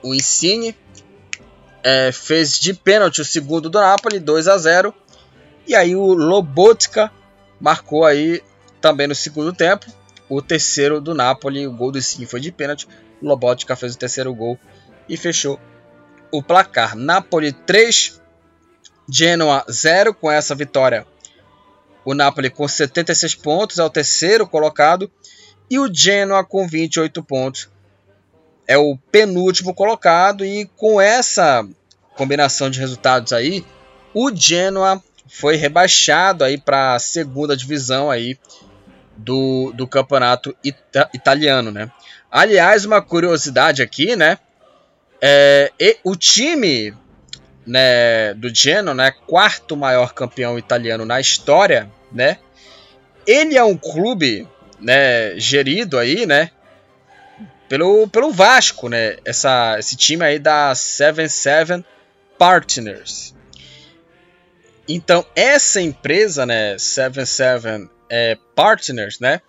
o 0.02 0.14
Insigne 0.14 0.76
é, 1.84 2.12
fez 2.12 2.58
de 2.58 2.74
pênalti 2.74 3.20
o 3.20 3.26
segundo 3.26 3.70
do 3.70 3.80
Napoli, 3.80 4.20
2 4.20 4.48
a 4.48 4.58
0. 4.58 4.94
E 5.68 5.76
aí 5.76 5.96
o 5.96 6.14
Lobotka 6.14 7.12
marcou 7.60 8.06
aí 8.06 8.42
também 8.80 9.08
no 9.08 9.16
segundo 9.16 9.52
tempo 9.54 9.86
o 10.30 10.42
terceiro 10.42 11.00
do 11.00 11.14
Napoli, 11.14 11.68
o 11.68 11.74
gol 11.74 11.92
do 11.92 11.98
Insigne 11.98 12.26
foi 12.26 12.40
de 12.40 12.52
pênalti. 12.52 12.88
Lobotka 13.28 13.76
fez 13.76 13.96
o 13.96 13.98
terceiro 13.98 14.34
gol 14.34 14.60
e 15.08 15.18
fechou 15.18 15.60
o 16.32 16.42
placar. 16.42 16.96
Napoli 16.96 17.52
3, 17.52 18.22
Genoa 19.10 19.66
0 19.70 20.14
com 20.14 20.32
essa 20.32 20.56
vitória. 20.56 21.06
O 22.06 22.14
Napoli 22.14 22.50
com 22.50 22.68
76 22.68 23.36
pontos 23.36 23.80
é 23.80 23.84
o 23.84 23.90
terceiro 23.90 24.48
colocado 24.48 25.10
e 25.70 25.80
o 25.80 25.94
Genoa 25.94 26.44
com 26.44 26.68
28 26.68 27.24
pontos 27.24 27.70
é 28.68 28.78
o 28.78 28.98
penúltimo 29.12 29.74
colocado 29.74 30.46
e 30.46 30.66
com 30.78 31.00
essa 31.00 31.68
combinação 32.16 32.70
de 32.70 32.80
resultados 32.80 33.34
aí, 33.34 33.66
o 34.14 34.34
Genoa 34.34 35.02
foi 35.28 35.56
rebaixado 35.56 36.44
aí 36.44 36.58
para 36.58 36.96
a 36.96 37.00
segunda 37.00 37.58
divisão 37.58 38.10
aí 38.10 38.38
do, 39.18 39.72
do 39.74 39.88
campeonato 39.88 40.56
ita 40.64 41.10
italiano, 41.14 41.72
né? 41.72 41.92
Aliás, 42.36 42.84
uma 42.84 43.00
curiosidade 43.00 43.84
aqui, 43.84 44.16
né? 44.16 44.40
É, 45.22 45.72
o 46.04 46.16
time 46.16 46.92
né, 47.64 48.34
do 48.34 48.52
Genoa, 48.52 48.96
né, 48.96 49.12
quarto 49.28 49.78
maior 49.78 50.16
campeão 50.16 50.58
italiano 50.58 51.06
na 51.06 51.22
história, 51.22 51.92
né? 52.12 52.40
Ele 53.28 53.56
é 53.56 53.64
um 53.64 53.78
clube, 53.78 54.50
né, 54.80 55.40
gerido 55.40 56.00
aí, 56.00 56.26
né, 56.26 56.50
pelo, 57.70 58.08
pelo 58.08 58.32
Vasco, 58.32 58.90
né? 58.90 59.18
Essa, 59.24 59.78
esse 59.78 59.96
time 59.96 60.26
aí 60.26 60.40
da 60.40 60.74
77 60.74 61.86
Partners. 62.36 63.36
Então, 64.88 65.24
essa 65.36 65.80
empresa, 65.80 66.48
né, 66.48 66.80
77 66.80 67.88
é, 68.10 68.40
Partners, 68.56 69.20
né? 69.20 69.40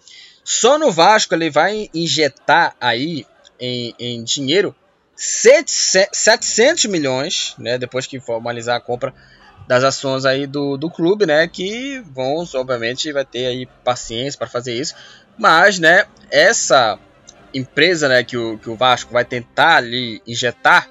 Só 0.45 0.79
no 0.79 0.93
Vasco 0.93 1.35
ele 1.35 1.51
vai 1.51 1.89
injetar 1.95 2.77
aí 2.79 3.27
em, 3.59 3.95
em 3.99 4.23
dinheiro 4.23 4.75
700 5.17 6.85
milhões, 6.87 7.55
né? 7.59 7.79
Depois 7.79 8.07
que 8.07 8.21
formalizar 8.21 8.77
a 8.77 8.81
compra 8.81 9.15
das 9.67 9.83
ações 9.83 10.25
aí 10.25 10.47
do, 10.47 10.77
do 10.77 10.91
clube, 10.91 11.25
né? 11.25 11.49
Que 11.49 12.01
vão, 12.13 12.45
obviamente, 12.55 13.13
vai 13.13 13.25
ter 13.25 13.47
aí 13.47 13.67
paciência 13.83 14.39
para 14.39 14.49
fazer 14.49 14.75
isso. 14.75 14.95
Mas, 15.39 15.79
né? 15.79 16.05
Essa 16.31 16.99
empresa, 17.55 18.09
né? 18.09 18.23
Que 18.23 18.37
o, 18.37 18.59
que 18.59 18.69
o 18.69 18.77
Vasco 18.77 19.13
vai 19.13 19.25
tentar 19.25 19.77
ali 19.77 20.21
injetar, 20.27 20.91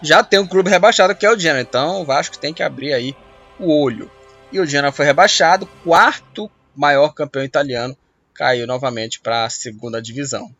já 0.00 0.22
tem 0.22 0.38
um 0.38 0.46
clube 0.46 0.70
rebaixado 0.70 1.14
que 1.14 1.26
é 1.26 1.30
o 1.30 1.38
Genoa. 1.38 1.60
Então, 1.60 2.00
o 2.00 2.04
Vasco 2.04 2.38
tem 2.38 2.54
que 2.54 2.62
abrir 2.62 2.92
aí 2.92 3.14
o 3.58 3.70
olho. 3.70 4.10
E 4.52 4.60
o 4.60 4.66
Genoa 4.66 4.92
foi 4.92 5.04
rebaixado, 5.04 5.66
quarto 5.82 6.50
maior 6.74 7.12
campeão 7.12 7.44
italiano, 7.44 7.96
caiu 8.36 8.66
novamente 8.66 9.20
para 9.20 9.44
a 9.44 9.50
segunda 9.50 10.00
divisão. 10.00 10.54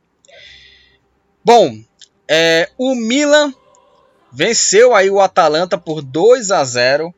Bom, 1.45 1.79
é, 2.29 2.69
o 2.77 2.95
Milan 2.95 3.53
venceu 4.33 4.95
aí 4.95 5.09
o 5.09 5.21
Atalanta 5.21 5.79
por 5.79 6.03
2 6.03 6.51
a 6.51 6.65
0. 6.65 7.15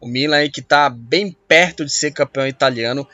O 0.00 0.06
Milan 0.06 0.36
aí 0.36 0.50
que 0.50 0.60
está 0.60 0.90
bem 0.90 1.34
perto 1.48 1.84
de 1.84 1.92
ser 1.92 2.10
campeão 2.10 2.46
italiano 2.46 3.08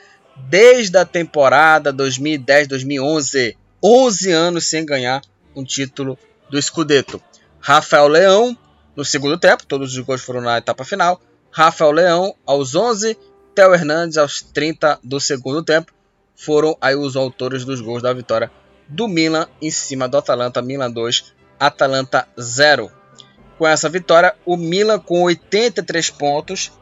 desde 0.49 0.97
a 0.97 1.05
temporada 1.05 1.93
2010-2011, 1.93 3.57
11 3.83 4.33
anos 4.33 4.67
sem 4.67 4.85
ganhar 4.85 5.23
um 5.55 5.65
título 5.65 6.19
do 6.51 6.61
Scudetto. 6.61 7.23
Rafael 7.61 8.09
Leão 8.09 8.57
no 8.97 9.05
segundo 9.05 9.39
tempo, 9.39 9.67
todos 9.67 9.93
os 9.97 9.99
gols 10.05 10.21
foram 10.21 10.41
na 10.41 10.59
etapa 10.59 10.85
final. 10.85 11.21
Rafael 11.51 11.91
Leão 11.91 12.35
aos 12.45 12.75
11, 12.75 13.17
Theo 13.55 13.75
Hernandes 13.75 14.17
aos 14.17 14.43
30 14.43 14.99
do 15.03 15.21
segundo 15.21 15.63
tempo. 15.63 15.93
Foram 16.41 16.75
aí 16.81 16.97
os 16.97 17.17
autores 17.17 17.67
dos 17.67 17.83
gols 17.83 18.03
da 18.03 18.15
vitória 18.15 18.51
do 18.89 19.07
Milan 19.07 19.47
em 19.61 19.71
cima 19.71 20.09
do 20.09 20.17
Atalanta. 20.17 20.63
Milan 20.63 20.91
2, 20.91 21.35
Atalanta 21.59 22.27
0. 22.41 22.91
Com 23.59 23.67
essa 23.67 23.91
vitória, 23.91 24.35
o 24.47 24.57
Milan 24.57 24.99
com 24.99 25.23
83 25.25 26.09
pontos 26.09 26.73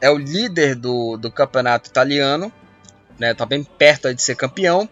é 0.00 0.10
o 0.10 0.16
líder 0.16 0.74
do, 0.76 1.18
do 1.18 1.30
campeonato 1.30 1.90
italiano. 1.90 2.50
Né, 3.18 3.34
tá 3.34 3.44
bem 3.44 3.62
perto 3.62 4.14
de 4.14 4.22
ser 4.22 4.34
campeão. 4.34 4.88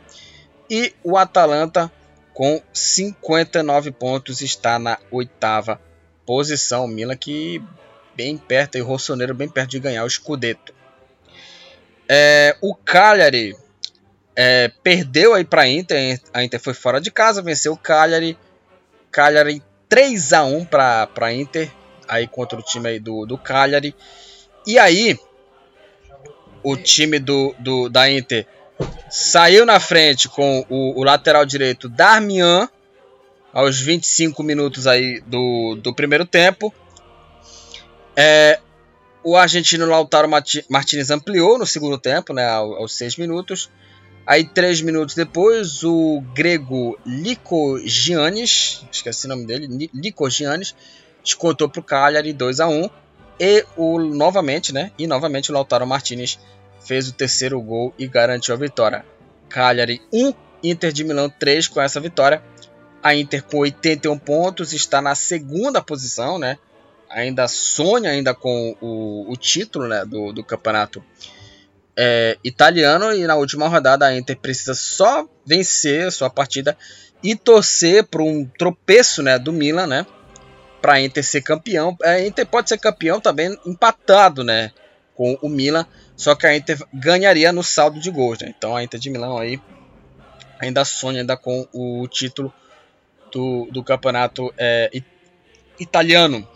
E 0.68 0.94
o 1.02 1.16
Atalanta 1.16 1.90
com 2.34 2.60
59 2.74 3.90
pontos 3.90 4.42
está 4.42 4.78
na 4.78 4.98
oitava 5.10 5.80
posição. 6.26 6.86
Milan 6.86 7.16
que 7.16 7.62
bem 8.14 8.36
perto, 8.36 8.76
e 8.76 8.82
o 8.82 8.86
Rossoneiro 8.86 9.34
bem 9.34 9.48
perto 9.48 9.70
de 9.70 9.80
ganhar 9.80 10.04
o 10.04 10.10
Scudetto. 10.10 10.74
É, 12.06 12.54
o 12.60 12.74
Cagliari 12.74 13.56
é, 14.34 14.70
perdeu 14.82 15.34
aí 15.34 15.44
para 15.44 15.62
a 15.62 15.68
Inter, 15.68 16.20
a 16.32 16.44
Inter 16.44 16.60
foi 16.60 16.74
fora 16.74 17.00
de 17.00 17.10
casa, 17.10 17.42
venceu 17.42 17.72
o 17.72 17.76
Cagliari, 17.76 18.38
Cagliari 19.10 19.62
3 19.88 20.32
a 20.32 20.44
1 20.44 20.64
para 20.64 21.08
a 21.20 21.32
Inter, 21.32 21.70
aí 22.08 22.26
contra 22.26 22.58
o 22.58 22.62
time 22.62 22.88
aí 22.88 23.00
do, 23.00 23.26
do 23.26 23.36
Cagliari. 23.36 23.94
E 24.66 24.78
aí 24.78 25.18
o 26.62 26.76
time 26.76 27.18
do, 27.18 27.54
do 27.58 27.88
da 27.88 28.10
Inter 28.10 28.46
saiu 29.10 29.66
na 29.66 29.80
frente 29.80 30.28
com 30.28 30.64
o, 30.68 31.00
o 31.00 31.04
lateral 31.04 31.44
direito 31.44 31.88
Darmian 31.88 32.68
aos 33.52 33.80
25 33.80 34.42
minutos 34.42 34.86
aí 34.86 35.20
do, 35.26 35.76
do 35.76 35.94
primeiro 35.94 36.24
tempo. 36.24 36.72
É, 38.16 38.60
o 39.22 39.36
argentino 39.36 39.86
Lautaro 39.86 40.28
Martinez 40.68 41.10
ampliou 41.10 41.58
no 41.58 41.66
segundo 41.66 41.98
tempo, 41.98 42.32
né, 42.32 42.48
aos 42.48 42.94
6 42.94 43.16
minutos. 43.16 43.70
Aí, 44.30 44.44
3 44.44 44.82
minutos 44.82 45.16
depois, 45.16 45.82
o 45.82 46.22
grego 46.32 46.96
Liko 47.04 47.80
Giannis, 47.84 48.84
esqueci 48.92 49.26
o 49.26 49.28
nome 49.28 49.44
dele, 49.44 49.90
Liko 49.92 50.30
Giannis, 50.30 50.72
descontou 51.20 51.68
para 51.68 51.80
o 51.80 51.82
Cagliari 51.82 52.32
2 52.32 52.60
a 52.60 52.68
1 52.68 52.88
e 53.40 53.66
o 53.76 53.98
novamente, 53.98 54.72
né? 54.72 54.92
E 54.96 55.04
novamente 55.04 55.50
o 55.50 55.54
Lautaro 55.54 55.84
Martinez 55.84 56.38
fez 56.78 57.08
o 57.08 57.12
terceiro 57.12 57.60
gol 57.60 57.92
e 57.98 58.06
garantiu 58.06 58.54
a 58.54 58.56
vitória. 58.56 59.04
Cagliari 59.48 60.00
1, 60.12 60.32
Inter 60.62 60.92
de 60.92 61.02
Milão 61.02 61.28
3 61.28 61.66
com 61.66 61.80
essa 61.80 61.98
vitória. 61.98 62.40
A 63.02 63.12
Inter 63.16 63.42
com 63.42 63.58
81 63.58 64.16
pontos 64.16 64.72
está 64.72 65.02
na 65.02 65.16
segunda 65.16 65.82
posição, 65.82 66.38
né? 66.38 66.56
ainda 67.10 67.48
sonha 67.48 68.10
ainda 68.10 68.32
com 68.32 68.76
o, 68.80 69.26
o 69.28 69.36
título 69.36 69.88
né, 69.88 70.04
do, 70.04 70.32
do 70.32 70.44
campeonato 70.44 71.04
é, 71.96 72.38
italiano 72.42 73.12
e 73.12 73.26
na 73.26 73.36
última 73.36 73.68
rodada 73.68 74.06
a 74.06 74.16
Inter 74.16 74.36
precisa 74.36 74.74
só 74.74 75.28
vencer 75.44 76.06
a 76.06 76.10
sua 76.10 76.30
partida 76.30 76.76
e 77.22 77.36
torcer 77.36 78.04
para 78.04 78.22
um 78.22 78.44
tropeço 78.58 79.22
né, 79.22 79.38
do 79.38 79.52
Milan, 79.52 79.86
né, 79.86 80.06
para 80.80 80.94
a 80.94 81.00
Inter 81.00 81.24
ser 81.24 81.42
campeão. 81.42 81.96
A 82.02 82.20
Inter 82.20 82.46
pode 82.46 82.68
ser 82.68 82.78
campeão 82.78 83.20
também 83.20 83.58
empatado, 83.66 84.42
né, 84.42 84.70
com 85.14 85.38
o 85.42 85.48
Milan, 85.48 85.86
só 86.16 86.34
que 86.34 86.46
a 86.46 86.56
Inter 86.56 86.78
ganharia 86.92 87.52
no 87.52 87.62
saldo 87.62 88.00
de 88.00 88.10
gols, 88.10 88.38
né? 88.40 88.54
Então 88.56 88.74
a 88.74 88.82
Inter 88.82 88.98
de 88.98 89.10
Milão 89.10 89.36
aí 89.36 89.60
ainda 90.58 90.84
sonha 90.84 91.20
ainda 91.20 91.36
com 91.36 91.66
o 91.72 92.06
título 92.08 92.52
do, 93.30 93.66
do 93.70 93.82
campeonato 93.84 94.52
é, 94.56 94.90
italiano 95.78 96.46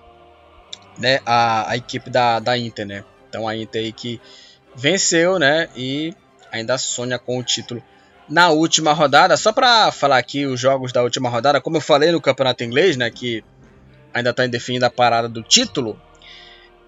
né, 0.99 1.20
a, 1.24 1.70
a 1.70 1.76
equipe 1.76 2.11
da, 2.11 2.39
da 2.39 2.57
Inter, 2.57 2.87
né? 2.87 3.05
Então 3.28 3.49
a 3.49 3.57
Inter 3.57 3.82
aí 3.82 3.93
que 3.93 4.20
venceu, 4.75 5.39
né, 5.39 5.68
e 5.77 6.14
ainda 6.51 6.79
sonha 6.79 7.18
com 7.18 7.39
o 7.39 7.43
título 7.43 7.83
na 8.29 8.51
última 8.51 8.93
rodada. 8.93 9.37
Só 9.37 9.53
para 9.53 9.91
falar 9.93 10.18
aqui 10.18 10.47
os 10.47 10.59
jogos 10.59 10.93
da 10.93 11.03
última 11.03 11.29
rodada, 11.29 11.61
como 11.61 11.77
eu 11.77 11.81
falei 11.81 12.12
no 12.12 12.20
campeonato 12.20 12.64
inglês, 12.64 12.97
né, 12.97 13.11
que 13.11 13.45
ainda 14.12 14.31
está 14.31 14.45
indefinida 14.45 14.87
a 14.87 14.91
parada 14.91 15.29
do 15.29 15.43
título, 15.43 16.01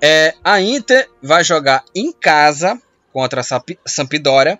é, 0.01 0.35
a 0.45 0.61
Inter 0.61 1.09
vai 1.23 1.43
jogar 1.43 1.85
em 1.95 2.13
casa 2.13 2.81
contra 3.13 3.41
a 3.41 3.45
Sampdoria 3.87 4.59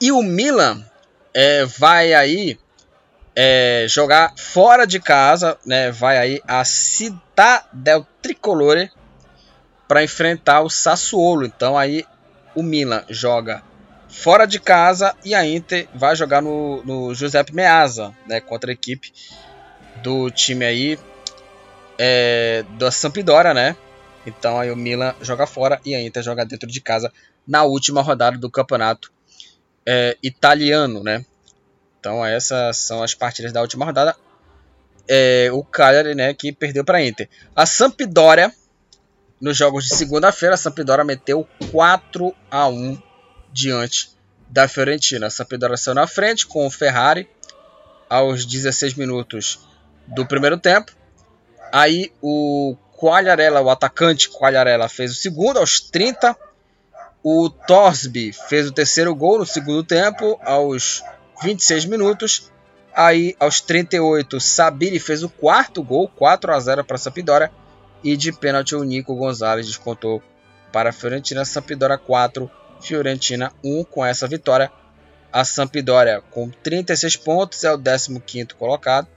e 0.00 0.10
o 0.10 0.22
Milan 0.22 0.84
é, 1.34 1.64
vai 1.64 2.14
aí 2.14 2.58
é, 3.34 3.86
jogar 3.88 4.32
fora 4.36 4.86
de 4.86 5.00
casa, 5.00 5.58
né? 5.66 5.90
Vai 5.90 6.16
aí 6.16 6.40
a 6.46 6.64
Cidadel 6.64 8.06
Tricolore 8.22 8.90
para 9.88 10.04
enfrentar 10.04 10.62
o 10.62 10.70
Sassuolo. 10.70 11.44
Então 11.44 11.76
aí 11.76 12.04
o 12.54 12.62
Milan 12.62 13.04
joga 13.08 13.62
fora 14.08 14.46
de 14.46 14.60
casa 14.60 15.14
e 15.24 15.34
a 15.34 15.44
Inter 15.44 15.88
vai 15.94 16.14
jogar 16.14 16.40
no, 16.40 16.82
no 16.84 17.14
Giuseppe 17.14 17.54
Meazza, 17.54 18.14
né? 18.26 18.40
Contra 18.40 18.70
a 18.70 18.72
equipe 18.72 19.12
do 20.02 20.30
time 20.30 20.64
aí 20.64 20.98
é, 21.98 22.64
da 22.78 22.90
Sampdoria, 22.90 23.52
né? 23.52 23.76
Então 24.26 24.58
aí 24.58 24.70
o 24.70 24.76
Milan 24.76 25.14
joga 25.20 25.46
fora 25.46 25.80
e 25.84 25.94
a 25.94 26.02
Inter 26.02 26.22
joga 26.22 26.44
dentro 26.44 26.68
de 26.68 26.80
casa 26.80 27.12
na 27.46 27.64
última 27.64 28.02
rodada 28.02 28.38
do 28.38 28.50
campeonato 28.50 29.12
é, 29.86 30.16
italiano, 30.22 31.02
né? 31.02 31.24
Então 31.98 32.24
essas 32.24 32.78
são 32.78 33.02
as 33.02 33.14
partidas 33.14 33.52
da 33.52 33.60
última 33.60 33.84
rodada. 33.84 34.16
É, 35.06 35.50
o 35.52 35.62
Cagliari, 35.62 36.14
né, 36.14 36.32
que 36.32 36.50
perdeu 36.50 36.82
para 36.82 36.98
a 36.98 37.04
Inter. 37.04 37.28
A 37.54 37.66
Sampdoria, 37.66 38.50
nos 39.40 39.56
jogos 39.56 39.84
de 39.84 39.94
segunda-feira, 39.94 40.54
a 40.54 40.58
Sampdoria 40.58 41.04
meteu 41.04 41.46
4 41.70 42.34
a 42.50 42.68
1 42.68 43.00
diante 43.52 44.10
da 44.48 44.68
Fiorentina. 44.68 45.26
A 45.26 45.30
Sampdoria 45.30 45.76
saiu 45.76 45.94
na 45.94 46.06
frente 46.06 46.46
com 46.46 46.66
o 46.66 46.70
Ferrari 46.70 47.28
aos 48.08 48.46
16 48.46 48.94
minutos 48.94 49.60
do 50.06 50.26
primeiro 50.26 50.58
tempo. 50.58 50.92
Aí 51.72 52.12
o 52.22 52.76
Quagliarella, 52.96 53.60
o 53.60 53.70
atacante 53.70 54.30
Quagliarella, 54.30 54.88
fez 54.88 55.12
o 55.12 55.14
segundo 55.14 55.58
aos 55.58 55.80
30. 55.80 56.36
O 57.22 57.48
Torsby 57.48 58.32
fez 58.32 58.68
o 58.68 58.72
terceiro 58.72 59.14
gol 59.14 59.38
no 59.38 59.46
segundo 59.46 59.82
tempo 59.82 60.38
aos 60.44 61.02
26 61.42 61.86
minutos. 61.86 62.50
Aí, 62.94 63.34
aos 63.40 63.60
38, 63.60 64.38
Sabiri 64.38 65.00
fez 65.00 65.24
o 65.24 65.28
quarto 65.28 65.82
gol, 65.82 66.06
4 66.06 66.52
a 66.52 66.60
0 66.60 66.84
para 66.84 66.94
a 66.94 66.98
Sampdoria. 66.98 67.50
E 68.04 68.18
de 68.18 68.30
pênalti, 68.30 68.76
o 68.76 68.84
Nico 68.84 69.14
Gonzalez 69.16 69.66
descontou 69.66 70.22
para 70.70 70.90
a 70.90 70.92
Fiorentina. 70.92 71.42
Sampdoria 71.44 71.96
4, 71.96 72.50
Fiorentina 72.80 73.50
1 73.64 73.82
com 73.84 74.04
essa 74.04 74.28
vitória. 74.28 74.70
A 75.32 75.42
Sampdoria 75.42 76.22
com 76.30 76.50
36 76.50 77.16
pontos 77.16 77.64
é 77.64 77.72
o 77.72 77.78
15 77.78 78.48
colocado. 78.58 79.08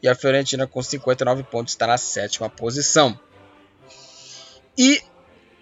E 0.00 0.08
a 0.08 0.14
Fiorentina 0.14 0.68
com 0.68 0.80
59 0.80 1.42
pontos 1.42 1.72
está 1.72 1.88
na 1.88 1.98
sétima 1.98 2.48
posição. 2.48 3.18
E 4.78 5.02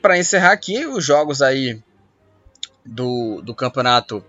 para 0.03 0.19
encerrar 0.19 0.53
aqui 0.53 0.87
os 0.87 1.03
jogos 1.03 1.41
aí 1.41 1.83
do, 2.85 3.41
do 3.41 3.55
campeonato 3.55 4.23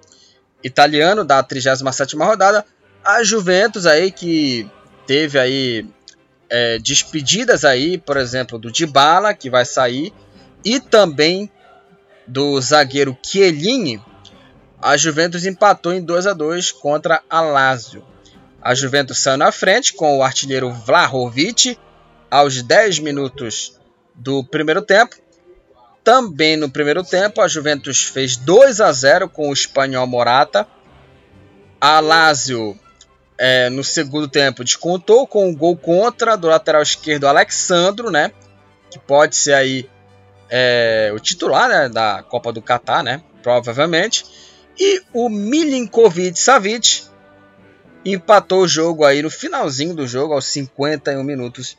italiano 0.63 1.25
da 1.25 1.43
37ª 1.43 2.25
rodada, 2.25 2.65
a 3.03 3.21
Juventus 3.21 3.85
aí 3.85 4.09
que 4.09 4.69
teve 5.05 5.37
aí 5.37 5.85
é, 6.49 6.79
despedidas 6.79 7.65
aí, 7.65 7.97
por 7.97 8.17
exemplo, 8.17 8.57
do 8.57 8.71
Dybala 8.71 9.33
que 9.33 9.49
vai 9.49 9.65
sair 9.65 10.13
e 10.63 10.79
também 10.79 11.51
do 12.25 12.59
zagueiro 12.59 13.17
Chiellini, 13.23 14.01
a 14.81 14.95
Juventus 14.97 15.45
empatou 15.45 15.93
em 15.93 16.03
2 16.03 16.27
a 16.27 16.33
2 16.33 16.71
contra 16.71 17.21
a 17.29 17.41
Lazio. 17.41 18.05
A 18.61 18.75
Juventus 18.75 19.19
saiu 19.19 19.37
na 19.37 19.51
frente 19.51 19.93
com 19.93 20.17
o 20.17 20.23
artilheiro 20.23 20.71
Vlahovic 20.71 21.77
aos 22.29 22.61
10 22.61 22.99
minutos 22.99 23.79
do 24.13 24.43
primeiro 24.43 24.81
tempo. 24.81 25.15
Também 26.03 26.55
no 26.57 26.69
primeiro 26.69 27.03
tempo, 27.03 27.41
a 27.41 27.47
Juventus 27.47 28.03
fez 28.03 28.37
2 28.37 28.81
a 28.81 28.91
0 28.91 29.29
com 29.29 29.49
o 29.49 29.53
espanhol 29.53 30.07
Morata. 30.07 30.67
A 31.79 31.99
Lazio, 31.99 32.77
é, 33.37 33.69
no 33.69 33.83
segundo 33.83 34.27
tempo, 34.27 34.63
descontou 34.63 35.27
com 35.27 35.47
um 35.47 35.55
gol 35.55 35.77
contra 35.77 36.35
do 36.35 36.47
lateral 36.47 36.81
esquerdo 36.81 37.27
Alexandro, 37.27 38.09
né? 38.09 38.31
Que 38.89 38.97
pode 38.97 39.35
ser 39.35 39.53
aí 39.53 39.89
é, 40.49 41.11
o 41.13 41.19
titular 41.19 41.69
né, 41.69 41.89
da 41.89 42.23
Copa 42.23 42.51
do 42.51 42.61
Catar, 42.61 43.03
né? 43.03 43.21
Provavelmente. 43.43 44.25
E 44.79 45.01
o 45.13 45.29
Milinkovic 45.29 46.39
Savic 46.39 47.03
empatou 48.03 48.61
o 48.61 48.67
jogo 48.67 49.03
aí 49.03 49.21
no 49.21 49.29
finalzinho 49.29 49.93
do 49.93 50.07
jogo, 50.07 50.33
aos 50.33 50.45
51 50.45 51.23
minutos. 51.23 51.77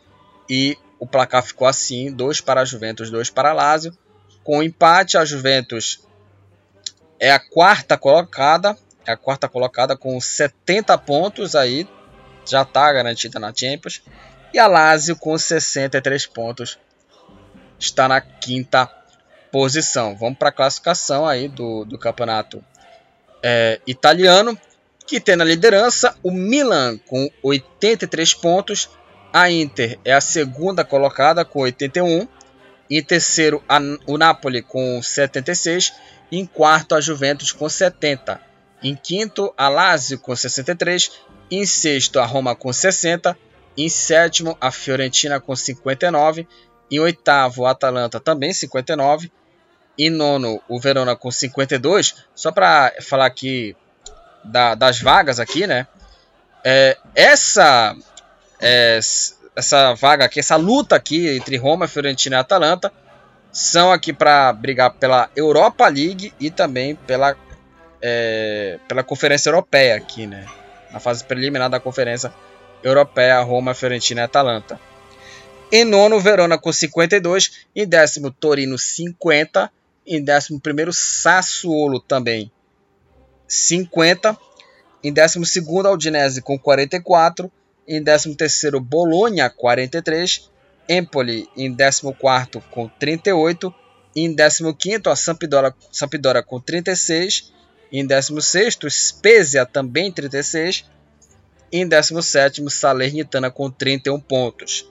E 0.48 0.76
o 0.98 1.06
placar 1.06 1.42
ficou 1.42 1.66
assim: 1.66 2.12
2 2.12 2.40
para 2.40 2.62
a 2.62 2.64
Juventus, 2.64 3.10
2 3.10 3.30
para 3.30 3.50
a 3.50 3.54
Lazio. 3.54 3.96
Com 4.44 4.58
o 4.58 4.62
empate, 4.62 5.18
a 5.18 5.24
Juventus 5.24 6.06
é 7.20 7.30
a 7.30 7.38
quarta 7.38 7.96
colocada. 7.96 8.76
É 9.08 9.12
a 9.12 9.16
quarta 9.16 9.48
colocada 9.48 9.96
com 9.96 10.20
70 10.20 10.98
pontos 10.98 11.56
aí. 11.56 11.88
Já 12.44 12.60
está 12.60 12.92
garantida 12.92 13.40
na 13.40 13.54
Champions. 13.54 14.02
E 14.52 14.58
a 14.58 14.66
Lazio 14.66 15.16
com 15.16 15.36
63 15.38 16.26
pontos 16.26 16.78
está 17.78 18.06
na 18.06 18.20
quinta 18.20 18.86
posição. 19.50 20.14
Vamos 20.14 20.38
para 20.38 20.50
a 20.50 20.52
classificação 20.52 21.26
aí 21.26 21.48
do, 21.48 21.86
do 21.86 21.96
campeonato 21.96 22.62
é, 23.42 23.80
italiano, 23.86 24.58
que 25.06 25.18
tem 25.18 25.36
na 25.36 25.44
liderança 25.44 26.14
o 26.22 26.30
Milan 26.30 26.98
com 26.98 27.30
83 27.42 28.34
pontos, 28.34 28.90
a 29.32 29.50
Inter 29.50 29.98
é 30.04 30.12
a 30.12 30.20
segunda 30.20 30.84
colocada 30.84 31.46
com 31.46 31.60
81, 31.60 32.28
em 32.90 33.02
terceiro 33.02 33.64
a, 33.66 33.78
o 34.06 34.18
Napoli 34.18 34.60
com 34.60 35.00
76, 35.00 35.94
em 36.30 36.44
quarto 36.44 36.94
a 36.94 37.00
Juventus 37.00 37.52
com 37.52 37.66
70, 37.70 38.47
em 38.82 38.94
quinto 38.94 39.52
a 39.56 39.68
Lazio 39.68 40.18
com 40.18 40.34
63, 40.34 41.12
em 41.50 41.64
sexto 41.66 42.18
a 42.18 42.26
Roma 42.26 42.54
com 42.54 42.72
60, 42.72 43.36
em 43.76 43.88
sétimo 43.88 44.56
a 44.60 44.70
Fiorentina 44.70 45.40
com 45.40 45.54
59 45.54 46.46
em 46.90 46.98
oitavo, 46.98 47.62
o 47.62 47.66
Atalanta 47.66 48.18
também 48.18 48.52
59. 48.52 49.30
Em 49.98 50.10
nono, 50.10 50.62
o 50.68 50.80
Verona 50.80 51.16
com 51.16 51.30
52. 51.30 52.14
Só 52.34 52.52
para 52.52 52.92
falar 53.02 53.26
aqui 53.26 53.76
da, 54.44 54.74
das 54.74 55.00
vagas 55.00 55.40
aqui, 55.40 55.66
né? 55.66 55.86
É, 56.64 56.96
essa 57.14 57.96
é, 58.60 58.98
essa 59.54 59.94
vaga 59.94 60.24
aqui, 60.24 60.40
essa 60.40 60.56
luta 60.56 60.96
aqui 60.96 61.36
entre 61.36 61.56
Roma, 61.56 61.88
Fiorentina 61.88 62.36
e 62.36 62.38
Atalanta 62.38 62.92
são 63.50 63.90
aqui 63.92 64.12
para 64.12 64.52
brigar 64.52 64.92
pela 64.92 65.30
Europa 65.34 65.88
League 65.88 66.32
e 66.38 66.50
também 66.50 66.94
pela 66.94 67.34
é, 68.00 68.78
pela 68.86 69.02
Conferência 69.02 69.48
Europeia 69.48 69.96
aqui, 69.96 70.26
né? 70.26 70.46
Na 70.90 71.00
fase 71.00 71.24
preliminar 71.24 71.68
da 71.68 71.80
Conferência 71.80 72.32
Europeia, 72.82 73.40
Roma, 73.40 73.74
Fiorentina 73.74 74.22
e 74.22 74.24
Atalanta. 74.24 74.80
Em 75.70 75.84
nono, 75.84 76.18
Verona 76.18 76.56
com 76.56 76.72
52. 76.72 77.66
Em 77.76 77.86
décimo, 77.86 78.30
Torino 78.30 78.78
50. 78.78 79.70
Em 80.06 80.22
décimo 80.22 80.58
primeiro, 80.60 80.92
Sassuolo 80.92 82.00
também 82.00 82.50
50. 83.46 84.36
Em 85.02 85.12
décimo 85.12 85.44
segundo, 85.44 85.86
Aldinese 85.86 86.40
com 86.40 86.58
44. 86.58 87.50
Em 87.86 88.02
décimo 88.02 88.34
terceiro, 88.34 88.80
Bolonha 88.80 89.50
43. 89.50 90.50
Empoli 90.88 91.48
em 91.56 91.70
décimo 91.70 92.14
quarto 92.14 92.62
com 92.70 92.88
38. 92.88 93.74
Em 94.16 94.32
décimo 94.32 94.74
quinto, 94.74 95.10
a 95.10 95.16
Sampdoria, 95.16 95.74
Sampdoria 95.92 96.42
com 96.42 96.58
36. 96.58 97.52
Em 97.90 98.06
décimo 98.06 98.40
sexto, 98.42 98.88
Spezia 98.90 99.64
também 99.64 100.12
36. 100.12 100.84
Em 101.72 101.86
décimo 101.86 102.22
sétimo, 102.22 102.70
Salernitana 102.70 103.50
com 103.50 103.70
31 103.70 104.20
pontos. 104.20 104.90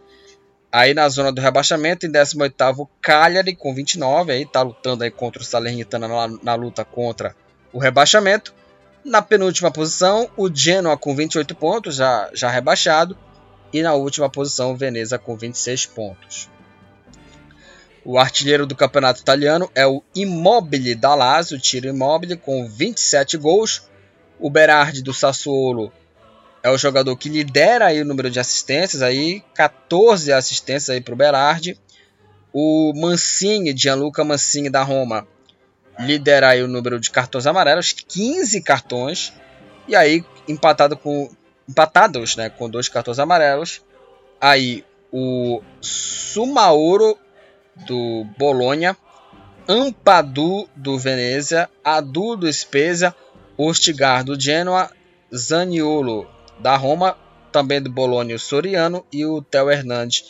Aí 0.72 0.93
na 0.93 1.08
zona 1.08 1.32
do 1.32 1.41
rebaixamento, 1.41 2.06
em 2.06 2.12
18º, 2.12 2.88
Cagliari 3.02 3.56
com 3.56 3.74
29, 3.74 4.32
aí 4.32 4.45
tá 4.45 4.62
lutando 4.62 5.04
aí 5.04 5.12
contra 5.12 5.41
o 5.41 5.45
Salernitana 5.45 6.08
na, 6.08 6.28
na 6.43 6.56
luta 6.56 6.84
contra 6.84 7.36
o 7.72 7.80
rebaixamento. 7.80 8.54
Na 9.04 9.22
penúltima 9.22 9.72
posição, 9.72 10.30
o 10.36 10.54
Genoa 10.54 10.98
com 10.98 11.16
28 11.16 11.56
pontos, 11.56 11.95
já, 11.95 12.30
já 12.34 12.50
rebaixado. 12.50 13.18
E 13.72 13.82
na 13.82 13.93
última 13.93 14.30
posição, 14.30 14.72
o 14.72 14.76
Veneza 14.76 15.18
com 15.18 15.38
26 15.38 15.86
pontos. 15.88 16.50
O 18.10 18.18
artilheiro 18.18 18.66
do 18.66 18.74
campeonato 18.74 19.20
italiano 19.20 19.70
é 19.76 19.86
o 19.86 20.01
Immobile 20.16 20.95
da 20.95 21.14
Lazio, 21.14 21.60
tiro 21.60 21.89
Immobile 21.89 22.38
com 22.38 22.66
27 22.66 23.36
gols. 23.36 23.89
O 24.39 24.49
Berardi 24.49 25.03
do 25.03 25.14
Sassuolo 25.14 25.91
é 26.64 26.70
o 26.70 26.78
jogador 26.78 27.18
que 27.18 27.28
lidera 27.28 27.88
aí 27.88 28.01
o 28.01 28.05
número 28.05 28.32
de 28.32 28.39
assistências, 28.39 29.01
aí 29.01 29.43
14 29.53 30.32
assistências 30.32 30.89
aí 30.89 31.01
para 31.01 31.14
o 31.14 31.18
Berardi. 31.18 31.78
O 32.53 32.93
Mancini, 32.95 33.76
Gianluca 33.76 34.24
Mancini 34.24 34.70
da 34.70 34.84
Roma, 34.84 35.28
lidera 35.99 36.51
aí 36.51 36.64
o 36.64 36.68
número 36.70 37.01
de 37.01 37.12
cartões 37.12 37.45
amarelos, 37.45 37.91
15 37.91 38.62
cartões. 38.62 39.34
E 39.86 39.97
aí 39.97 40.24
empatado 40.47 40.95
com 40.95 41.30
empatados, 41.68 42.38
né, 42.38 42.49
com 42.49 42.70
dois 42.70 42.88
cartões 42.88 43.20
amarelos. 43.20 43.82
Aí 44.39 44.86
o 45.12 45.62
Sumaoro 45.82 47.18
do 47.86 48.25
Bolonha, 48.38 48.95
Ampadu 49.67 50.67
do 50.75 50.97
Venezia, 50.97 51.69
Adu 51.84 52.36
do 52.36 52.51
Spezia, 52.51 53.13
Ortigar 53.57 54.23
do 54.23 54.39
Genoa, 54.39 54.89
Zaniolo 55.36 56.28
da 56.59 56.75
Roma, 56.75 57.17
também 57.51 57.82
do 57.82 57.89
Bolonha 57.89 58.36
o 58.36 58.39
Soriano 58.39 59.05
e 59.11 59.25
o 59.25 59.41
Theo 59.41 59.69
Hernandes 59.69 60.25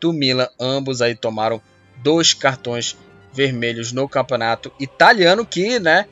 do 0.00 0.12
Milan. 0.12 0.48
Ambos 0.58 1.02
aí 1.02 1.14
tomaram 1.14 1.60
dois 1.96 2.34
cartões 2.34 2.96
vermelhos 3.32 3.92
no 3.92 4.08
campeonato 4.08 4.72
italiano 4.78 5.44
que, 5.44 5.78
né, 5.78 6.06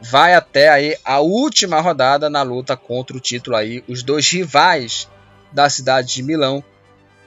vai 0.00 0.34
até 0.34 0.68
aí 0.68 0.96
a 1.04 1.20
última 1.20 1.80
rodada 1.80 2.28
na 2.28 2.42
luta 2.42 2.76
contra 2.76 3.16
o 3.16 3.20
título 3.20 3.56
aí. 3.56 3.82
Os 3.88 4.02
dois 4.02 4.28
rivais 4.30 5.08
da 5.52 5.68
cidade 5.68 6.14
de 6.14 6.22
Milão 6.22 6.62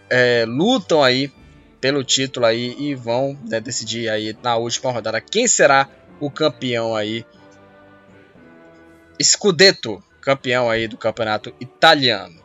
é, 0.10 0.46
lutam 0.48 1.04
aí 1.04 1.32
pelo 1.82 2.04
título 2.04 2.46
aí 2.46 2.76
e 2.78 2.94
vão 2.94 3.38
né, 3.50 3.60
decidir 3.60 4.08
aí 4.08 4.38
na 4.44 4.56
última 4.56 4.92
rodada 4.92 5.20
quem 5.20 5.48
será 5.48 5.90
o 6.20 6.30
campeão 6.30 6.96
aí. 6.96 7.26
Scudetto 9.22 10.02
campeão 10.22 10.70
aí 10.70 10.88
do 10.88 10.96
campeonato 10.96 11.52
italiano. 11.60 12.40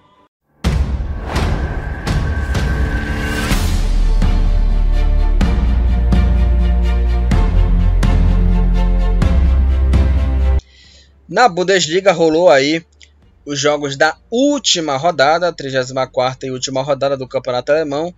Na 11.28 11.49
Bundesliga 11.49 12.12
rolou 12.12 12.49
aí 12.49 12.84
os 13.45 13.61
jogos 13.61 13.97
da 13.97 14.16
última 14.30 14.97
rodada, 14.97 15.53
34 15.53 16.49
e 16.49 16.51
última 16.51 16.82
rodada 16.82 17.16
do 17.16 17.28
Campeonato 17.28 17.72
Alemão. 17.72 18.14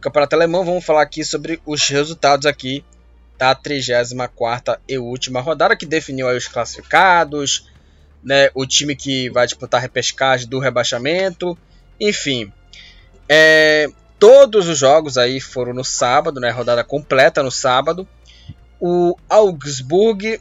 Campeonato 0.00 0.36
Alemão, 0.36 0.64
vamos 0.64 0.84
falar 0.84 1.02
aqui 1.02 1.24
sobre 1.24 1.60
os 1.64 1.88
resultados 1.88 2.46
aqui 2.46 2.84
da 3.38 3.54
34 3.54 4.78
e 4.88 4.98
última 4.98 5.40
rodada 5.40 5.76
que 5.76 5.86
definiu 5.86 6.28
os 6.28 6.48
classificados, 6.48 7.70
né, 8.22 8.50
o 8.54 8.66
time 8.66 8.96
que 8.96 9.30
vai 9.30 9.46
disputar 9.46 9.78
a 9.78 9.82
repescagem 9.82 10.48
do 10.48 10.58
rebaixamento, 10.58 11.56
enfim. 12.00 12.52
É, 13.28 13.88
todos 14.18 14.68
os 14.68 14.78
jogos 14.78 15.18
aí 15.18 15.40
foram 15.40 15.72
no 15.72 15.84
sábado, 15.84 16.40
né, 16.40 16.50
rodada 16.50 16.82
completa 16.82 17.42
no 17.42 17.50
sábado. 17.50 18.06
O 18.80 19.16
Augsburg 19.28 20.40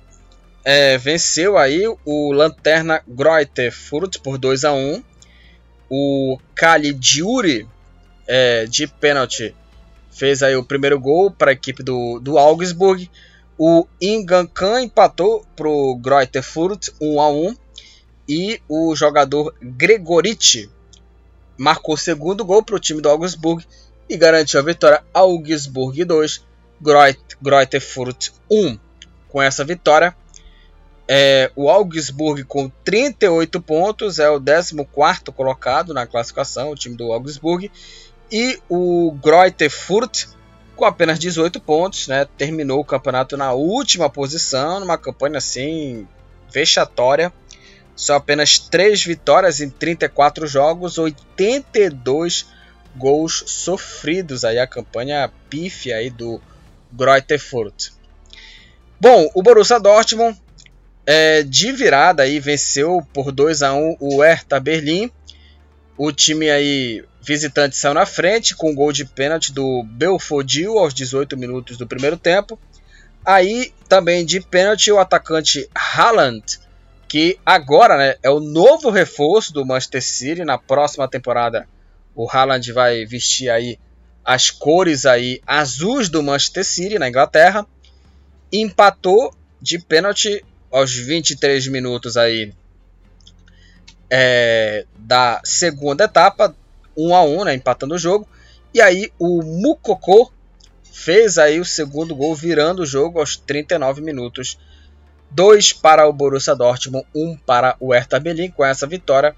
é, 0.63 0.97
venceu 0.97 1.57
aí 1.57 1.83
o 2.03 2.31
Lanterna 2.31 3.01
Greuther 3.07 3.71
Furt 3.71 4.19
por 4.19 4.37
2 4.37 4.65
a 4.65 4.73
1. 4.73 5.03
O 5.89 6.33
O 6.33 6.39
Caligiuri, 6.55 7.67
é, 8.27 8.65
de 8.65 8.87
pênalti, 8.87 9.55
fez 10.11 10.41
aí 10.41 10.55
o 10.55 10.63
primeiro 10.63 10.99
gol 10.99 11.29
para 11.31 11.51
a 11.51 11.53
equipe 11.53 11.83
do, 11.83 12.19
do 12.19 12.37
Augsburg. 12.37 13.09
O 13.57 13.87
Ingankan 14.01 14.81
empatou 14.81 15.45
para 15.55 15.67
o 15.67 15.95
Greuther 15.95 16.43
Fürth 16.43 16.89
1 17.01 17.21
a 17.21 17.29
1 17.29 17.55
e 18.27 18.61
o 18.67 18.95
jogador 18.95 19.53
Gregoriti 19.61 20.69
marcou 21.57 21.95
o 21.95 21.97
segundo 21.97 22.43
gol 22.43 22.63
para 22.63 22.75
o 22.75 22.79
time 22.79 23.01
do 23.01 23.09
Augsburg 23.09 23.65
e 24.09 24.17
garantiu 24.17 24.59
a 24.59 24.63
vitória 24.63 25.03
Augsburg 25.13 26.03
2, 26.03 26.43
Greuther 27.41 27.81
Fürth 27.81 28.33
1. 28.51 28.77
Com 29.29 29.41
essa 29.41 29.63
vitória, 29.63 30.15
é, 31.07 31.51
o 31.55 31.69
Augsburg 31.69 32.43
com 32.43 32.69
38 32.83 33.61
pontos 33.61 34.19
é 34.19 34.29
o 34.29 34.41
14 34.41 34.75
colocado 35.35 35.93
na 35.93 36.07
classificação, 36.07 36.71
o 36.71 36.75
time 36.75 36.95
do 36.95 37.11
Augsburg. 37.11 37.71
E 38.31 38.59
o 38.69 39.11
Greuther 39.21 39.69
Fürth 39.69 40.35
com 40.75 40.85
apenas 40.85 41.17
18 41.17 41.59
pontos, 41.59 42.07
né, 42.07 42.27
terminou 42.37 42.81
o 42.81 42.85
campeonato 42.85 43.37
na 43.37 43.53
última 43.53 44.09
posição, 44.09 44.79
numa 44.79 44.97
campanha 44.97 45.37
assim 45.37 46.07
vexatória. 46.51 47.31
Só 47.95 48.15
apenas 48.15 48.59
3 48.59 49.03
vitórias 49.05 49.61
em 49.61 49.69
34 49.69 50.45
jogos, 50.45 50.97
82 50.97 52.45
gols 52.95 53.43
sofridos. 53.47 54.43
Aí 54.43 54.59
a 54.59 54.67
campanha 54.67 55.31
pífia 55.49 55.95
aí 55.95 56.09
do 56.09 56.41
Greuther 56.91 57.39
Fürth. 57.39 57.93
Bom, 58.99 59.29
o 59.33 59.41
Borussia 59.41 59.79
Dortmund 59.79 60.37
é, 61.05 61.43
de 61.43 61.71
virada 61.71 62.23
aí 62.23 62.37
venceu 62.39 63.05
por 63.13 63.31
2 63.31 63.61
a 63.61 63.73
1 63.73 63.97
o 63.99 64.21
Hertha 64.21 64.59
Berlim. 64.59 65.09
O 65.97 66.11
time 66.11 66.49
aí 66.49 67.03
visitante 67.21 67.77
saiu 67.77 67.93
na 67.93 68.05
frente 68.05 68.55
com 68.55 68.71
um 68.71 68.75
gol 68.75 68.91
de 68.91 69.05
pênalti 69.05 69.51
do 69.51 69.83
Belfodil 69.83 70.77
aos 70.77 70.93
18 70.93 71.37
minutos 71.37 71.77
do 71.77 71.87
primeiro 71.87 72.17
tempo. 72.17 72.59
Aí 73.25 73.73
também 73.89 74.25
de 74.25 74.39
pênalti 74.39 74.91
o 74.91 74.99
atacante 74.99 75.67
Haaland, 75.73 76.43
que 77.07 77.39
agora 77.45 77.97
né, 77.97 78.15
é 78.21 78.29
o 78.29 78.39
novo 78.39 78.89
reforço 78.89 79.53
do 79.53 79.65
Manchester 79.65 80.03
City 80.03 80.43
na 80.43 80.57
próxima 80.57 81.07
temporada. 81.07 81.67
O 82.13 82.29
Haaland 82.29 82.71
vai 82.71 83.05
vestir 83.05 83.49
aí 83.49 83.79
as 84.23 84.49
cores 84.49 85.05
aí 85.05 85.41
azuis 85.47 86.09
do 86.09 86.21
Manchester 86.21 86.65
City 86.65 86.99
na 86.99 87.09
Inglaterra. 87.09 87.65
Empatou 88.51 89.33
de 89.61 89.79
pênalti 89.79 90.43
aos 90.71 90.93
23 90.93 91.67
minutos 91.67 92.17
aí 92.17 92.53
é, 94.09 94.85
da 94.97 95.41
segunda 95.43 96.05
etapa, 96.05 96.55
1 96.97 97.15
a 97.15 97.23
1 97.23 97.43
né, 97.45 97.55
empatando 97.55 97.95
o 97.95 97.99
jogo. 97.99 98.27
E 98.73 98.81
aí 98.81 99.11
o 99.19 99.41
Mukoko 99.41 100.31
fez 100.91 101.37
aí 101.37 101.59
o 101.59 101.65
segundo 101.65 102.15
gol, 102.15 102.35
virando 102.35 102.83
o 102.83 102.85
jogo 102.85 103.19
aos 103.19 103.35
39 103.35 104.01
minutos. 104.01 104.57
2 105.31 105.73
para 105.73 106.07
o 106.07 106.13
Borussia 106.13 106.55
Dortmund, 106.55 107.05
1 107.13 107.21
um 107.21 107.37
para 107.37 107.75
o 107.79 107.93
Hertha 107.93 108.19
Berlin. 108.19 108.49
Com 108.51 108.63
essa 108.63 108.87
vitória, 108.87 109.35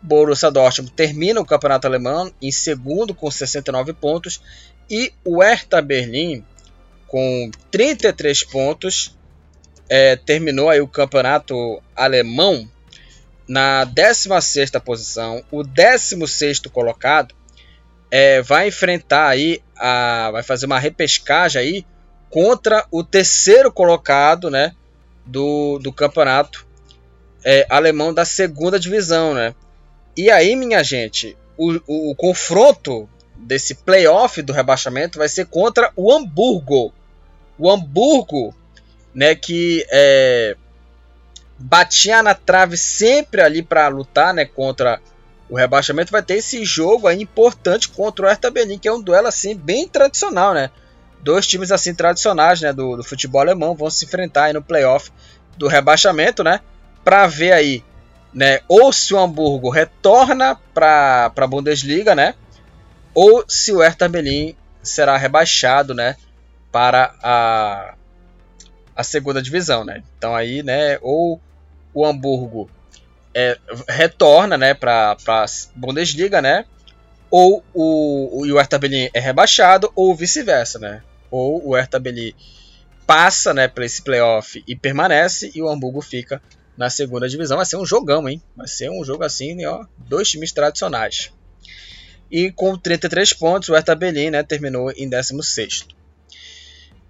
Borussia 0.00 0.50
Dortmund 0.50 0.92
termina 0.92 1.40
o 1.40 1.44
campeonato 1.44 1.86
alemão 1.86 2.32
em 2.40 2.50
segundo 2.50 3.14
com 3.14 3.30
69 3.30 3.92
pontos 3.92 4.40
e 4.90 5.12
o 5.24 5.40
Hertha 5.40 5.80
Berlim 5.80 6.44
com 7.06 7.50
33 7.70 8.44
pontos 8.44 9.16
é, 9.88 10.16
terminou 10.16 10.70
aí 10.70 10.80
o 10.80 10.88
campeonato 10.88 11.82
alemão 11.94 12.68
na 13.52 13.84
16 13.84 14.70
posição. 14.82 15.44
O 15.50 15.62
16 15.62 16.60
colocado 16.72 17.34
é, 18.10 18.40
vai 18.40 18.68
enfrentar 18.68 19.28
aí, 19.28 19.62
a, 19.76 20.30
vai 20.32 20.42
fazer 20.42 20.64
uma 20.64 20.78
repescagem 20.78 21.60
aí 21.60 21.86
contra 22.30 22.86
o 22.90 23.04
terceiro 23.04 23.70
colocado 23.70 24.50
né, 24.50 24.74
do, 25.26 25.78
do 25.80 25.92
campeonato 25.92 26.66
é, 27.44 27.66
alemão 27.68 28.14
da 28.14 28.24
segunda 28.24 28.80
divisão. 28.80 29.34
Né? 29.34 29.54
E 30.16 30.30
aí, 30.30 30.56
minha 30.56 30.82
gente, 30.82 31.36
o, 31.58 31.72
o, 31.86 32.12
o 32.12 32.16
confronto 32.16 33.06
desse 33.36 33.74
playoff 33.74 34.40
do 34.40 34.54
rebaixamento 34.54 35.18
vai 35.18 35.28
ser 35.28 35.44
contra 35.44 35.92
o 35.94 36.10
Hamburgo. 36.10 36.90
O 37.58 37.70
Hamburgo 37.70 38.54
né, 39.14 39.34
que 39.34 39.84
é, 39.90 40.56
batia 41.58 42.22
na 42.22 42.34
trave 42.34 42.76
sempre 42.76 43.40
ali 43.40 43.62
para 43.62 43.88
lutar, 43.88 44.34
né, 44.34 44.44
contra 44.44 45.00
o 45.48 45.56
rebaixamento, 45.56 46.10
vai 46.10 46.22
ter 46.22 46.36
esse 46.36 46.64
jogo 46.64 47.06
aí 47.06 47.20
importante 47.20 47.88
contra 47.88 48.24
o 48.24 48.28
Hertha 48.28 48.50
Berlin, 48.50 48.78
que 48.78 48.88
é 48.88 48.92
um 48.92 49.02
duelo 49.02 49.28
assim 49.28 49.54
bem 49.54 49.86
tradicional, 49.86 50.54
né? 50.54 50.70
Dois 51.20 51.46
times 51.46 51.70
assim 51.70 51.94
tradicionais, 51.94 52.60
né, 52.60 52.72
do, 52.72 52.96
do 52.96 53.04
futebol 53.04 53.42
alemão 53.42 53.74
vão 53.74 53.90
se 53.90 54.04
enfrentar 54.04 54.44
aí 54.44 54.52
no 54.52 54.62
playoff 54.62 55.12
do 55.56 55.68
rebaixamento, 55.68 56.42
né, 56.42 56.60
para 57.04 57.26
ver 57.26 57.52
aí, 57.52 57.84
né, 58.32 58.60
ou 58.66 58.92
se 58.92 59.12
o 59.12 59.18
Hamburgo 59.18 59.68
retorna 59.68 60.58
para 60.72 61.30
a 61.36 61.46
Bundesliga, 61.46 62.14
né, 62.14 62.34
ou 63.14 63.44
se 63.46 63.72
o 63.72 63.80
Hertha 63.80 64.08
Berlin 64.08 64.56
será 64.82 65.16
rebaixado, 65.16 65.92
né, 65.94 66.16
para 66.72 67.14
a 67.22 67.94
a 68.94 69.02
segunda 69.02 69.42
divisão, 69.42 69.84
né? 69.84 70.02
Então 70.16 70.34
aí, 70.34 70.62
né, 70.62 70.98
ou 71.00 71.40
o 71.94 72.06
Hamburgo 72.06 72.70
é, 73.34 73.58
retorna, 73.88 74.56
né, 74.58 74.74
para 74.74 75.16
a 75.26 75.46
Bundesliga, 75.74 76.42
né? 76.42 76.64
Ou 77.30 77.64
o, 77.72 78.42
o 78.42 78.56
Hertha 78.56 78.78
Berlin 78.78 79.08
é 79.14 79.20
rebaixado, 79.20 79.90
ou 79.94 80.14
vice-versa, 80.14 80.78
né? 80.78 81.02
Ou 81.30 81.66
o 81.66 81.74
Hertha 81.74 81.98
Berlin 81.98 82.34
passa, 83.06 83.54
né, 83.54 83.68
para 83.68 83.84
esse 83.84 84.02
playoff 84.02 84.62
e 84.66 84.76
permanece, 84.76 85.50
e 85.54 85.62
o 85.62 85.68
Hamburgo 85.68 86.00
fica 86.02 86.42
na 86.76 86.90
segunda 86.90 87.28
divisão. 87.28 87.56
Vai 87.56 87.66
ser 87.66 87.76
um 87.76 87.86
jogão, 87.86 88.28
hein? 88.28 88.42
Vai 88.54 88.68
ser 88.68 88.90
um 88.90 89.02
jogo 89.04 89.24
assim, 89.24 89.54
né, 89.54 89.66
ó, 89.66 89.86
dois 89.96 90.28
times 90.28 90.52
tradicionais. 90.52 91.32
E 92.30 92.50
com 92.50 92.76
33 92.76 93.32
pontos, 93.32 93.68
o 93.68 93.74
Hertha 93.74 93.94
Berlin, 93.94 94.30
né, 94.30 94.42
terminou 94.42 94.90
em 94.90 95.08
16º 95.08 95.86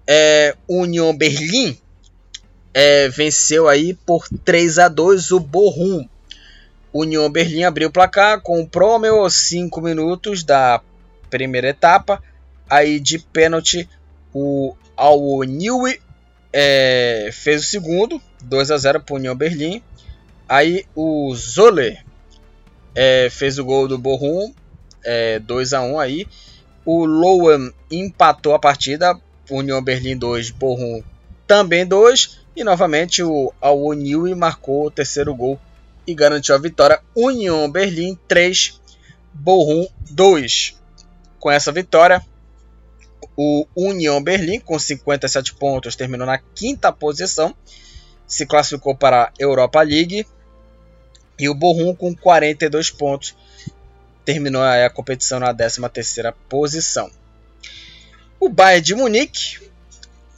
é, 0.06 0.54
Union 0.68 1.16
Berlim 1.16 1.76
é, 2.74 3.08
venceu 3.08 3.68
aí 3.68 3.94
por 3.94 4.26
3 4.44 4.78
a 4.78 4.88
2 4.88 5.30
o 5.32 5.40
Bochum. 5.40 6.06
Union 6.92 7.30
Berlim 7.30 7.64
abriu 7.64 7.88
o 7.88 7.92
placar 7.92 8.40
com 8.40 8.60
o 8.60 8.68
Promel 8.68 9.20
aos 9.20 9.34
5 9.34 9.80
minutos 9.80 10.44
da 10.44 10.80
primeira 11.30 11.68
etapa. 11.68 12.22
Aí 12.68 12.98
de 12.98 13.18
pênalti 13.18 13.88
o 14.34 14.74
Aoniui 14.96 16.00
é, 16.52 17.30
fez 17.32 17.62
o 17.62 17.66
segundo, 17.66 18.20
2 18.42 18.70
a 18.70 18.78
0 18.78 19.00
para 19.00 19.14
o 19.14 19.16
Union 19.16 19.34
Berlim. 19.34 19.82
Aí 20.48 20.84
o 20.94 21.34
Zoller 21.34 22.04
é, 22.94 23.28
fez 23.30 23.58
o 23.58 23.64
gol 23.64 23.88
do 23.88 23.98
Bochum, 23.98 24.52
é, 25.04 25.38
2 25.38 25.72
a 25.72 25.82
1 25.82 25.98
aí. 25.98 26.26
O 26.84 27.04
Lowen 27.04 27.72
empatou 27.90 28.54
a 28.54 28.58
partida 28.58 29.18
União 29.50 29.82
Berlim 29.82 30.16
2, 30.16 30.50
Bochum 30.50 31.02
também 31.46 31.86
2. 31.86 32.40
E 32.54 32.62
novamente 32.64 33.22
o 33.22 33.52
Awoniui 33.60 34.34
marcou 34.34 34.86
o 34.86 34.90
terceiro 34.90 35.34
gol 35.34 35.58
e 36.06 36.14
garantiu 36.14 36.54
a 36.54 36.58
vitória. 36.58 37.00
União 37.14 37.70
Berlim 37.70 38.18
3, 38.28 38.80
Bochum 39.32 39.86
2. 40.10 40.76
Com 41.38 41.50
essa 41.50 41.72
vitória, 41.72 42.22
o 43.36 43.66
União 43.74 44.22
Berlim, 44.22 44.60
com 44.60 44.78
57 44.78 45.54
pontos, 45.54 45.96
terminou 45.96 46.26
na 46.26 46.38
quinta 46.38 46.92
posição, 46.92 47.54
se 48.26 48.46
classificou 48.46 48.94
para 48.94 49.24
a 49.24 49.32
Europa 49.38 49.82
League. 49.82 50.26
E 51.38 51.48
o 51.48 51.54
Bochum, 51.54 51.94
com 51.94 52.14
42 52.14 52.90
pontos, 52.90 53.34
terminou 54.24 54.62
a 54.62 54.88
competição 54.90 55.40
na 55.40 55.52
13 55.52 55.88
terceira 55.88 56.32
posição. 56.48 57.10
O 58.42 58.48
Bayern 58.48 58.82
de 58.82 58.94
Munique 58.96 59.70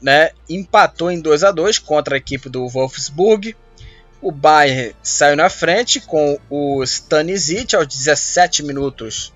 né, 0.02 0.32
empatou 0.46 1.10
em 1.10 1.18
2 1.18 1.42
a 1.42 1.50
2 1.50 1.78
contra 1.78 2.16
a 2.16 2.18
equipe 2.18 2.50
do 2.50 2.68
Wolfsburg. 2.68 3.56
O 4.20 4.30
Bayern 4.30 4.94
saiu 5.02 5.34
na 5.34 5.48
frente 5.48 6.02
com 6.02 6.38
o 6.50 6.82
Stanisic 6.84 7.74
aos 7.74 7.86
17 7.86 8.62
minutos 8.62 9.32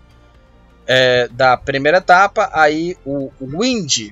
é, 0.87 1.29
da 1.29 1.57
primeira 1.57 1.97
etapa. 1.97 2.51
Aí 2.53 2.95
o 3.07 3.31
Wind, 3.41 4.11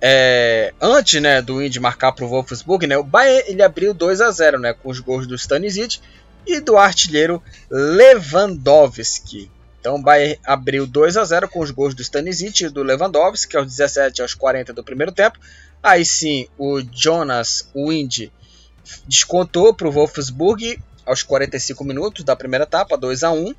é, 0.00 0.74
antes 0.80 1.22
né, 1.22 1.40
do 1.40 1.58
Wind 1.58 1.76
marcar 1.76 2.10
para 2.10 2.24
o 2.24 2.28
Wolfsburg, 2.28 2.88
né, 2.88 2.98
o 2.98 3.04
Bayern 3.04 3.44
ele 3.46 3.62
abriu 3.62 3.94
2 3.94 4.20
a 4.20 4.32
0 4.32 4.58
né, 4.58 4.72
com 4.72 4.90
os 4.90 4.98
gols 4.98 5.28
do 5.28 5.36
Stanisic 5.36 6.00
e 6.44 6.58
do 6.58 6.76
artilheiro 6.76 7.40
Lewandowski. 7.70 9.48
Então 9.80 9.96
o 9.96 10.02
Bayern 10.02 10.38
abriu 10.44 10.86
2 10.86 11.16
a 11.16 11.24
0 11.24 11.48
com 11.48 11.60
os 11.60 11.70
gols 11.70 11.94
do 11.94 12.02
Stanisic 12.02 12.64
e 12.64 12.68
do 12.68 12.82
Lewandowski, 12.82 13.56
aos 13.56 13.66
17 13.66 14.20
aos 14.20 14.34
40 14.34 14.72
do 14.72 14.84
primeiro 14.84 15.10
tempo. 15.10 15.38
Aí 15.82 16.04
sim, 16.04 16.46
o 16.58 16.82
Jonas 16.92 17.70
Wind 17.74 18.28
descontou 19.06 19.72
para 19.72 19.88
o 19.88 19.92
Wolfsburg 19.92 20.78
aos 21.06 21.22
45 21.22 21.82
minutos 21.82 22.24
da 22.24 22.36
primeira 22.36 22.64
etapa, 22.64 22.96
2 22.96 23.22
a 23.22 23.32
1 23.32 23.54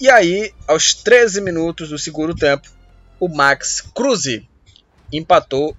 E 0.00 0.08
aí, 0.08 0.52
aos 0.68 0.94
13 0.94 1.40
minutos 1.40 1.88
do 1.88 1.98
segundo 1.98 2.34
tempo, 2.34 2.68
o 3.18 3.28
Max 3.28 3.80
Kruse 3.80 4.48
empatou 5.12 5.76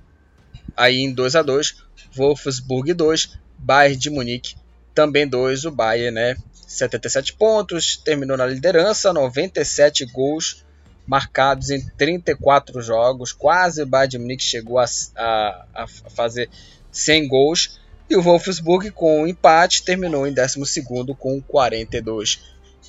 aí 0.76 0.98
em 0.98 1.14
2 1.14 1.36
a 1.36 1.42
2 1.42 1.86
Wolfsburg 2.14 2.94
2, 2.94 3.38
Bayern 3.58 3.98
de 3.98 4.10
Munique 4.10 4.56
também 4.94 5.28
2, 5.28 5.66
o 5.66 5.72
Bayern, 5.72 6.12
né? 6.12 6.38
77 6.68 7.34
pontos, 7.34 7.98
terminou 7.98 8.38
na 8.38 8.46
liderança, 8.46 9.14
97 9.14 10.06
gols 10.06 10.66
marcados 11.06 11.70
em 11.70 11.86
34 11.98 12.82
jogos, 12.82 13.32
quase 13.32 13.82
o 13.82 13.86
Bayern 13.86 14.12
de 14.12 14.18
Munique 14.18 14.44
chegou 14.44 14.80
a, 14.80 14.86
a, 15.16 15.68
a 15.76 15.88
fazer 16.10 16.50
100 16.92 17.28
gols, 17.28 17.80
e 18.10 18.16
o 18.16 18.22
Wolfsburg 18.22 18.92
com 18.92 19.22
um 19.22 19.28
empate 19.28 19.84
terminou 19.84 20.28
em 20.28 20.34
12 20.34 20.84
com 21.18 21.42
42 21.42 22.40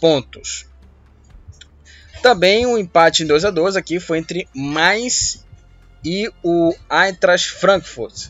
pontos. 0.01 0.66
Também 2.22 2.66
um 2.66 2.77
empate 2.77 3.22
em 3.22 3.27
2 3.27 3.45
a 3.45 3.51
2 3.51 3.77
aqui 3.77 4.01
foi 4.01 4.18
entre 4.18 4.49
Mainz 4.55 5.45
e 6.05 6.31
o 6.43 6.74
Eintracht 6.91 7.51
Frankfurt. 7.51 8.29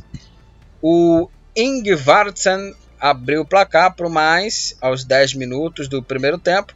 O 0.81 1.29
Ingvartsen 1.57 2.75
abriu 3.11 3.43
o 3.43 3.47
placar 3.47 3.95
para 3.95 4.07
o 4.07 4.11
Mainz 4.11 4.77
aos 4.81 5.05
10 5.05 5.35
minutos 5.35 5.89
do 5.89 6.03
primeiro 6.03 6.39
tempo. 6.39 6.75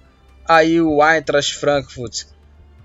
Aí 0.48 0.80
o 0.80 1.04
Eintracht 1.04 1.56
Frankfurt 1.56 2.24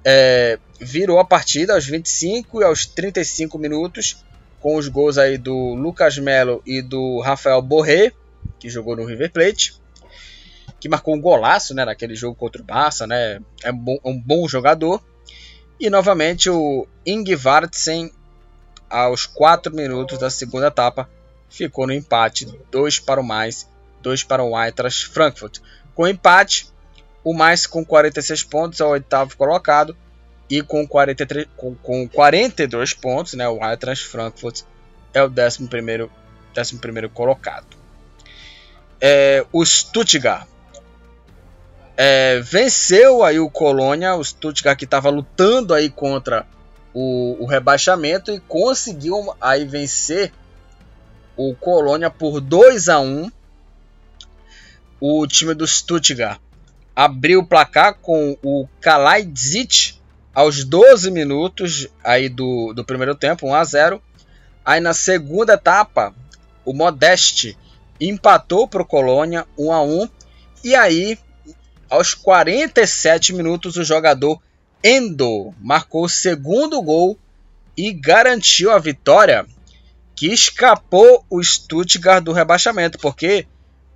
é, 0.04 0.60
virou 0.80 1.20
a 1.20 1.26
partida 1.26 1.74
aos 1.74 1.86
25 1.86 2.62
e 2.62 2.64
aos 2.64 2.86
35 2.86 3.58
minutos 3.58 4.24
com 4.60 4.76
os 4.76 4.88
gols 4.88 5.18
aí 5.18 5.38
do 5.38 5.74
Lucas 5.74 6.18
Melo 6.18 6.62
e 6.66 6.82
do 6.82 7.20
Rafael 7.22 7.62
Borré, 7.62 8.12
que 8.60 8.70
jogou 8.70 8.96
no 8.96 9.06
River 9.06 9.32
Plate 9.32 9.74
que 10.86 10.90
marcou 10.90 11.16
um 11.16 11.20
golaço 11.20 11.74
né, 11.74 11.84
naquele 11.84 12.14
jogo 12.14 12.36
contra 12.36 12.62
o 12.62 12.66
Barça, 12.66 13.08
né? 13.08 13.40
É 13.64 13.72
um 13.72 13.78
bom, 13.78 13.98
um 14.06 14.22
bom 14.22 14.48
jogador. 14.48 15.04
E 15.80 15.90
novamente 15.90 16.48
o 16.48 16.88
Ingvartsen, 17.04 18.12
aos 18.88 19.26
4 19.26 19.74
minutos 19.74 20.20
da 20.20 20.30
segunda 20.30 20.68
etapa, 20.68 21.10
ficou 21.50 21.88
no 21.88 21.94
empate, 21.94 22.48
2 22.72 23.00
para 23.00 23.20
o 23.20 23.24
mais, 23.24 23.68
2 24.02 24.24
para 24.24 24.44
o 24.44 24.60
Eintracht 24.60 25.08
Frankfurt. 25.08 25.60
Com 25.94 26.08
empate, 26.08 26.68
o 27.24 27.34
mais 27.34 27.66
com 27.66 27.84
46 27.84 28.44
pontos 28.44 28.80
é 28.80 28.86
o 28.86 28.90
oitavo 28.90 29.36
colocado 29.38 29.96
e 30.50 30.62
com, 30.62 30.86
43, 30.86 31.48
com, 31.56 31.76
com 31.76 32.08
42 32.08 32.94
pontos, 32.94 33.34
né, 33.34 33.48
o 33.48 33.64
Eintracht 33.64 34.06
Frankfurt 34.06 34.62
é 35.14 35.24
o 35.24 35.30
11 35.32 35.68
primeiro, 35.68 36.12
11 36.58 36.78
primeiro 36.78 37.10
colocado. 37.10 37.66
É, 39.02 39.46
o 39.52 39.66
Stuttgart 39.66 40.48
é, 41.98 42.40
venceu 42.42 43.24
aí 43.24 43.40
o 43.40 43.50
Colônia, 43.50 44.16
o 44.16 44.24
Stuttgart 44.24 44.78
que 44.78 44.86
estava 44.86 45.10
lutando 45.10 45.74
aí 45.74 45.90
contra 45.90 46.46
o, 46.94 47.38
o, 47.40 47.46
rebaixamento 47.46 48.32
e 48.32 48.40
conseguiu 48.40 49.34
aí 49.40 49.66
vencer 49.66 50.32
o 51.38 51.56
Colônia 51.56 52.10
por 52.10 52.40
2 52.40 52.90
a 52.90 53.00
1. 53.00 53.32
O 55.00 55.28
time 55.28 55.54
do 55.54 55.68
Stuttgart 55.68 56.40
abriu 56.96 57.42
o 57.42 57.46
placar 57.46 57.96
com 57.96 58.38
o 58.42 58.68
Kalajdzic 58.80 59.96
aos 60.34 60.64
12 60.64 61.12
minutos 61.12 61.88
aí 62.04 62.30
do, 62.30 62.74
do 62.74 62.86
primeiro 62.86 63.16
tempo, 63.16 63.48
1 63.48 63.56
a 63.56 63.64
0. 63.64 64.02
Aí 64.64 64.80
na 64.80 64.94
segunda 64.94 65.54
etapa, 65.54 66.14
o 66.64 66.74
Modeste 66.74 67.58
empatou 68.00 68.68
para 68.68 68.82
o 68.82 68.86
Colônia 68.86 69.46
1 69.58 69.72
a 69.72 69.82
1. 69.82 70.10
E 70.64 70.76
aí 70.76 71.18
aos 71.90 72.14
47 72.14 73.34
minutos, 73.34 73.78
o 73.78 73.84
jogador 73.84 74.42
Endo 74.84 75.54
marcou 75.60 76.06
o 76.06 76.10
segundo 76.10 76.82
gol 76.82 77.18
e 77.76 77.92
garantiu 77.92 78.72
a 78.72 78.78
vitória 78.78 79.46
que 80.16 80.32
escapou 80.32 81.26
o 81.30 81.44
Stuttgart 81.44 82.24
do 82.24 82.32
rebaixamento, 82.32 82.98
porque 82.98 83.46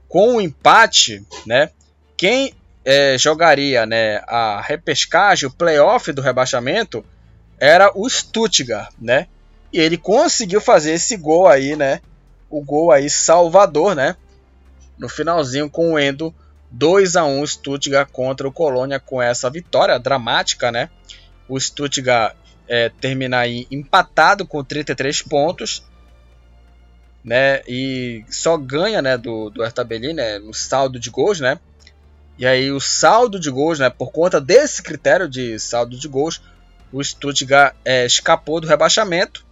com 0.08 0.36
o 0.36 0.42
empate, 0.42 1.26
né, 1.46 1.70
quem 2.18 2.54
é, 2.84 3.18
jogaria 3.18 3.86
né, 3.86 4.18
a 4.28 4.62
repescagem, 4.62 5.48
o 5.48 5.52
playoff 5.52 6.12
do 6.12 6.22
rebaixamento, 6.22 7.06
era 7.60 7.92
o 7.94 8.10
Stuttgart, 8.10 8.92
né? 9.00 9.28
E 9.72 9.80
ele 9.80 9.98
conseguiu 9.98 10.62
fazer 10.62 10.94
esse 10.94 11.16
gol 11.18 11.48
aí, 11.48 11.76
né? 11.76 12.02
O 12.50 12.64
gol 12.64 12.92
aí 12.92 13.10
salvador, 13.10 13.96
né? 13.96 14.16
No 14.98 15.10
finalzinho 15.10 15.70
com 15.70 15.94
o 15.94 16.00
Endo 16.00 16.34
2 16.72 17.16
a 17.16 17.26
1 17.26 17.46
Stuttgart 17.46 18.10
contra 18.12 18.48
o 18.48 18.52
Colônia 18.52 19.00
com 19.00 19.22
essa 19.22 19.50
vitória 19.50 20.00
dramática, 20.00 20.72
né? 20.72 20.90
O 21.48 21.60
Stuttgart 21.60 22.36
é, 22.68 22.90
termina 22.90 23.40
aí 23.40 23.68
empatado 23.70 24.46
com 24.46 24.64
33 24.64 25.22
pontos, 25.24 25.84
né? 27.24 27.62
E 27.68 28.24
só 28.30 28.58
ganha, 28.58 29.02
né, 29.02 29.18
do, 29.18 29.50
do 29.50 29.64
Berlin, 29.86 30.14
né, 30.14 30.40
no 30.40 30.54
saldo 30.54 31.00
de 31.00 31.10
gols, 31.10 31.40
né? 31.40 31.60
E 32.38 32.46
aí 32.46 32.72
o 32.72 32.80
saldo 32.80 33.40
de 33.40 33.52
gols, 33.52 33.80
né, 33.80 33.90
por 33.90 34.12
conta 34.12 34.40
desse 34.40 34.82
critério 34.82 35.28
de 35.28 35.60
saldo 35.60 35.98
de 35.98 36.08
gols, 36.08 36.42
o 36.92 37.04
Stuttgart 37.04 37.76
é, 37.84 38.06
escapou 38.06 38.62
do 38.62 38.68
rebaixamento. 38.68 39.46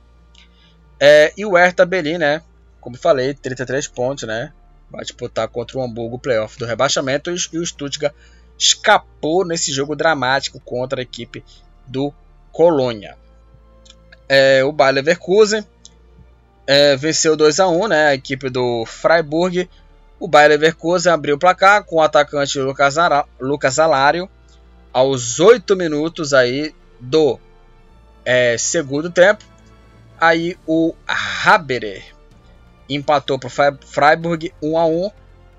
É, 0.99 1.34
e 1.38 1.45
o 1.45 1.55
Hertha 1.55 1.86
né, 2.18 2.41
como 2.80 2.97
falei, 2.97 3.34
33 3.34 3.88
pontos, 3.88 4.24
né? 4.24 4.51
vai 4.89 5.03
disputar 5.03 5.47
contra 5.47 5.78
o 5.78 5.84
Hamburgo 5.84 6.20
playoff 6.20 6.57
do 6.57 6.65
rebaixamento 6.65 7.30
e 7.30 7.57
o 7.57 7.65
Stuttgart 7.65 8.13
escapou 8.57 9.45
nesse 9.45 9.72
jogo 9.72 9.95
dramático 9.95 10.59
contra 10.59 11.01
a 11.01 11.03
equipe 11.03 11.43
do 11.86 12.13
Colônia. 12.51 13.18
É, 14.28 14.63
o 14.63 14.71
Bayer 14.71 14.96
Leverkusen 14.96 15.66
é, 16.68 16.98
venceu 16.98 17.38
2 17.38 17.62
a 17.62 17.68
1 17.68 17.88
né, 17.88 18.08
a 18.08 18.14
equipe 18.14 18.50
do 18.50 18.86
Freiburg. 18.86 19.70
O 20.20 20.28
Bayer 20.28 20.50
Leverkusen 20.50 21.14
abriu 21.14 21.36
o 21.36 21.39
placar 21.39 21.84
com 21.86 21.98
o 21.98 22.02
atacante 22.02 22.60
Lucas, 22.60 22.96
Lucas 23.39 23.80
Alário 23.80 24.30
aos 24.92 25.39
8 25.39 25.76
minutos 25.76 26.34
aí 26.34 26.74
do 27.00 27.39
é, 28.26 28.58
segundo 28.58 29.10
tempo. 29.10 29.46
Aí 30.20 30.58
o 30.66 30.94
Haberer 31.46 32.04
empatou 32.89 33.38
para 33.38 33.48
o 33.48 33.78
Freiburg 33.86 34.52
1 34.62 34.78
a 34.78 34.86
1 34.86 35.12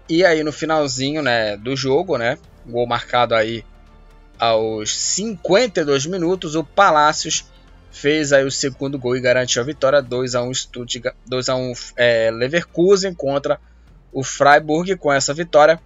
e 0.08 0.24
aí 0.24 0.42
no 0.42 0.52
finalzinho, 0.52 1.22
né, 1.22 1.56
do 1.56 1.76
jogo, 1.76 2.18
né, 2.18 2.36
gol 2.66 2.86
marcado 2.86 3.34
aí 3.34 3.64
aos 4.38 4.96
52 4.96 6.06
minutos, 6.06 6.54
o 6.54 6.64
Palácios 6.64 7.44
fez 8.00 8.32
aí 8.32 8.44
o 8.44 8.50
segundo 8.50 8.98
gol 8.98 9.16
e 9.16 9.20
garantiu 9.20 9.60
a 9.60 9.64
vitória 9.64 10.00
2 10.00 10.36
a 10.36 10.42
1 10.42 10.54
Stuttgart, 10.54 11.16
2 11.26 11.48
a 11.48 11.56
1 11.56 11.72
é, 11.96 12.30
Leverkusen 12.30 13.12
contra 13.12 13.60
o 14.12 14.22
Freiburg 14.22 14.96
com 14.96 15.12
essa 15.12 15.34
vitória. 15.34 15.80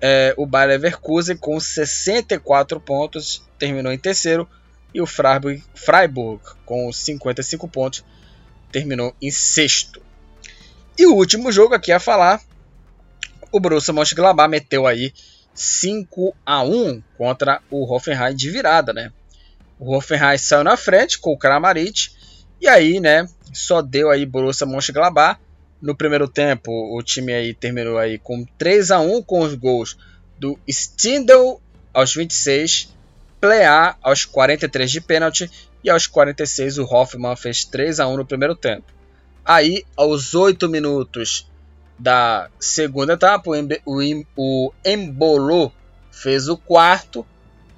É, 0.00 0.34
o 0.36 0.46
Bayer 0.46 0.70
Leverkusen 0.70 1.36
com 1.36 1.58
64 1.58 2.80
pontos 2.80 3.42
terminou 3.58 3.92
em 3.92 3.98
terceiro 3.98 4.48
e 4.92 5.00
o 5.00 5.06
Freiburg, 5.06 5.62
Freiburg 5.74 6.42
com 6.64 6.92
55 6.92 7.68
pontos 7.68 8.04
terminou 8.72 9.14
em 9.22 9.30
sexto. 9.30 10.02
E 10.98 11.06
o 11.06 11.14
último 11.14 11.52
jogo 11.52 11.74
aqui 11.74 11.92
a 11.92 12.00
falar, 12.00 12.40
o 13.52 13.60
Borussia 13.60 13.94
Mönchengladbach 13.94 14.50
meteu 14.50 14.88
aí 14.88 15.12
5 15.54 16.34
a 16.44 16.62
1 16.62 17.00
contra 17.16 17.62
o 17.70 17.84
Hoffenheim 17.92 18.34
de 18.34 18.50
virada, 18.50 18.92
né? 18.92 19.12
O 19.78 19.94
Hoffenheim 19.94 20.38
saiu 20.38 20.64
na 20.64 20.76
frente 20.76 21.18
com 21.18 21.32
o 21.32 21.38
Kramaric 21.38 22.10
e 22.60 22.66
aí, 22.66 22.98
né, 22.98 23.28
só 23.52 23.80
deu 23.80 24.10
aí 24.10 24.26
Borussia 24.26 24.66
Mönchengladbach. 24.66 25.40
No 25.80 25.94
primeiro 25.94 26.26
tempo, 26.26 26.72
o 26.72 27.00
time 27.02 27.32
aí 27.32 27.54
terminou 27.54 27.98
aí 27.98 28.18
com 28.18 28.44
3 28.58 28.90
a 28.90 28.98
1 28.98 29.22
com 29.22 29.40
os 29.40 29.54
gols 29.54 29.96
do 30.36 30.58
Stindl 30.68 31.60
aos 31.94 32.12
26, 32.14 32.92
Plea 33.40 33.94
aos 34.02 34.24
43 34.24 34.90
de 34.90 35.00
pênalti 35.00 35.48
e 35.84 35.88
aos 35.88 36.08
46 36.08 36.78
o 36.78 36.84
Hoffmann 36.84 37.36
fez 37.36 37.64
3 37.64 38.00
a 38.00 38.08
1 38.08 38.16
no 38.16 38.26
primeiro 38.26 38.56
tempo. 38.56 38.92
Aí, 39.44 39.84
aos 39.96 40.34
8 40.34 40.68
minutos 40.68 41.48
da 41.96 42.50
segunda 42.58 43.12
etapa, 43.12 43.50
o 44.36 44.72
Embolo 44.84 45.72
fez 46.10 46.48
o 46.48 46.56
quarto 46.56 47.24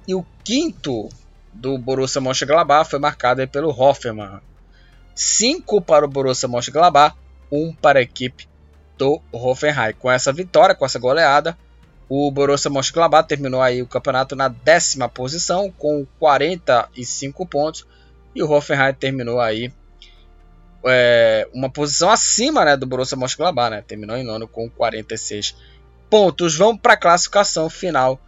e 0.07 0.15
o 0.15 0.25
quinto 0.43 1.07
do 1.53 1.77
Borussia 1.77 2.21
Mönchengladbach 2.21 2.89
foi 2.89 2.99
marcado 2.99 3.45
pelo 3.47 3.69
Hoffmann. 3.69 4.39
5 5.13 5.81
para 5.81 6.05
o 6.05 6.07
Borussia 6.07 6.47
Mönchengladbach, 6.47 7.15
1 7.51 7.57
um 7.57 7.73
para 7.73 7.99
a 7.99 8.01
equipe 8.01 8.47
do 8.97 9.21
Hoffenheim. 9.31 9.93
Com 9.99 10.11
essa 10.11 10.31
vitória, 10.31 10.75
com 10.75 10.85
essa 10.85 10.99
goleada, 10.99 11.57
o 12.07 12.31
Borussia 12.31 12.69
Mönchengladbach 12.69 13.27
terminou 13.27 13.61
aí 13.61 13.81
o 13.81 13.87
campeonato 13.87 14.35
na 14.35 14.47
décima 14.47 15.09
posição 15.09 15.71
com 15.71 16.05
45 16.19 17.45
pontos 17.45 17.85
e 18.35 18.41
o 18.41 18.49
Hoffenheim 18.49 18.93
terminou 18.93 19.39
aí 19.39 19.73
é, 20.85 21.47
uma 21.53 21.69
posição 21.69 22.09
acima 22.09 22.65
né, 22.65 22.75
do 22.75 22.85
Borussia 22.85 23.17
Mönchengladbach, 23.17 23.71
né? 23.71 23.81
Terminou 23.81 24.17
em 24.17 24.23
nono 24.23 24.47
com 24.47 24.69
46 24.69 25.55
pontos. 26.09 26.57
Vamos 26.57 26.81
para 26.81 26.93
a 26.93 26.97
classificação 26.97 27.69
final 27.69 28.19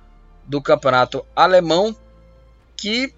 do 0.45 0.61
campeonato 0.61 1.25
alemão, 1.35 1.95
que 2.75 3.13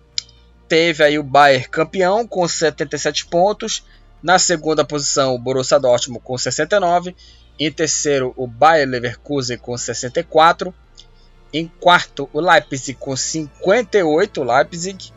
teve 0.67 1.03
aí 1.03 1.19
o 1.19 1.23
Bayern 1.23 1.67
campeão 1.69 2.27
com 2.27 2.47
77 2.47 3.25
pontos, 3.27 3.85
na 4.21 4.39
segunda 4.39 4.83
posição 4.83 5.35
o 5.35 5.39
Borussia 5.39 5.79
Dortmund 5.79 6.21
com 6.23 6.37
69, 6.37 7.15
em 7.59 7.71
terceiro 7.71 8.33
o 8.35 8.47
Bayer 8.47 8.87
Leverkusen 8.87 9.57
com 9.57 9.77
64, 9.77 10.73
em 11.53 11.67
quarto 11.79 12.29
o 12.33 12.41
Leipzig 12.41 12.97
com 12.99 13.15
58, 13.15 14.43
Leipzig, 14.43 15.13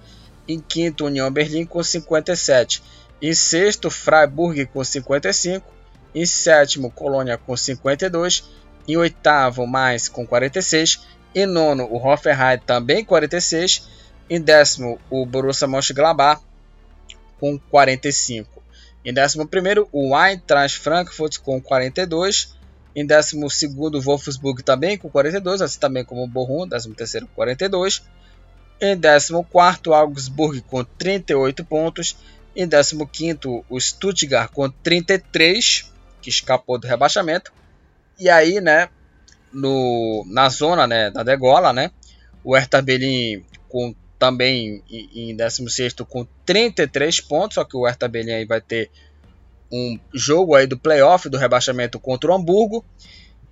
em 0.47 0.61
quinto 0.61 1.07
União 1.07 1.31
Berlim 1.31 1.65
com 1.65 1.83
57, 1.83 2.83
em 3.21 3.35
sexto 3.35 3.91
Freiburg 3.91 4.67
com 4.67 4.85
55, 4.85 5.67
em 6.15 6.25
sétimo 6.25 6.91
Colônia 6.91 7.37
com 7.37 7.57
52, 7.57 8.45
em 8.87 8.97
oitavo 8.97 9.67
mais 9.67 10.09
com 10.09 10.27
46, 10.27 11.01
em 11.35 11.47
nono 11.47 11.85
o 11.85 11.97
Hoffenheim 11.97 12.59
também 12.65 13.05
46, 13.05 13.89
em 14.29 14.41
décimo 14.41 15.01
o 15.11 15.25
Borussia 15.25 15.67
Mönchengladbach 15.67 16.43
com 17.39 17.59
45. 17.59 18.63
Em 19.05 19.13
décimo 19.13 19.47
primeiro 19.47 19.89
o 19.93 20.17
Eintracht 20.17 20.79
Frankfurt 20.79 21.39
com 21.39 21.61
42, 21.61 22.55
em 22.95 23.07
décimo 23.07 23.49
segundo 23.49 23.99
o 23.99 24.01
Wolfsburg 24.01 24.63
também 24.63 24.99
com 24.99 25.09
42, 25.09 25.63
assim 25.63 25.79
também 25.79 26.05
como 26.05 26.25
o 26.25 26.27
Bochum, 26.27 26.67
décimo 26.67 26.95
terceiro 26.95 27.27
com 27.27 27.35
42. 27.35 28.03
Em 28.81 28.99
14 28.99 29.33
Augsburg 29.93 30.61
com 30.63 30.85
38 30.85 31.65
pontos. 31.65 32.17
Em 32.57 32.69
15 32.69 33.65
o 33.69 33.81
Stuttgart 33.81 34.51
com 34.51 34.69
33, 34.69 35.93
que 36.21 36.29
escapou 36.29 36.79
do 36.79 36.89
rebaixamento. 36.89 37.53
E 38.19 38.29
aí, 38.29 38.61
né, 38.61 38.89
no, 39.53 40.25
na 40.29 40.49
zona 40.49 40.87
né, 40.87 41.11
da 41.11 41.23
degola, 41.23 41.73
né, 41.73 41.91
o 42.43 42.57
Hertha 42.57 42.83
Berlin 42.83 43.45
com, 43.69 43.95
também 44.19 44.83
em 44.91 45.35
16 45.35 45.95
com 46.09 46.27
33 46.45 47.21
pontos, 47.21 47.55
só 47.55 47.65
que 47.65 47.77
o 47.77 47.87
Hertha 47.87 48.09
Berlin 48.09 48.33
aí 48.33 48.45
vai 48.45 48.61
ter 48.61 48.91
um 49.71 49.99
jogo 50.13 50.55
aí 50.55 50.67
do 50.67 50.79
playoff 50.79 51.29
do 51.29 51.39
rebaixamento 51.39 52.01
contra 52.01 52.31
o 52.31 52.35
Hamburgo. 52.35 52.85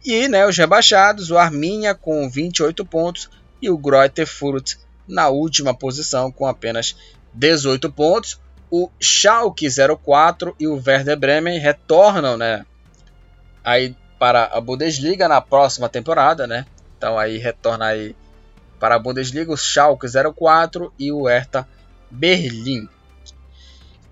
E 0.04 0.28
né, 0.28 0.46
os 0.46 0.56
rebaixados, 0.56 1.30
o 1.30 1.38
Arminia 1.38 1.94
com 1.94 2.28
28 2.28 2.84
pontos 2.84 3.30
e 3.60 3.70
o 3.70 3.78
Greuther 3.78 4.26
Fürth 4.26 4.76
na 5.06 5.28
última 5.28 5.74
posição 5.74 6.32
com 6.32 6.46
apenas 6.46 6.96
18 7.32 7.90
pontos. 7.92 8.40
O 8.70 8.90
Schalke 9.00 9.68
04 10.04 10.56
e 10.58 10.66
o 10.66 10.74
Werder 10.74 11.16
Bremen 11.16 11.58
retornam, 11.58 12.36
né, 12.36 12.66
aí 13.62 13.94
para 14.18 14.44
a 14.46 14.60
Bundesliga 14.60 15.28
na 15.28 15.40
próxima 15.40 15.88
temporada, 15.88 16.46
né? 16.46 16.66
Então 16.96 17.18
aí 17.18 17.36
retorna 17.36 17.86
aí 17.86 18.16
para 18.78 18.94
a 18.94 18.98
Bundesliga 18.98 19.52
o 19.52 19.56
Schalke 19.56 20.06
04 20.34 20.92
e 20.98 21.10
o 21.12 21.24
Hertha 21.24 21.66
Berlim. 22.10 22.88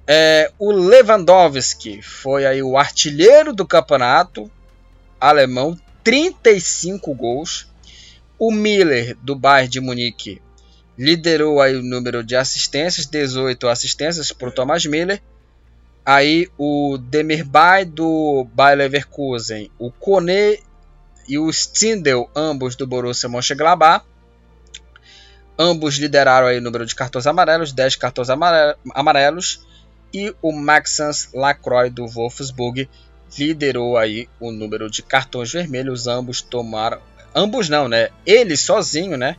É, 0.07 0.53
o 0.59 0.71
Lewandowski 0.71 2.03
foi 2.03 2.45
aí 2.45 2.63
o 2.63 2.77
artilheiro 2.77 3.55
do 3.55 3.67
campeonato 3.67 4.51
alemão, 5.19 5.79
35 6.03 7.15
gols. 7.15 7.67
O 8.39 8.53
Miller 8.53 9.17
do 9.23 9.35
Bayern 9.35 9.71
de 9.71 9.81
Munique 9.81 10.43
liderou 10.99 11.61
aí 11.61 11.75
o 11.75 11.83
número 11.83 12.23
de 12.23 12.37
assistências, 12.37 13.07
18 13.07 13.69
assistências 13.69 14.33
para 14.33 14.49
o 14.49 14.53
Thomas 14.53 14.85
Miller. 14.85 15.23
Aí 16.05 16.49
o 16.59 16.99
Demirbay 16.99 17.87
do 17.87 18.47
Bayer 18.53 18.79
Leverkusen, 18.79 19.71
o 19.79 19.91
Kone 19.91 20.61
e 21.27 21.39
o 21.39 21.49
Stindl, 21.49 22.29
ambos 22.37 22.77
do 22.77 22.87
Borussia 22.87 23.29
Mönchengladbach. 23.29 24.05
Ambos 25.59 25.97
lideraram 25.97 26.47
aí 26.47 26.59
o 26.59 26.63
número 26.63 26.85
de 26.85 26.95
cartões 26.95 27.27
amarelos, 27.27 27.73
10 27.73 27.97
cartões 27.97 28.29
amarelos. 28.95 29.67
E 30.13 30.35
o 30.41 30.53
Maxence 30.53 31.29
Lacroix 31.35 31.93
do 31.93 32.07
Wolfsburg 32.07 32.89
liderou 33.39 33.97
aí 33.97 34.29
o 34.39 34.53
número 34.53 34.91
de 34.91 35.03
cartões 35.03 35.53
vermelhos. 35.53 36.07
Ambos 36.07 36.41
tomaram, 36.41 37.01
ambos 37.35 37.69
não, 37.69 37.89
né? 37.89 38.11
Ele 38.25 38.57
sozinho, 38.57 39.17
né? 39.17 39.37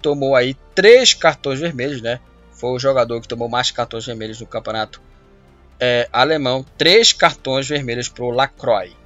tomou 0.00 0.34
aí 0.34 0.56
três 0.74 1.14
cartões 1.14 1.60
vermelhos, 1.60 2.00
né? 2.00 2.20
Foi 2.52 2.70
o 2.70 2.78
jogador 2.78 3.20
que 3.20 3.28
tomou 3.28 3.48
mais 3.48 3.70
cartões 3.70 4.06
vermelhos 4.06 4.40
no 4.40 4.46
campeonato 4.46 5.00
é, 5.78 6.08
alemão. 6.12 6.64
Três 6.76 7.12
cartões 7.12 7.68
vermelhos 7.68 8.08
para 8.08 8.24
o 8.24 8.30
Lacroix. 8.30 8.96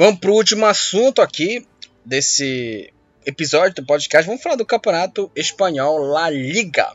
Vamos 0.00 0.18
para 0.18 0.30
o 0.30 0.34
último 0.34 0.64
assunto 0.64 1.20
aqui 1.20 1.66
desse 2.02 2.90
episódio 3.26 3.82
do 3.82 3.84
podcast, 3.84 4.26
vamos 4.26 4.42
falar 4.42 4.56
do 4.56 4.64
Campeonato 4.64 5.30
Espanhol 5.36 5.98
La 5.98 6.30
Liga. 6.30 6.90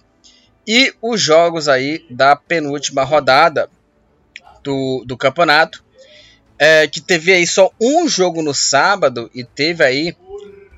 E 0.68 0.92
os 1.00 1.22
jogos 1.22 1.68
aí 1.68 2.04
da 2.10 2.36
penúltima 2.36 3.04
rodada 3.04 3.70
do, 4.64 5.04
do 5.06 5.16
campeonato. 5.16 5.86
É, 6.58 6.88
que 6.88 7.00
teve 7.00 7.32
aí 7.32 7.46
só 7.46 7.72
um 7.80 8.08
jogo 8.08 8.42
no 8.42 8.56
sábado 8.56 9.30
e 9.36 9.44
teve 9.44 9.84
aí 9.84 10.18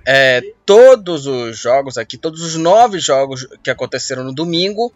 é, 0.06 0.42
todos 0.66 1.28
os 1.28 1.58
jogos 1.58 1.98
aqui, 1.98 2.18
todos 2.18 2.42
os 2.42 2.58
nove 2.58 3.00
jogos 3.00 3.48
que 3.64 3.70
aconteceram 3.70 4.26
no 4.26 4.34
domingo. 4.34 4.94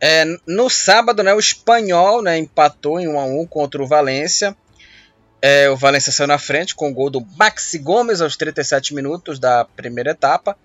É, 0.00 0.24
no 0.48 0.68
sábado, 0.68 1.22
né, 1.22 1.32
o 1.32 1.38
espanhol 1.38 2.22
né, 2.22 2.36
empatou 2.38 2.98
em 2.98 3.06
1 3.06 3.20
a 3.20 3.24
1 3.24 3.46
contra 3.46 3.80
o 3.80 3.86
Valência. 3.86 4.56
É, 5.44 5.68
o 5.68 5.76
Valencia 5.76 6.12
saiu 6.12 6.28
na 6.28 6.38
frente 6.38 6.72
com 6.72 6.88
o 6.88 6.94
gol 6.94 7.10
do 7.10 7.26
Maxi 7.36 7.76
Gomes 7.78 8.20
aos 8.20 8.36
37 8.36 8.94
minutos 8.94 9.40
da 9.40 9.64
primeira 9.64 10.12
etapa. 10.12 10.56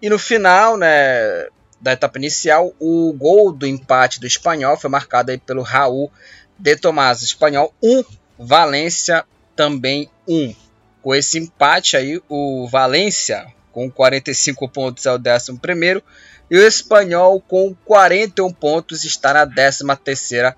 E 0.00 0.08
no 0.08 0.20
final, 0.20 0.76
né, 0.76 1.48
da 1.80 1.92
etapa 1.92 2.16
inicial, 2.16 2.72
o 2.78 3.12
gol 3.12 3.50
do 3.50 3.66
empate 3.66 4.20
do 4.20 4.28
Espanhol 4.28 4.76
foi 4.76 4.88
marcado 4.88 5.32
aí 5.32 5.38
pelo 5.38 5.62
Raul 5.62 6.12
de 6.56 6.76
Tomás. 6.76 7.22
Espanhol 7.22 7.74
1, 7.82 8.04
Valência 8.38 9.24
também 9.56 10.08
1. 10.28 10.54
Com 11.02 11.12
esse 11.12 11.36
empate 11.36 11.96
aí, 11.96 12.22
o 12.28 12.68
Valência 12.68 13.52
com 13.72 13.90
45 13.90 14.68
pontos 14.68 15.06
é 15.06 15.12
o 15.12 15.16
11 15.16 16.02
e 16.50 16.56
o 16.56 16.66
Espanhol 16.66 17.40
com 17.40 17.74
41 17.84 18.52
pontos 18.52 19.04
está 19.04 19.32
na 19.32 19.46
13 19.46 19.84
terceira 20.04 20.56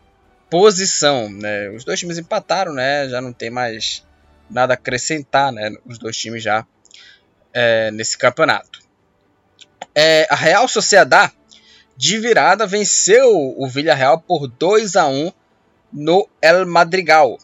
posição, 0.52 1.30
né? 1.30 1.70
Os 1.70 1.82
dois 1.82 1.98
times 1.98 2.18
empataram, 2.18 2.74
né? 2.74 3.08
Já 3.08 3.22
não 3.22 3.32
tem 3.32 3.48
mais 3.48 4.06
nada 4.50 4.74
a 4.74 4.76
acrescentar, 4.76 5.50
né? 5.50 5.70
Os 5.86 5.96
dois 5.96 6.14
times 6.14 6.42
já 6.42 6.66
é, 7.54 7.90
nesse 7.90 8.18
campeonato. 8.18 8.80
É, 9.94 10.26
a 10.28 10.36
Real 10.36 10.68
Sociedad 10.68 11.32
de 11.96 12.18
virada 12.18 12.66
venceu 12.66 13.30
o 13.56 13.66
Villarreal 13.66 14.20
por 14.20 14.46
2 14.46 14.94
a 14.94 15.06
1 15.06 15.32
no 15.90 16.28
El 16.42 16.66
Madrigal. 16.66 17.38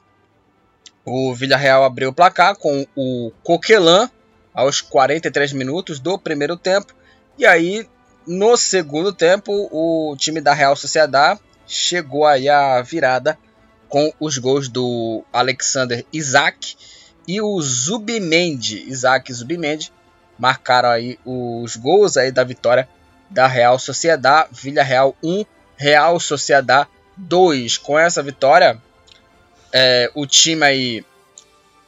O 1.02 1.34
Villarreal 1.34 1.84
abriu 1.84 2.10
o 2.10 2.14
placar 2.14 2.56
com 2.56 2.86
o 2.94 3.32
Coquelin 3.42 4.10
aos 4.52 4.82
43 4.82 5.54
minutos 5.54 5.98
do 5.98 6.18
primeiro 6.18 6.58
tempo. 6.58 6.92
E 7.38 7.46
aí, 7.46 7.88
no 8.26 8.54
segundo 8.58 9.14
tempo, 9.14 9.50
o 9.72 10.14
time 10.18 10.42
da 10.42 10.52
Real 10.52 10.76
Sociedad 10.76 11.40
chegou 11.68 12.26
aí 12.26 12.48
a 12.48 12.80
virada 12.82 13.38
com 13.88 14.12
os 14.18 14.38
gols 14.38 14.68
do 14.68 15.22
Alexander 15.32 16.04
Isaac 16.12 16.76
e 17.26 17.40
o 17.40 17.60
Zubimendi, 17.60 18.88
Isaac 18.88 19.32
Zubimendi, 19.32 19.92
marcaram 20.38 20.88
aí 20.88 21.18
os 21.24 21.76
gols 21.76 22.16
aí 22.16 22.32
da 22.32 22.42
vitória 22.42 22.88
da 23.28 23.46
Real 23.46 23.78
Sociedad, 23.78 24.48
Villarreal 24.50 25.14
1, 25.22 25.44
Real 25.76 26.18
Sociedad 26.18 26.88
2. 27.16 27.76
Com 27.76 27.98
essa 27.98 28.22
vitória, 28.22 28.80
é, 29.72 30.10
o 30.14 30.26
time 30.26 30.64
aí 30.64 31.04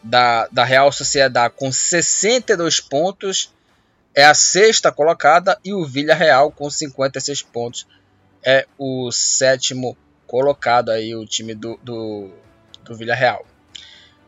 da, 0.02 0.46
da 0.48 0.64
Real 0.64 0.92
Sociedad 0.92 1.50
com 1.50 1.72
62 1.72 2.80
pontos 2.80 3.52
é 4.14 4.24
a 4.24 4.34
sexta 4.34 4.90
colocada 4.90 5.58
e 5.64 5.72
o 5.72 5.86
Villarreal 5.86 6.50
com 6.50 6.68
56 6.68 7.42
pontos 7.42 7.86
é 8.44 8.66
o 8.78 9.10
sétimo 9.12 9.96
colocado 10.26 10.90
aí, 10.90 11.14
o 11.14 11.26
time 11.26 11.54
do, 11.54 11.78
do, 11.82 12.30
do 12.84 12.94
Villarreal. 12.94 13.44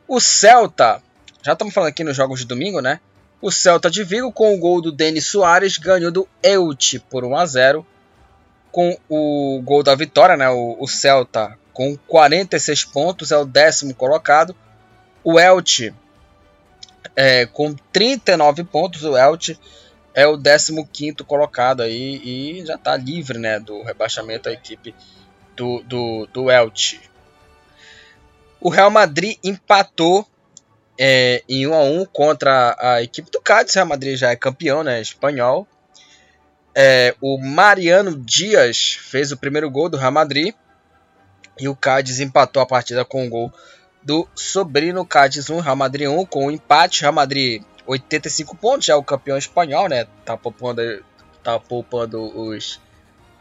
O 0.06 0.20
Celta, 0.20 1.02
já 1.42 1.52
estamos 1.52 1.72
falando 1.72 1.90
aqui 1.90 2.04
nos 2.04 2.16
jogos 2.16 2.40
de 2.40 2.46
domingo, 2.46 2.80
né? 2.80 3.00
O 3.40 3.50
Celta 3.50 3.90
de 3.90 4.04
Vigo, 4.04 4.32
com 4.32 4.54
o 4.54 4.58
gol 4.58 4.80
do 4.80 4.92
Denis 4.92 5.26
Soares, 5.26 5.78
ganhou 5.78 6.10
do 6.10 6.28
Elche 6.42 6.98
por 6.98 7.24
1 7.24 7.36
a 7.36 7.46
0 7.46 7.86
Com 8.70 8.96
o 9.08 9.60
gol 9.64 9.82
da 9.82 9.94
vitória, 9.94 10.36
né? 10.36 10.48
O, 10.48 10.76
o 10.78 10.86
Celta 10.86 11.58
com 11.72 11.96
46 12.06 12.84
pontos 12.84 13.32
é 13.32 13.36
o 13.36 13.44
décimo 13.44 13.94
colocado. 13.94 14.54
O 15.24 15.40
Elche 15.40 15.94
é, 17.16 17.46
com 17.46 17.74
39 17.92 18.64
pontos, 18.64 19.04
o 19.04 19.16
Elche 19.16 19.58
é 20.14 20.26
o 20.26 20.36
15 20.36 21.16
colocado 21.26 21.82
aí 21.82 22.20
e 22.24 22.66
já 22.66 22.74
está 22.74 22.96
livre 22.96 23.38
né, 23.38 23.58
do 23.58 23.82
rebaixamento 23.82 24.48
a 24.48 24.52
equipe 24.52 24.94
do, 25.56 25.82
do, 25.82 26.26
do 26.32 26.50
Elche. 26.50 27.00
O 28.60 28.68
Real 28.68 28.90
Madrid 28.90 29.38
empatou 29.42 30.26
é, 30.98 31.42
em 31.48 31.66
1 31.66 31.74
a 31.74 31.82
1 31.82 32.04
contra 32.06 32.76
a 32.78 33.02
equipe 33.02 33.30
do 33.30 33.40
Cádiz. 33.40 33.74
O 33.74 33.78
Real 33.78 33.88
Madrid 33.88 34.16
já 34.16 34.30
é 34.30 34.36
campeão 34.36 34.82
né, 34.82 35.00
espanhol. 35.00 35.66
É, 36.74 37.14
o 37.20 37.38
Mariano 37.38 38.16
Dias 38.16 38.98
fez 39.00 39.32
o 39.32 39.36
primeiro 39.36 39.70
gol 39.70 39.88
do 39.88 39.96
Real 39.96 40.12
Madrid. 40.12 40.54
E 41.58 41.68
o 41.68 41.76
Cádiz 41.76 42.20
empatou 42.20 42.62
a 42.62 42.66
partida 42.66 43.04
com 43.04 43.26
o 43.26 43.28
gol 43.28 43.52
do 44.02 44.26
Sobrino 44.34 45.04
Cádiz 45.04 45.50
1, 45.50 45.60
Real 45.60 45.76
Madrid 45.76 46.08
1, 46.08 46.26
com 46.26 46.44
o 46.44 46.46
um 46.46 46.50
empate. 46.50 47.02
Real 47.02 47.12
Madrid 47.12 47.62
85 47.86 48.56
pontos, 48.56 48.86
já 48.86 48.94
é 48.94 48.96
o 48.96 49.02
campeão 49.02 49.36
espanhol, 49.36 49.88
né? 49.88 50.06
Tá 50.24 50.36
poupando, 50.36 51.04
tá 51.42 51.58
poupando 51.58 52.20
os, 52.20 52.80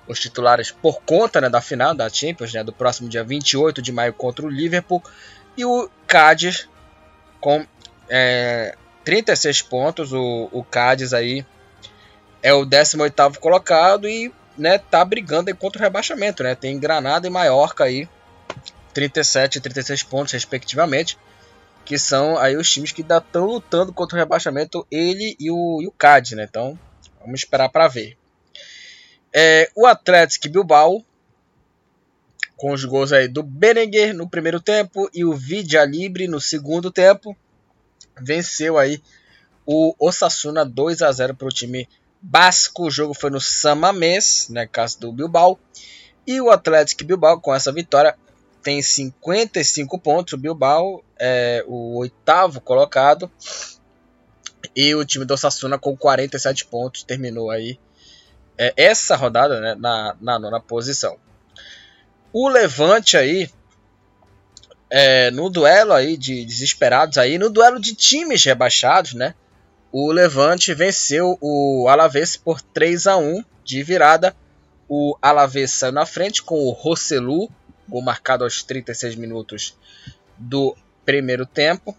os 0.08 0.20
titulares 0.20 0.72
por 0.72 1.02
conta 1.02 1.40
né, 1.42 1.50
da 1.50 1.62
final 1.62 1.94
da 1.94 2.10
Champions, 2.10 2.54
né? 2.54 2.64
Do 2.64 2.74
próximo 2.74 3.10
dia 3.10 3.24
28 3.24 3.82
de 3.82 3.92
maio 3.92 4.14
contra 4.14 4.46
o 4.46 4.50
Liverpool. 4.50 5.04
E 5.56 5.66
o 5.66 5.90
Cádiz 6.08 6.68
com 7.40 7.66
é, 8.10 8.76
36 9.04 9.62
pontos. 9.62 10.14
O, 10.14 10.50
o 10.52 10.64
Cádiz 10.64 11.14
aí 11.14 11.46
é 12.42 12.54
o 12.54 12.66
18 12.66 13.40
colocado 13.40 14.08
e 14.08 14.34
né, 14.58 14.78
tá 14.78 15.04
brigando 15.04 15.56
contra 15.56 15.80
o 15.80 15.84
rebaixamento, 15.84 16.44
né? 16.44 16.56
Tem 16.56 16.80
Granada 16.80 17.28
e 17.28 17.30
Maiorca 17.30 17.84
aí 17.84 18.08
37 18.94 19.58
e 19.58 19.62
36 19.62 20.04
pontos, 20.04 20.34
respectivamente, 20.34 21.18
que 21.86 21.98
são 21.98 22.38
aí 22.38 22.56
os 22.56 22.70
times 22.70 22.91
que 22.91 23.02
estão 23.02 23.45
lutando 23.45 23.91
contra 23.94 24.16
o 24.16 24.20
rebaixamento, 24.20 24.86
ele 24.90 25.36
e 25.40 25.49
o, 25.52 25.82
e 25.82 25.88
o 25.88 25.91
Cádiz, 25.91 26.34
né? 26.34 26.45
Então, 26.49 26.78
vamos 27.20 27.41
esperar 27.41 27.70
para 27.70 27.88
ver. 27.88 28.18
É, 29.34 29.70
o 29.76 29.86
Atlético 29.86 30.49
Bilbao, 30.49 31.03
com 32.58 32.72
os 32.72 32.84
gols 32.86 33.12
aí 33.12 33.28
do 33.28 33.41
Berenguer 33.41 34.14
no 34.14 34.30
primeiro 34.30 34.60
tempo 34.60 35.10
e 35.14 35.26
o 35.26 35.34
Vidia 35.34 35.84
Libre 35.86 36.28
no 36.28 36.40
segundo 36.40 36.91
tempo, 36.91 37.36
venceu 38.20 38.78
aí 38.78 39.02
o 39.66 39.95
Osasuna 39.99 40.66
2 40.66 41.02
a 41.02 41.12
0 41.12 41.36
para 41.36 41.48
o 41.48 41.52
time 41.52 41.88
basco. 42.22 42.86
O 42.86 42.91
jogo 42.91 43.14
foi 43.14 43.30
no 43.30 43.41
Samamés, 43.41 44.48
né, 44.49 44.68
caso 44.68 44.99
do 44.99 45.12
Bilbao. 45.12 45.60
E 46.28 46.40
o 46.40 46.52
Atlético 46.52 47.03
Bilbao, 47.03 47.40
com 47.40 47.53
essa 47.53 47.72
vitória, 47.72 48.16
tem 48.62 48.82
55 48.82 50.00
pontos. 50.00 50.34
O 50.34 50.38
Bilbao 50.38 51.04
é 51.20 51.64
o 51.68 51.98
oitavo 51.98 52.62
colocado. 52.62 53.30
E 54.76 54.94
o 54.96 55.04
time 55.04 55.26
do 55.26 55.34
Osasuna 55.34 55.78
com 55.78 55.98
47 55.98 56.66
pontos 56.66 57.04
terminou 57.04 57.50
aí 57.50 57.80
é, 58.58 58.74
essa 58.78 59.16
rodada 59.16 59.60
né, 59.60 59.76
na, 59.76 60.16
na 60.22 60.40
nona 60.40 60.60
posição. 60.60 61.18
O 62.32 62.48
Levante 62.48 63.18
aí 63.18 63.50
é, 64.90 65.32
no 65.32 65.50
duelo 65.50 65.94
aí 65.94 66.18
de 66.18 66.46
desesperados 66.46 67.18
aí, 67.18 67.38
no 67.38 67.50
duelo 67.50 67.80
de 67.80 67.96
times 67.96 68.44
rebaixados, 68.44 69.14
né? 69.14 69.34
O 69.92 70.12
Levante 70.12 70.74
venceu 70.74 71.38
o 71.42 71.88
Alavés 71.90 72.38
por 72.38 72.62
3 72.62 73.08
a 73.08 73.18
1 73.18 73.44
de 73.64 73.84
virada. 73.84 74.36
O 74.88 75.18
Alavés 75.22 75.72
saiu 75.72 75.94
na 75.94 76.06
frente 76.06 76.44
com 76.44 76.56
o 76.56 76.72
Rosselu 76.72 77.50
gol 77.92 78.02
marcado 78.02 78.46
aos 78.46 78.64
36 78.64 79.16
minutos 79.16 79.78
do 80.38 80.76
primeiro 81.06 81.46
tempo. 81.46 81.96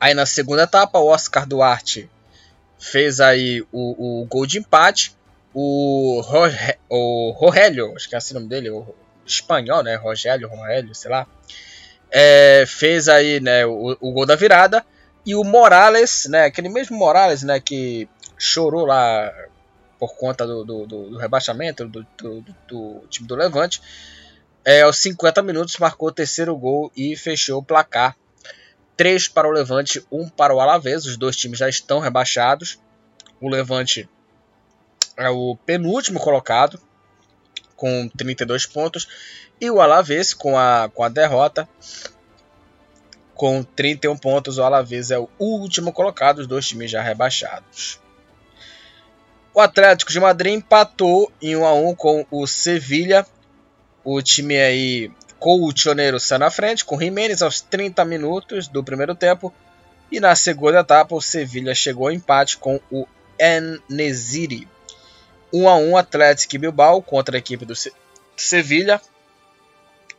Aí 0.00 0.14
na 0.14 0.26
segunda 0.26 0.64
etapa, 0.64 0.98
o 0.98 1.06
Oscar 1.06 1.46
Duarte 1.46 2.10
fez 2.78 3.20
aí 3.20 3.62
o, 3.70 4.22
o 4.22 4.26
gol 4.26 4.46
de 4.46 4.58
empate. 4.58 5.14
O, 5.54 6.20
Roge, 6.24 6.78
o 6.88 7.30
Rogélio, 7.32 7.94
esqueci 7.96 8.32
o 8.32 8.34
nome 8.34 8.48
dele, 8.48 8.70
o 8.70 8.94
espanhol, 9.26 9.82
né? 9.82 9.94
Rogélio, 9.94 10.48
Rogélio, 10.48 10.94
sei 10.94 11.10
lá. 11.10 11.26
É, 12.10 12.64
fez 12.66 13.08
aí 13.08 13.40
né, 13.40 13.64
o, 13.66 13.96
o, 14.00 14.12
gol 14.12 14.26
da 14.26 14.34
virada. 14.34 14.84
E 15.24 15.34
o 15.34 15.44
Morales, 15.44 16.26
né? 16.26 16.44
Aquele 16.46 16.68
mesmo 16.68 16.96
Morales, 16.96 17.42
né? 17.42 17.60
Que 17.60 18.08
chorou 18.38 18.86
lá 18.86 19.32
por 19.98 20.16
conta 20.16 20.46
do, 20.46 20.64
do, 20.64 20.86
do 20.86 21.18
rebaixamento 21.18 21.86
do, 21.86 22.06
do, 22.16 22.44
do 22.66 23.04
time 23.10 23.28
do 23.28 23.36
Levante 23.36 23.82
é, 24.64 24.82
aos 24.82 24.98
50 24.98 25.42
minutos 25.42 25.76
marcou 25.78 26.08
o 26.08 26.12
terceiro 26.12 26.56
gol 26.56 26.92
e 26.96 27.16
fechou 27.16 27.58
o 27.58 27.64
placar. 27.64 28.16
3 28.96 29.28
para 29.28 29.48
o 29.48 29.50
Levante, 29.50 30.04
1 30.12 30.28
para 30.28 30.54
o 30.54 30.60
Alavés. 30.60 31.06
Os 31.06 31.16
dois 31.16 31.36
times 31.36 31.58
já 31.58 31.68
estão 31.68 32.00
rebaixados. 32.00 32.78
O 33.40 33.48
Levante 33.48 34.08
é 35.16 35.30
o 35.30 35.56
penúltimo 35.64 36.20
colocado, 36.20 36.78
com 37.74 38.08
32 38.08 38.66
pontos. 38.66 39.08
E 39.58 39.70
o 39.70 39.80
Alavés, 39.80 40.34
com 40.34 40.58
a, 40.58 40.90
com 40.92 41.02
a 41.02 41.08
derrota, 41.08 41.66
com 43.34 43.62
31 43.62 44.18
pontos. 44.18 44.58
O 44.58 44.62
Alavés 44.62 45.10
é 45.10 45.18
o 45.18 45.30
último 45.38 45.92
colocado, 45.92 46.40
os 46.40 46.46
dois 46.46 46.68
times 46.68 46.90
já 46.90 47.00
rebaixados. 47.00 47.98
O 49.54 49.60
Atlético 49.60 50.12
de 50.12 50.20
Madrid 50.20 50.54
empatou 50.54 51.32
em 51.40 51.56
1 51.56 51.64
a 51.66 51.74
1 51.74 51.94
com 51.94 52.26
o 52.30 52.46
Sevilha 52.46 53.26
o 54.04 54.20
time 54.22 54.56
aí 54.58 55.10
com 55.38 55.64
o 55.64 55.72
Tioneiro 55.72 56.20
sai 56.20 56.38
na 56.38 56.50
frente, 56.50 56.84
com 56.84 56.98
Jimenez 56.98 57.42
aos 57.42 57.60
30 57.60 58.04
minutos 58.04 58.68
do 58.68 58.84
primeiro 58.84 59.14
tempo. 59.14 59.52
E 60.10 60.20
na 60.20 60.34
segunda 60.34 60.80
etapa, 60.80 61.14
o 61.14 61.20
Sevilha 61.20 61.74
chegou 61.74 62.08
ao 62.08 62.12
empate 62.12 62.58
com 62.58 62.80
o 62.90 63.06
Enesiri. 63.38 64.68
1 65.52 65.68
a 65.68 65.76
1 65.76 65.96
Atlético 65.96 66.58
Bilbao 66.58 67.02
contra 67.02 67.36
a 67.36 67.38
equipe 67.38 67.64
do 67.64 67.74
Se 67.74 67.92
Sevilha. 68.36 69.00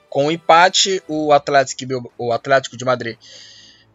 Com 0.10 0.28
o 0.28 0.32
empate, 0.32 1.02
o 1.08 1.32
Atlético, 1.32 1.86
Bilbao, 1.86 2.12
o 2.18 2.32
Atlético 2.32 2.76
de 2.76 2.84
Madrid 2.84 3.18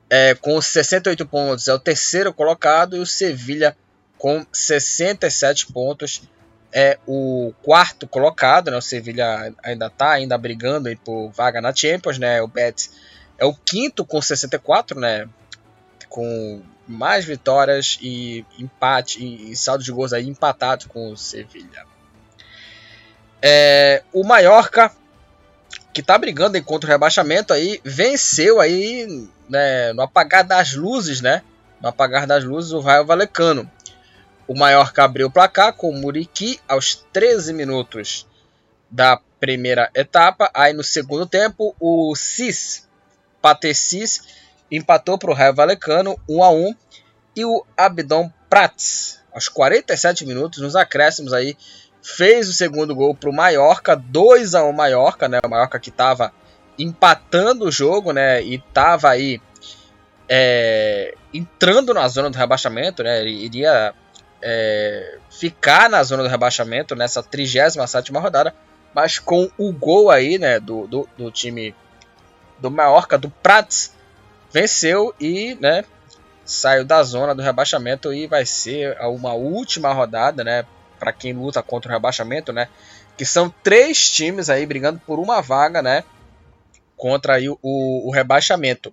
é, 0.08 0.34
com 0.34 0.60
68 0.60 1.26
pontos 1.26 1.68
é 1.68 1.74
o 1.74 1.78
terceiro 1.78 2.32
colocado 2.32 2.96
e 2.96 3.00
o 3.00 3.06
Sevilha 3.06 3.76
com 4.16 4.46
67 4.52 5.72
pontos 5.72 6.22
é 6.72 6.98
o 7.06 7.52
quarto 7.62 8.06
colocado, 8.06 8.70
né? 8.70 8.76
O 8.76 8.82
Sevilha 8.82 9.52
ainda 9.62 9.86
está 9.86 10.12
ainda 10.12 10.36
brigando 10.36 10.88
aí 10.88 10.97
por 10.97 11.30
vaga 11.30 11.60
na 11.60 11.74
Champions, 11.74 12.18
né? 12.18 12.43
O 12.43 12.48
Betis 12.48 12.90
é 13.38 13.44
o 13.44 13.55
quinto 13.55 14.05
com 14.05 14.20
64, 14.20 14.98
né? 14.98 15.28
Com 16.09 16.62
mais 16.86 17.24
vitórias 17.24 17.98
e 18.01 18.44
empate 18.59 19.22
e 19.22 19.56
saldo 19.56 19.82
de 19.82 19.90
gols 19.90 20.12
aí 20.12 20.28
empatados 20.28 20.86
com 20.86 21.10
o 21.10 21.16
Sevilha. 21.16 21.84
É, 23.43 24.02
o 24.12 24.24
Mallorca 24.24 24.93
que 25.93 26.01
está 26.01 26.18
brigando 26.18 26.62
contra 26.62 26.88
o 26.88 26.93
rebaixamento 26.93 27.52
aí 27.52 27.80
venceu 27.82 28.60
aí 28.60 29.28
né, 29.48 29.94
no 29.94 30.02
apagar 30.02 30.44
das 30.44 30.74
luzes, 30.74 31.22
né? 31.22 31.43
No 31.80 31.88
apagar 31.88 32.26
das 32.26 32.44
luzes 32.44 32.72
o 32.72 32.80
Raio 32.80 33.06
Valecano 33.06 33.70
o 34.48 34.56
Mallorca 34.56 35.05
abriu 35.05 35.27
o 35.27 35.31
placar 35.31 35.73
com 35.73 35.90
o 35.90 35.94
Muriqui 35.94 36.60
aos 36.68 36.94
13 37.12 37.52
minutos 37.52 38.27
da 38.90 39.20
primeira 39.40 39.90
etapa. 39.94 40.51
Aí 40.55 40.73
no 40.73 40.85
segundo 40.85 41.27
tempo, 41.27 41.74
o 41.81 42.14
Cis, 42.14 42.89
Patecis, 43.43 44.23
empatou 44.70 45.18
para 45.18 45.31
o 45.31 45.35
Raio 45.35 45.55
Valecano 45.55 46.18
1 46.28 46.43
a 46.43 46.51
1 46.51 46.74
e 47.36 47.44
o 47.44 47.64
Abdon 47.77 48.32
Prats, 48.48 49.20
aos 49.32 49.48
47 49.48 50.24
minutos, 50.24 50.60
nos 50.62 50.74
acréscimos 50.74 51.32
aí, 51.32 51.56
fez 52.02 52.48
o 52.48 52.52
segundo 52.52 52.94
gol 52.94 53.14
para 53.14 53.28
o 53.28 53.35
Mallorca, 53.35 53.94
2 53.97 54.55
a 54.55 54.64
1 54.64 54.73
Mallorca, 54.73 55.28
né? 55.28 55.39
O 55.44 55.48
Mallorca 55.48 55.78
que 55.78 55.90
estava 55.90 56.32
empatando 56.78 57.66
o 57.66 57.70
jogo, 57.70 58.12
né? 58.12 58.43
E 58.43 58.55
estava 58.55 59.10
aí 59.10 59.40
é, 60.28 61.14
entrando 61.35 61.93
na 61.93 62.06
zona 62.09 62.31
do 62.31 62.39
rebaixamento, 62.39 63.02
né? 63.02 63.20
Ele 63.20 63.32
iria 63.32 63.93
é, 64.42 65.18
ficar 65.30 65.88
na 65.88 66.02
zona 66.02 66.22
do 66.22 66.28
rebaixamento 66.28 66.94
nessa 66.94 67.22
37 67.22 68.12
rodada, 68.12 68.54
mas 68.94 69.18
com 69.18 69.50
o 69.58 69.72
gol 69.72 70.10
aí, 70.10 70.38
né, 70.38 70.58
do, 70.58 70.86
do, 70.86 71.08
do 71.16 71.30
time 71.30 71.74
do 72.58 72.70
Mallorca, 72.70 73.18
do 73.18 73.28
Prats, 73.28 73.92
venceu 74.52 75.14
e, 75.20 75.56
né, 75.60 75.84
saiu 76.44 76.84
da 76.84 77.02
zona 77.02 77.34
do 77.34 77.42
rebaixamento 77.42 78.12
e 78.12 78.26
vai 78.26 78.46
ser 78.46 78.96
uma 79.02 79.34
última 79.34 79.92
rodada, 79.92 80.42
né, 80.42 80.64
para 80.98 81.12
quem 81.12 81.32
luta 81.32 81.62
contra 81.62 81.90
o 81.90 81.94
rebaixamento, 81.94 82.52
né, 82.52 82.68
que 83.16 83.24
são 83.24 83.52
três 83.62 84.10
times 84.10 84.48
aí 84.48 84.64
brigando 84.64 85.00
por 85.06 85.18
uma 85.18 85.42
vaga, 85.42 85.82
né, 85.82 86.04
contra 86.96 87.34
aí 87.34 87.48
o, 87.48 87.58
o 87.62 88.10
rebaixamento. 88.10 88.92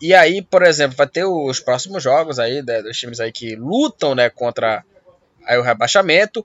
E 0.00 0.14
aí, 0.14 0.42
por 0.42 0.62
exemplo, 0.62 0.96
vai 0.96 1.06
ter 1.06 1.24
os 1.24 1.58
próximos 1.58 2.02
jogos 2.02 2.38
aí 2.38 2.62
né, 2.62 2.82
dos 2.82 2.98
times 2.98 3.18
aí 3.18 3.32
que 3.32 3.56
lutam, 3.56 4.14
né, 4.14 4.28
contra 4.28 4.84
aí 5.44 5.56
o 5.56 5.62
rebaixamento, 5.62 6.44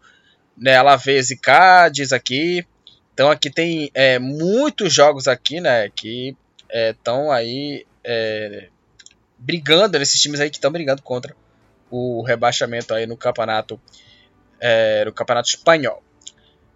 né, 0.58 0.78
Alavés 0.78 1.32
e 1.32 1.38
Cádiz 1.38 2.14
aqui. 2.14 2.66
Então 3.14 3.30
aqui 3.30 3.50
tem 3.50 3.92
é, 3.94 4.20
muitos 4.20 4.94
jogos 4.94 5.28
aqui, 5.28 5.60
né, 5.60 5.90
que 5.90 6.36
estão 6.70 7.34
é, 7.34 7.38
aí 7.38 7.86
é, 8.04 8.70
brigando, 9.38 10.00
nesses 10.00 10.22
times 10.22 10.40
aí 10.40 10.50
que 10.50 10.58
estão 10.58 10.72
brigando 10.72 11.02
contra 11.02 11.36
o 11.90 12.24
rebaixamento 12.24 12.94
aí 12.94 13.06
no 13.06 13.18
campeonato, 13.18 13.80
é, 14.60 15.04
no 15.04 15.12
campeonato 15.12 15.50
espanhol. 15.50 16.02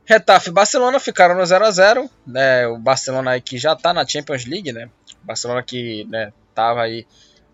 Retafe 0.04 0.50
e 0.50 0.54
Barcelona 0.54 1.00
ficaram 1.00 1.36
no 1.36 1.46
0 1.46 1.66
a 1.66 1.72
0 1.72 2.10
né? 2.28 2.68
O 2.68 2.78
Barcelona 2.78 3.32
aí 3.32 3.42
que 3.42 3.58
já 3.58 3.74
está 3.74 3.92
na 3.92 4.06
Champions 4.06 4.46
League, 4.46 4.72
né? 4.72 4.90
Barcelona 5.24 5.64
que, 5.64 6.06
né, 6.06 6.32
tava 6.56 6.82
aí 6.82 7.06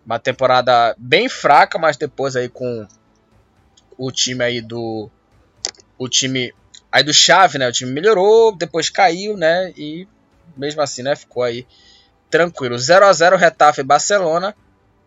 uma 0.05 0.19
temporada 0.19 0.95
bem 0.97 1.27
fraca, 1.27 1.77
mas 1.77 1.97
depois 1.97 2.35
aí 2.35 2.47
com 2.47 2.87
o 3.97 4.11
time 4.11 4.43
aí 4.43 4.61
do 4.61 5.09
o 5.97 6.07
time 6.07 6.53
aí 6.91 7.03
do 7.03 7.13
Chave, 7.13 7.57
né? 7.57 7.67
O 7.67 7.71
time 7.71 7.91
melhorou, 7.91 8.55
depois 8.55 8.89
caiu, 8.89 9.35
né? 9.35 9.73
E 9.75 10.07
mesmo 10.55 10.81
assim, 10.81 11.03
né, 11.03 11.15
ficou 11.15 11.43
aí 11.43 11.65
tranquilo. 12.29 12.77
0 12.77 13.05
a 13.05 13.13
0 13.13 13.37
Retafe 13.37 13.81
e 13.81 13.83
Barcelona. 13.83 14.55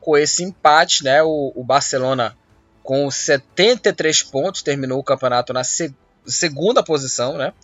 Com 0.00 0.18
esse 0.18 0.44
empate, 0.44 1.02
né, 1.02 1.22
o, 1.22 1.52
o 1.54 1.64
Barcelona 1.64 2.36
com 2.82 3.10
73 3.10 4.22
pontos 4.24 4.62
terminou 4.62 4.98
o 4.98 5.04
campeonato 5.04 5.54
na 5.54 5.64
se, 5.64 5.94
segunda 6.26 6.82
posição, 6.82 7.38
né? 7.38 7.54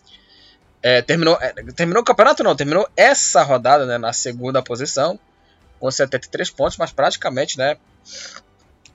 É, 0.81 1.03
terminou, 1.03 1.37
é, 1.39 1.53
terminou 1.75 2.01
o 2.01 2.05
campeonato 2.05 2.43
não, 2.43 2.55
terminou 2.55 2.89
essa 2.97 3.43
rodada 3.43 3.85
né, 3.85 3.99
na 3.99 4.11
segunda 4.11 4.63
posição 4.63 5.19
com 5.81 5.89
73 5.89 6.51
pontos, 6.51 6.77
mas 6.77 6.91
praticamente, 6.91 7.57
né, 7.57 7.75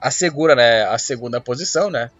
assegura, 0.01 0.55
né, 0.55 0.85
a 0.85 0.97
segunda 0.97 1.41
posição, 1.41 1.91
né, 1.91 2.13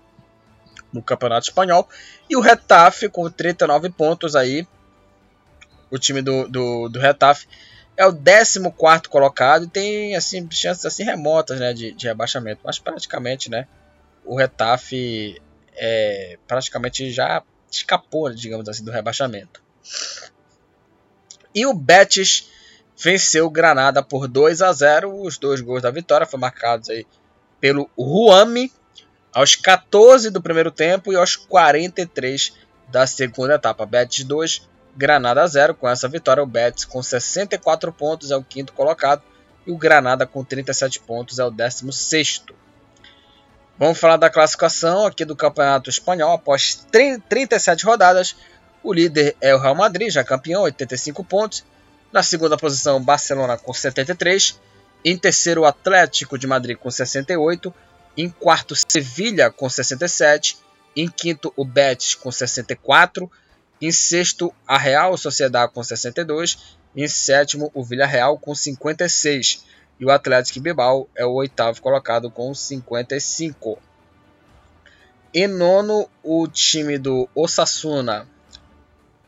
no 0.93 1.01
Campeonato 1.01 1.47
Espanhol. 1.47 1.89
E 2.29 2.37
o 2.37 2.41
Retafe 2.41 3.09
com 3.09 3.31
39 3.31 3.91
pontos 3.91 4.35
aí, 4.35 4.67
o 5.89 5.99
time 5.99 6.21
do, 6.21 6.49
do, 6.49 6.89
do 6.89 6.99
Retafe 6.99 7.47
é 7.97 8.05
o 8.05 8.13
14 8.13 8.61
colocado 9.09 9.65
e 9.65 9.69
tem 9.69 10.17
assim 10.17 10.47
chances 10.51 10.85
assim 10.85 11.05
remotas, 11.05 11.61
né, 11.61 11.73
de, 11.73 11.93
de 11.93 12.09
rebaixamento, 12.09 12.61
mas 12.65 12.81
praticamente, 12.81 13.49
né, 13.49 13.69
o 14.25 14.37
Retafe 14.37 15.41
é, 15.77 16.39
praticamente 16.49 17.13
já 17.13 17.41
escapou, 17.71 18.35
digamos 18.35 18.69
assim, 18.69 18.85
do 18.85 18.91
rebaixamento. 18.91 19.63
E 21.55 21.65
o 21.67 21.73
Betis 21.73 22.51
venceu 22.97 23.47
o 23.47 23.51
Granada 23.51 24.03
por 24.03 24.27
2 24.27 24.63
a 24.63 24.73
0. 24.73 25.23
Os 25.23 25.39
dois 25.39 25.61
gols 25.61 25.83
da 25.83 25.91
vitória 25.91 26.27
foram 26.27 26.41
marcados 26.41 26.89
aí 26.89 27.07
pelo 27.61 27.91
Ruame 27.99 28.73
aos 29.33 29.55
14 29.55 30.31
do 30.31 30.41
primeiro 30.41 30.71
tempo 30.71 31.13
e 31.13 31.17
aos 31.17 31.37
43 31.37 32.55
da 32.89 33.07
segunda 33.07 33.55
etapa. 33.57 33.85
Betis 33.85 34.25
2, 34.25 34.69
Granada 34.97 35.47
0. 35.47 35.75
Com 35.75 35.89
essa 35.89 36.09
vitória, 36.09 36.43
o 36.43 36.47
Betis 36.47 36.85
com 36.85 37.03
64 37.03 37.93
pontos 37.93 38.31
é 38.31 38.37
o 38.37 38.43
quinto 38.43 38.73
colocado 38.73 39.23
e 39.67 39.71
o 39.71 39.77
Granada 39.77 40.27
com 40.27 40.45
37 40.45 41.01
pontos 41.01 41.39
é 41.39 41.45
o 41.45 41.51
16. 41.51 42.45
Vamos 43.79 43.99
falar 43.99 44.17
da 44.17 44.31
classificação 44.31 45.05
aqui 45.05 45.25
do 45.25 45.37
Campeonato 45.37 45.91
Espanhol. 45.91 46.33
Após 46.33 46.87
37 46.91 47.85
rodadas, 47.85 48.35
o 48.83 48.91
líder 48.91 49.37
é 49.39 49.55
o 49.55 49.59
Real 49.59 49.75
Madrid, 49.75 50.11
já 50.11 50.25
campeão, 50.25 50.63
85 50.63 51.23
pontos. 51.25 51.63
Na 52.17 52.23
segunda 52.23 52.57
posição, 52.57 52.99
Barcelona 52.99 53.59
com 53.59 53.75
73. 53.75 54.59
Em 55.05 55.19
terceiro, 55.19 55.67
Atlético 55.67 56.39
de 56.39 56.47
Madrid 56.47 56.75
com 56.75 56.91
68. 56.91 57.75
Em 58.17 58.31
quarto, 58.31 58.75
Sevilha 58.75 59.51
com 59.51 59.69
67. 59.69 60.57
Em 60.97 61.11
quinto, 61.11 61.53
o 61.55 61.63
Betis 61.63 62.15
com 62.15 62.33
64. 62.33 63.31
Em 63.83 63.93
sexto, 63.93 64.51
a 64.67 64.79
Real 64.79 65.15
Sociedade 65.19 65.71
com 65.75 65.83
62. 65.83 66.79
Em 66.97 67.07
sétimo, 67.07 67.71
o 67.75 67.85
Villarreal 67.85 68.39
com 68.39 68.55
56. 68.55 69.63
E 70.01 70.07
o 70.07 70.11
Atlético 70.11 70.61
Bilbao 70.61 71.11
é 71.15 71.27
o 71.27 71.35
oitavo 71.35 71.83
colocado 71.83 72.31
com 72.31 72.55
55. 72.55 73.79
Em 75.35 75.47
nono, 75.47 76.09
o 76.23 76.49
time 76.49 76.97
do 76.97 77.29
Osasuna 77.35 78.27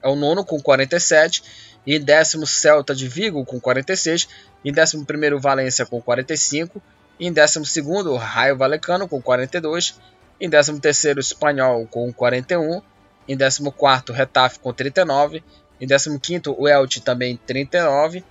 é 0.02 0.09
o 0.09 0.16
nono 0.16 0.43
com 0.43 0.59
47. 0.59 1.68
Em 1.90 1.98
décimo, 1.98 2.47
Celta 2.47 2.94
de 2.94 3.09
Vigo 3.09 3.43
com 3.47 3.59
46. 3.59 4.28
Em 4.62 4.70
décimo 4.70 5.06
primeiro, 5.06 5.40
Valência 5.40 5.86
com 5.86 6.02
45. 6.02 6.82
Em 7.19 7.32
décimo 7.32 7.65
segundo, 7.65 8.15
Raio 8.15 8.59
Valecano 8.59 9.09
com 9.09 9.23
42. 9.23 9.98
Em 10.39 10.51
décimo 10.51 10.78
terceiro, 10.78 11.19
Espanhol 11.19 11.86
com 11.86 12.12
41. 12.12 12.82
Em 13.27 13.35
décimo 13.35 13.73
quarto, 13.73 14.12
Retafe 14.12 14.59
com 14.59 14.70
39. 14.70 15.43
Em 15.81 15.86
décimo 15.86 16.20
quinto, 16.20 16.55
o 16.60 16.69
Elche 16.69 17.01
também 17.01 17.39
39. 17.47 18.23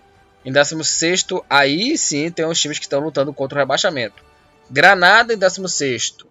Em 0.46 0.52
décimo 0.52 0.84
sexto, 0.84 1.44
aí 1.50 1.98
sim 1.98 2.30
tem 2.30 2.46
os 2.46 2.62
times 2.62 2.78
que 2.78 2.86
estão 2.86 3.00
lutando 3.00 3.34
contra 3.34 3.58
o 3.58 3.60
rebaixamento. 3.60 4.24
Granada 4.70 5.34
em 5.34 5.38
décimo 5.38 5.68
sexto, 5.68 6.28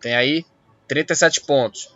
tem 0.00 0.14
aí 0.14 0.46
37 0.88 1.42
pontos. 1.42 1.94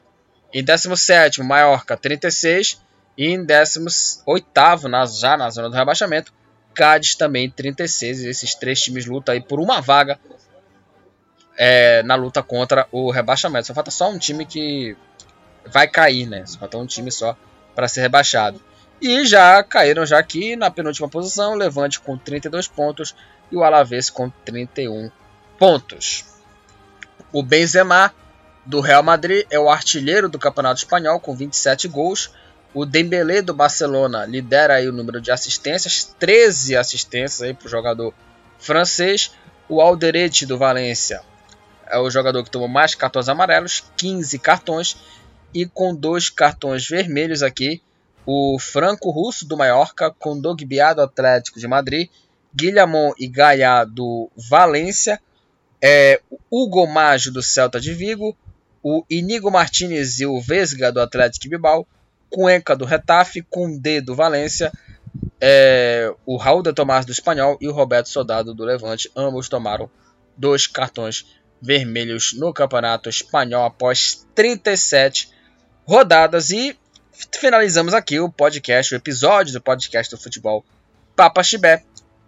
Em 0.53 0.63
décimo 0.63 0.95
sétimo, 0.95 1.49
Mallorca 1.49 1.97
36. 1.97 2.84
E 3.17 3.29
em 3.29 3.45
18 3.45 4.89
na, 4.89 5.07
já 5.07 5.37
na 5.37 5.51
zona 5.51 5.71
do 5.71 5.77
rebaixamento, 5.77 6.33
Cádiz 6.75 7.15
também 7.15 7.49
36. 7.49 8.25
Esses 8.25 8.55
três 8.55 8.81
times 8.83 9.07
lutam 9.07 9.33
aí 9.33 9.41
por 9.41 9.61
uma 9.61 9.81
vaga 9.81 10.19
é, 11.57 12.03
na 12.03 12.17
luta 12.17 12.43
contra 12.43 12.89
o 12.91 13.11
rebaixamento. 13.11 13.69
Só 13.69 13.75
falta 13.75 13.91
só 13.91 14.11
um 14.11 14.19
time 14.19 14.45
que 14.45 14.97
vai 15.67 15.87
cair, 15.87 16.27
né? 16.27 16.45
Só 16.45 16.59
falta 16.59 16.77
um 16.77 16.87
time 16.87 17.11
só 17.11 17.37
para 17.75 17.89
ser 17.89 18.01
rebaixado. 18.01 18.61
E 19.01 19.25
já 19.25 19.63
caíram 19.63 20.07
já 20.07 20.19
aqui 20.19 20.57
na 20.57 20.71
penúltima 20.71 21.09
posição, 21.09 21.55
Levante 21.55 22.01
com 22.01 22.17
32 22.17 22.69
pontos 22.69 23.15
e 23.51 23.57
o 23.57 23.63
Alavés 23.63 24.11
com 24.11 24.31
31 24.31 25.11
pontos. 25.59 26.25
O 27.33 27.43
Benzema 27.43 28.13
do 28.65 28.81
Real 28.81 29.03
Madrid 29.03 29.47
é 29.51 29.59
o 29.59 29.69
artilheiro 29.69 30.29
do 30.29 30.39
Campeonato 30.39 30.79
Espanhol 30.79 31.21
com 31.21 31.35
27 31.35 31.87
gols 31.89 32.31
o 32.75 32.85
Dembélé 32.85 33.41
do 33.41 33.55
Barcelona 33.55 34.27
lidera 34.27 34.75
aí 34.75 34.89
o 34.89 34.93
número 34.93 35.21
de 35.21 35.31
assistências, 35.31 36.13
13 36.19 36.77
assistências 36.77 37.41
aí 37.41 37.55
para 37.55 37.67
o 37.67 37.71
jogador 37.71 38.13
francês. 38.59 39.31
O 39.69 39.81
Alderete 39.81 40.45
do 40.45 40.59
Valência 40.59 41.23
é 41.87 41.99
o 41.99 42.11
jogador 42.11 42.43
que 42.43 42.51
tomou 42.51 42.67
mais 42.67 42.95
cartões 42.95 43.29
amarelos, 43.29 43.85
15 43.97 44.39
cartões. 44.41 44.97
E 45.55 45.65
com 45.65 45.95
dois 45.95 46.29
cartões 46.29 46.89
vermelhos 46.89 47.41
aqui, 47.41 47.81
o 48.27 48.59
Franco 48.59 49.11
Russo 49.11 49.47
do 49.47 49.57
Mallorca, 49.57 50.11
com 50.11 50.41
Dogbiá 50.41 50.93
do 50.93 51.03
Atlético 51.03 51.61
de 51.61 51.69
Madrid, 51.69 52.11
Guilhamon 52.53 53.13
e 53.17 53.29
Gaia 53.29 53.85
do 53.85 54.29
Valência, 54.37 55.21
é, 55.81 56.21
Hugo 56.51 56.89
Maggio 56.89 57.33
do 57.33 57.41
Celta 57.41 57.79
de 57.79 57.95
Vigo, 57.95 58.37
o 58.83 59.05
Inigo 59.09 59.49
Martinez 59.49 60.19
e 60.19 60.27
o 60.27 60.41
Vesga 60.41 60.91
do 60.91 61.01
Atlético 61.01 61.45
de 61.45 61.51
Bilbao, 61.51 61.87
Cuenca 62.35 62.75
do 62.75 62.85
Retafe, 62.85 63.43
Cundê 63.43 64.01
do 64.01 64.13
Valência, 64.13 64.73
é, 65.41 66.13
o 66.27 66.37
Raul 66.37 66.65
de 66.65 66.73
Tomás 66.73 67.07
do 67.07 67.13
Espanhol 67.13 67.57
e 67.61 67.69
o 67.69 67.73
Roberto 67.73 68.09
Soldado 68.09 68.53
do 68.53 68.65
Levante. 68.65 69.09
Ambos 69.15 69.49
tomaram 69.49 69.89
dois 70.37 70.67
cartões 70.67 71.25
vermelhos 71.63 72.33
no 72.33 72.53
Campeonato 72.53 73.09
Espanhol 73.09 73.65
após 73.65 74.27
37 74.35 75.31
rodadas. 75.87 76.51
E 76.51 76.77
finalizamos 77.31 77.95
aqui 77.95 78.19
o 78.19 78.29
podcast, 78.29 78.93
o 78.93 78.97
episódio 78.97 79.53
do 79.53 79.61
podcast 79.61 80.13
do 80.13 80.21
futebol 80.21 80.65
Papa 81.15 81.41
Chibé, 81.45 81.85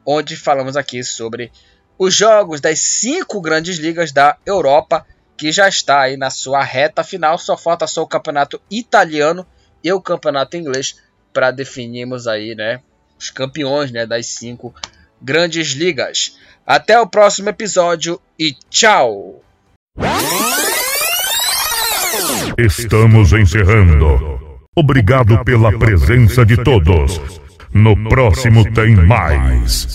onde 0.06 0.36
falamos 0.36 0.76
aqui 0.76 1.02
sobre 1.02 1.50
os 1.98 2.14
jogos 2.14 2.60
das 2.60 2.78
cinco 2.78 3.40
grandes 3.40 3.78
ligas 3.78 4.12
da 4.12 4.36
Europa, 4.46 5.04
que 5.36 5.50
já 5.50 5.68
está 5.68 6.02
aí 6.02 6.16
na 6.16 6.30
sua 6.30 6.62
reta 6.62 7.02
final. 7.02 7.36
Só 7.38 7.56
falta 7.56 7.88
só 7.88 8.04
o 8.04 8.06
campeonato 8.06 8.62
italiano 8.70 9.44
e 9.86 9.92
o 9.92 10.00
campeonato 10.00 10.56
inglês 10.56 10.96
para 11.32 11.52
definirmos 11.52 12.26
aí, 12.26 12.56
né, 12.56 12.80
os 13.16 13.30
campeões, 13.30 13.92
né, 13.92 14.04
das 14.04 14.26
cinco 14.26 14.74
grandes 15.22 15.68
ligas. 15.74 16.36
Até 16.66 16.98
o 16.98 17.06
próximo 17.06 17.50
episódio 17.50 18.20
e 18.36 18.52
tchau. 18.68 19.40
Estamos 22.58 23.32
encerrando. 23.32 24.40
Obrigado 24.74 25.44
pela 25.44 25.78
presença 25.78 26.44
de 26.44 26.56
todos. 26.64 27.20
No 27.72 27.96
próximo 28.08 28.64
tem 28.72 28.96
mais. 28.96 29.84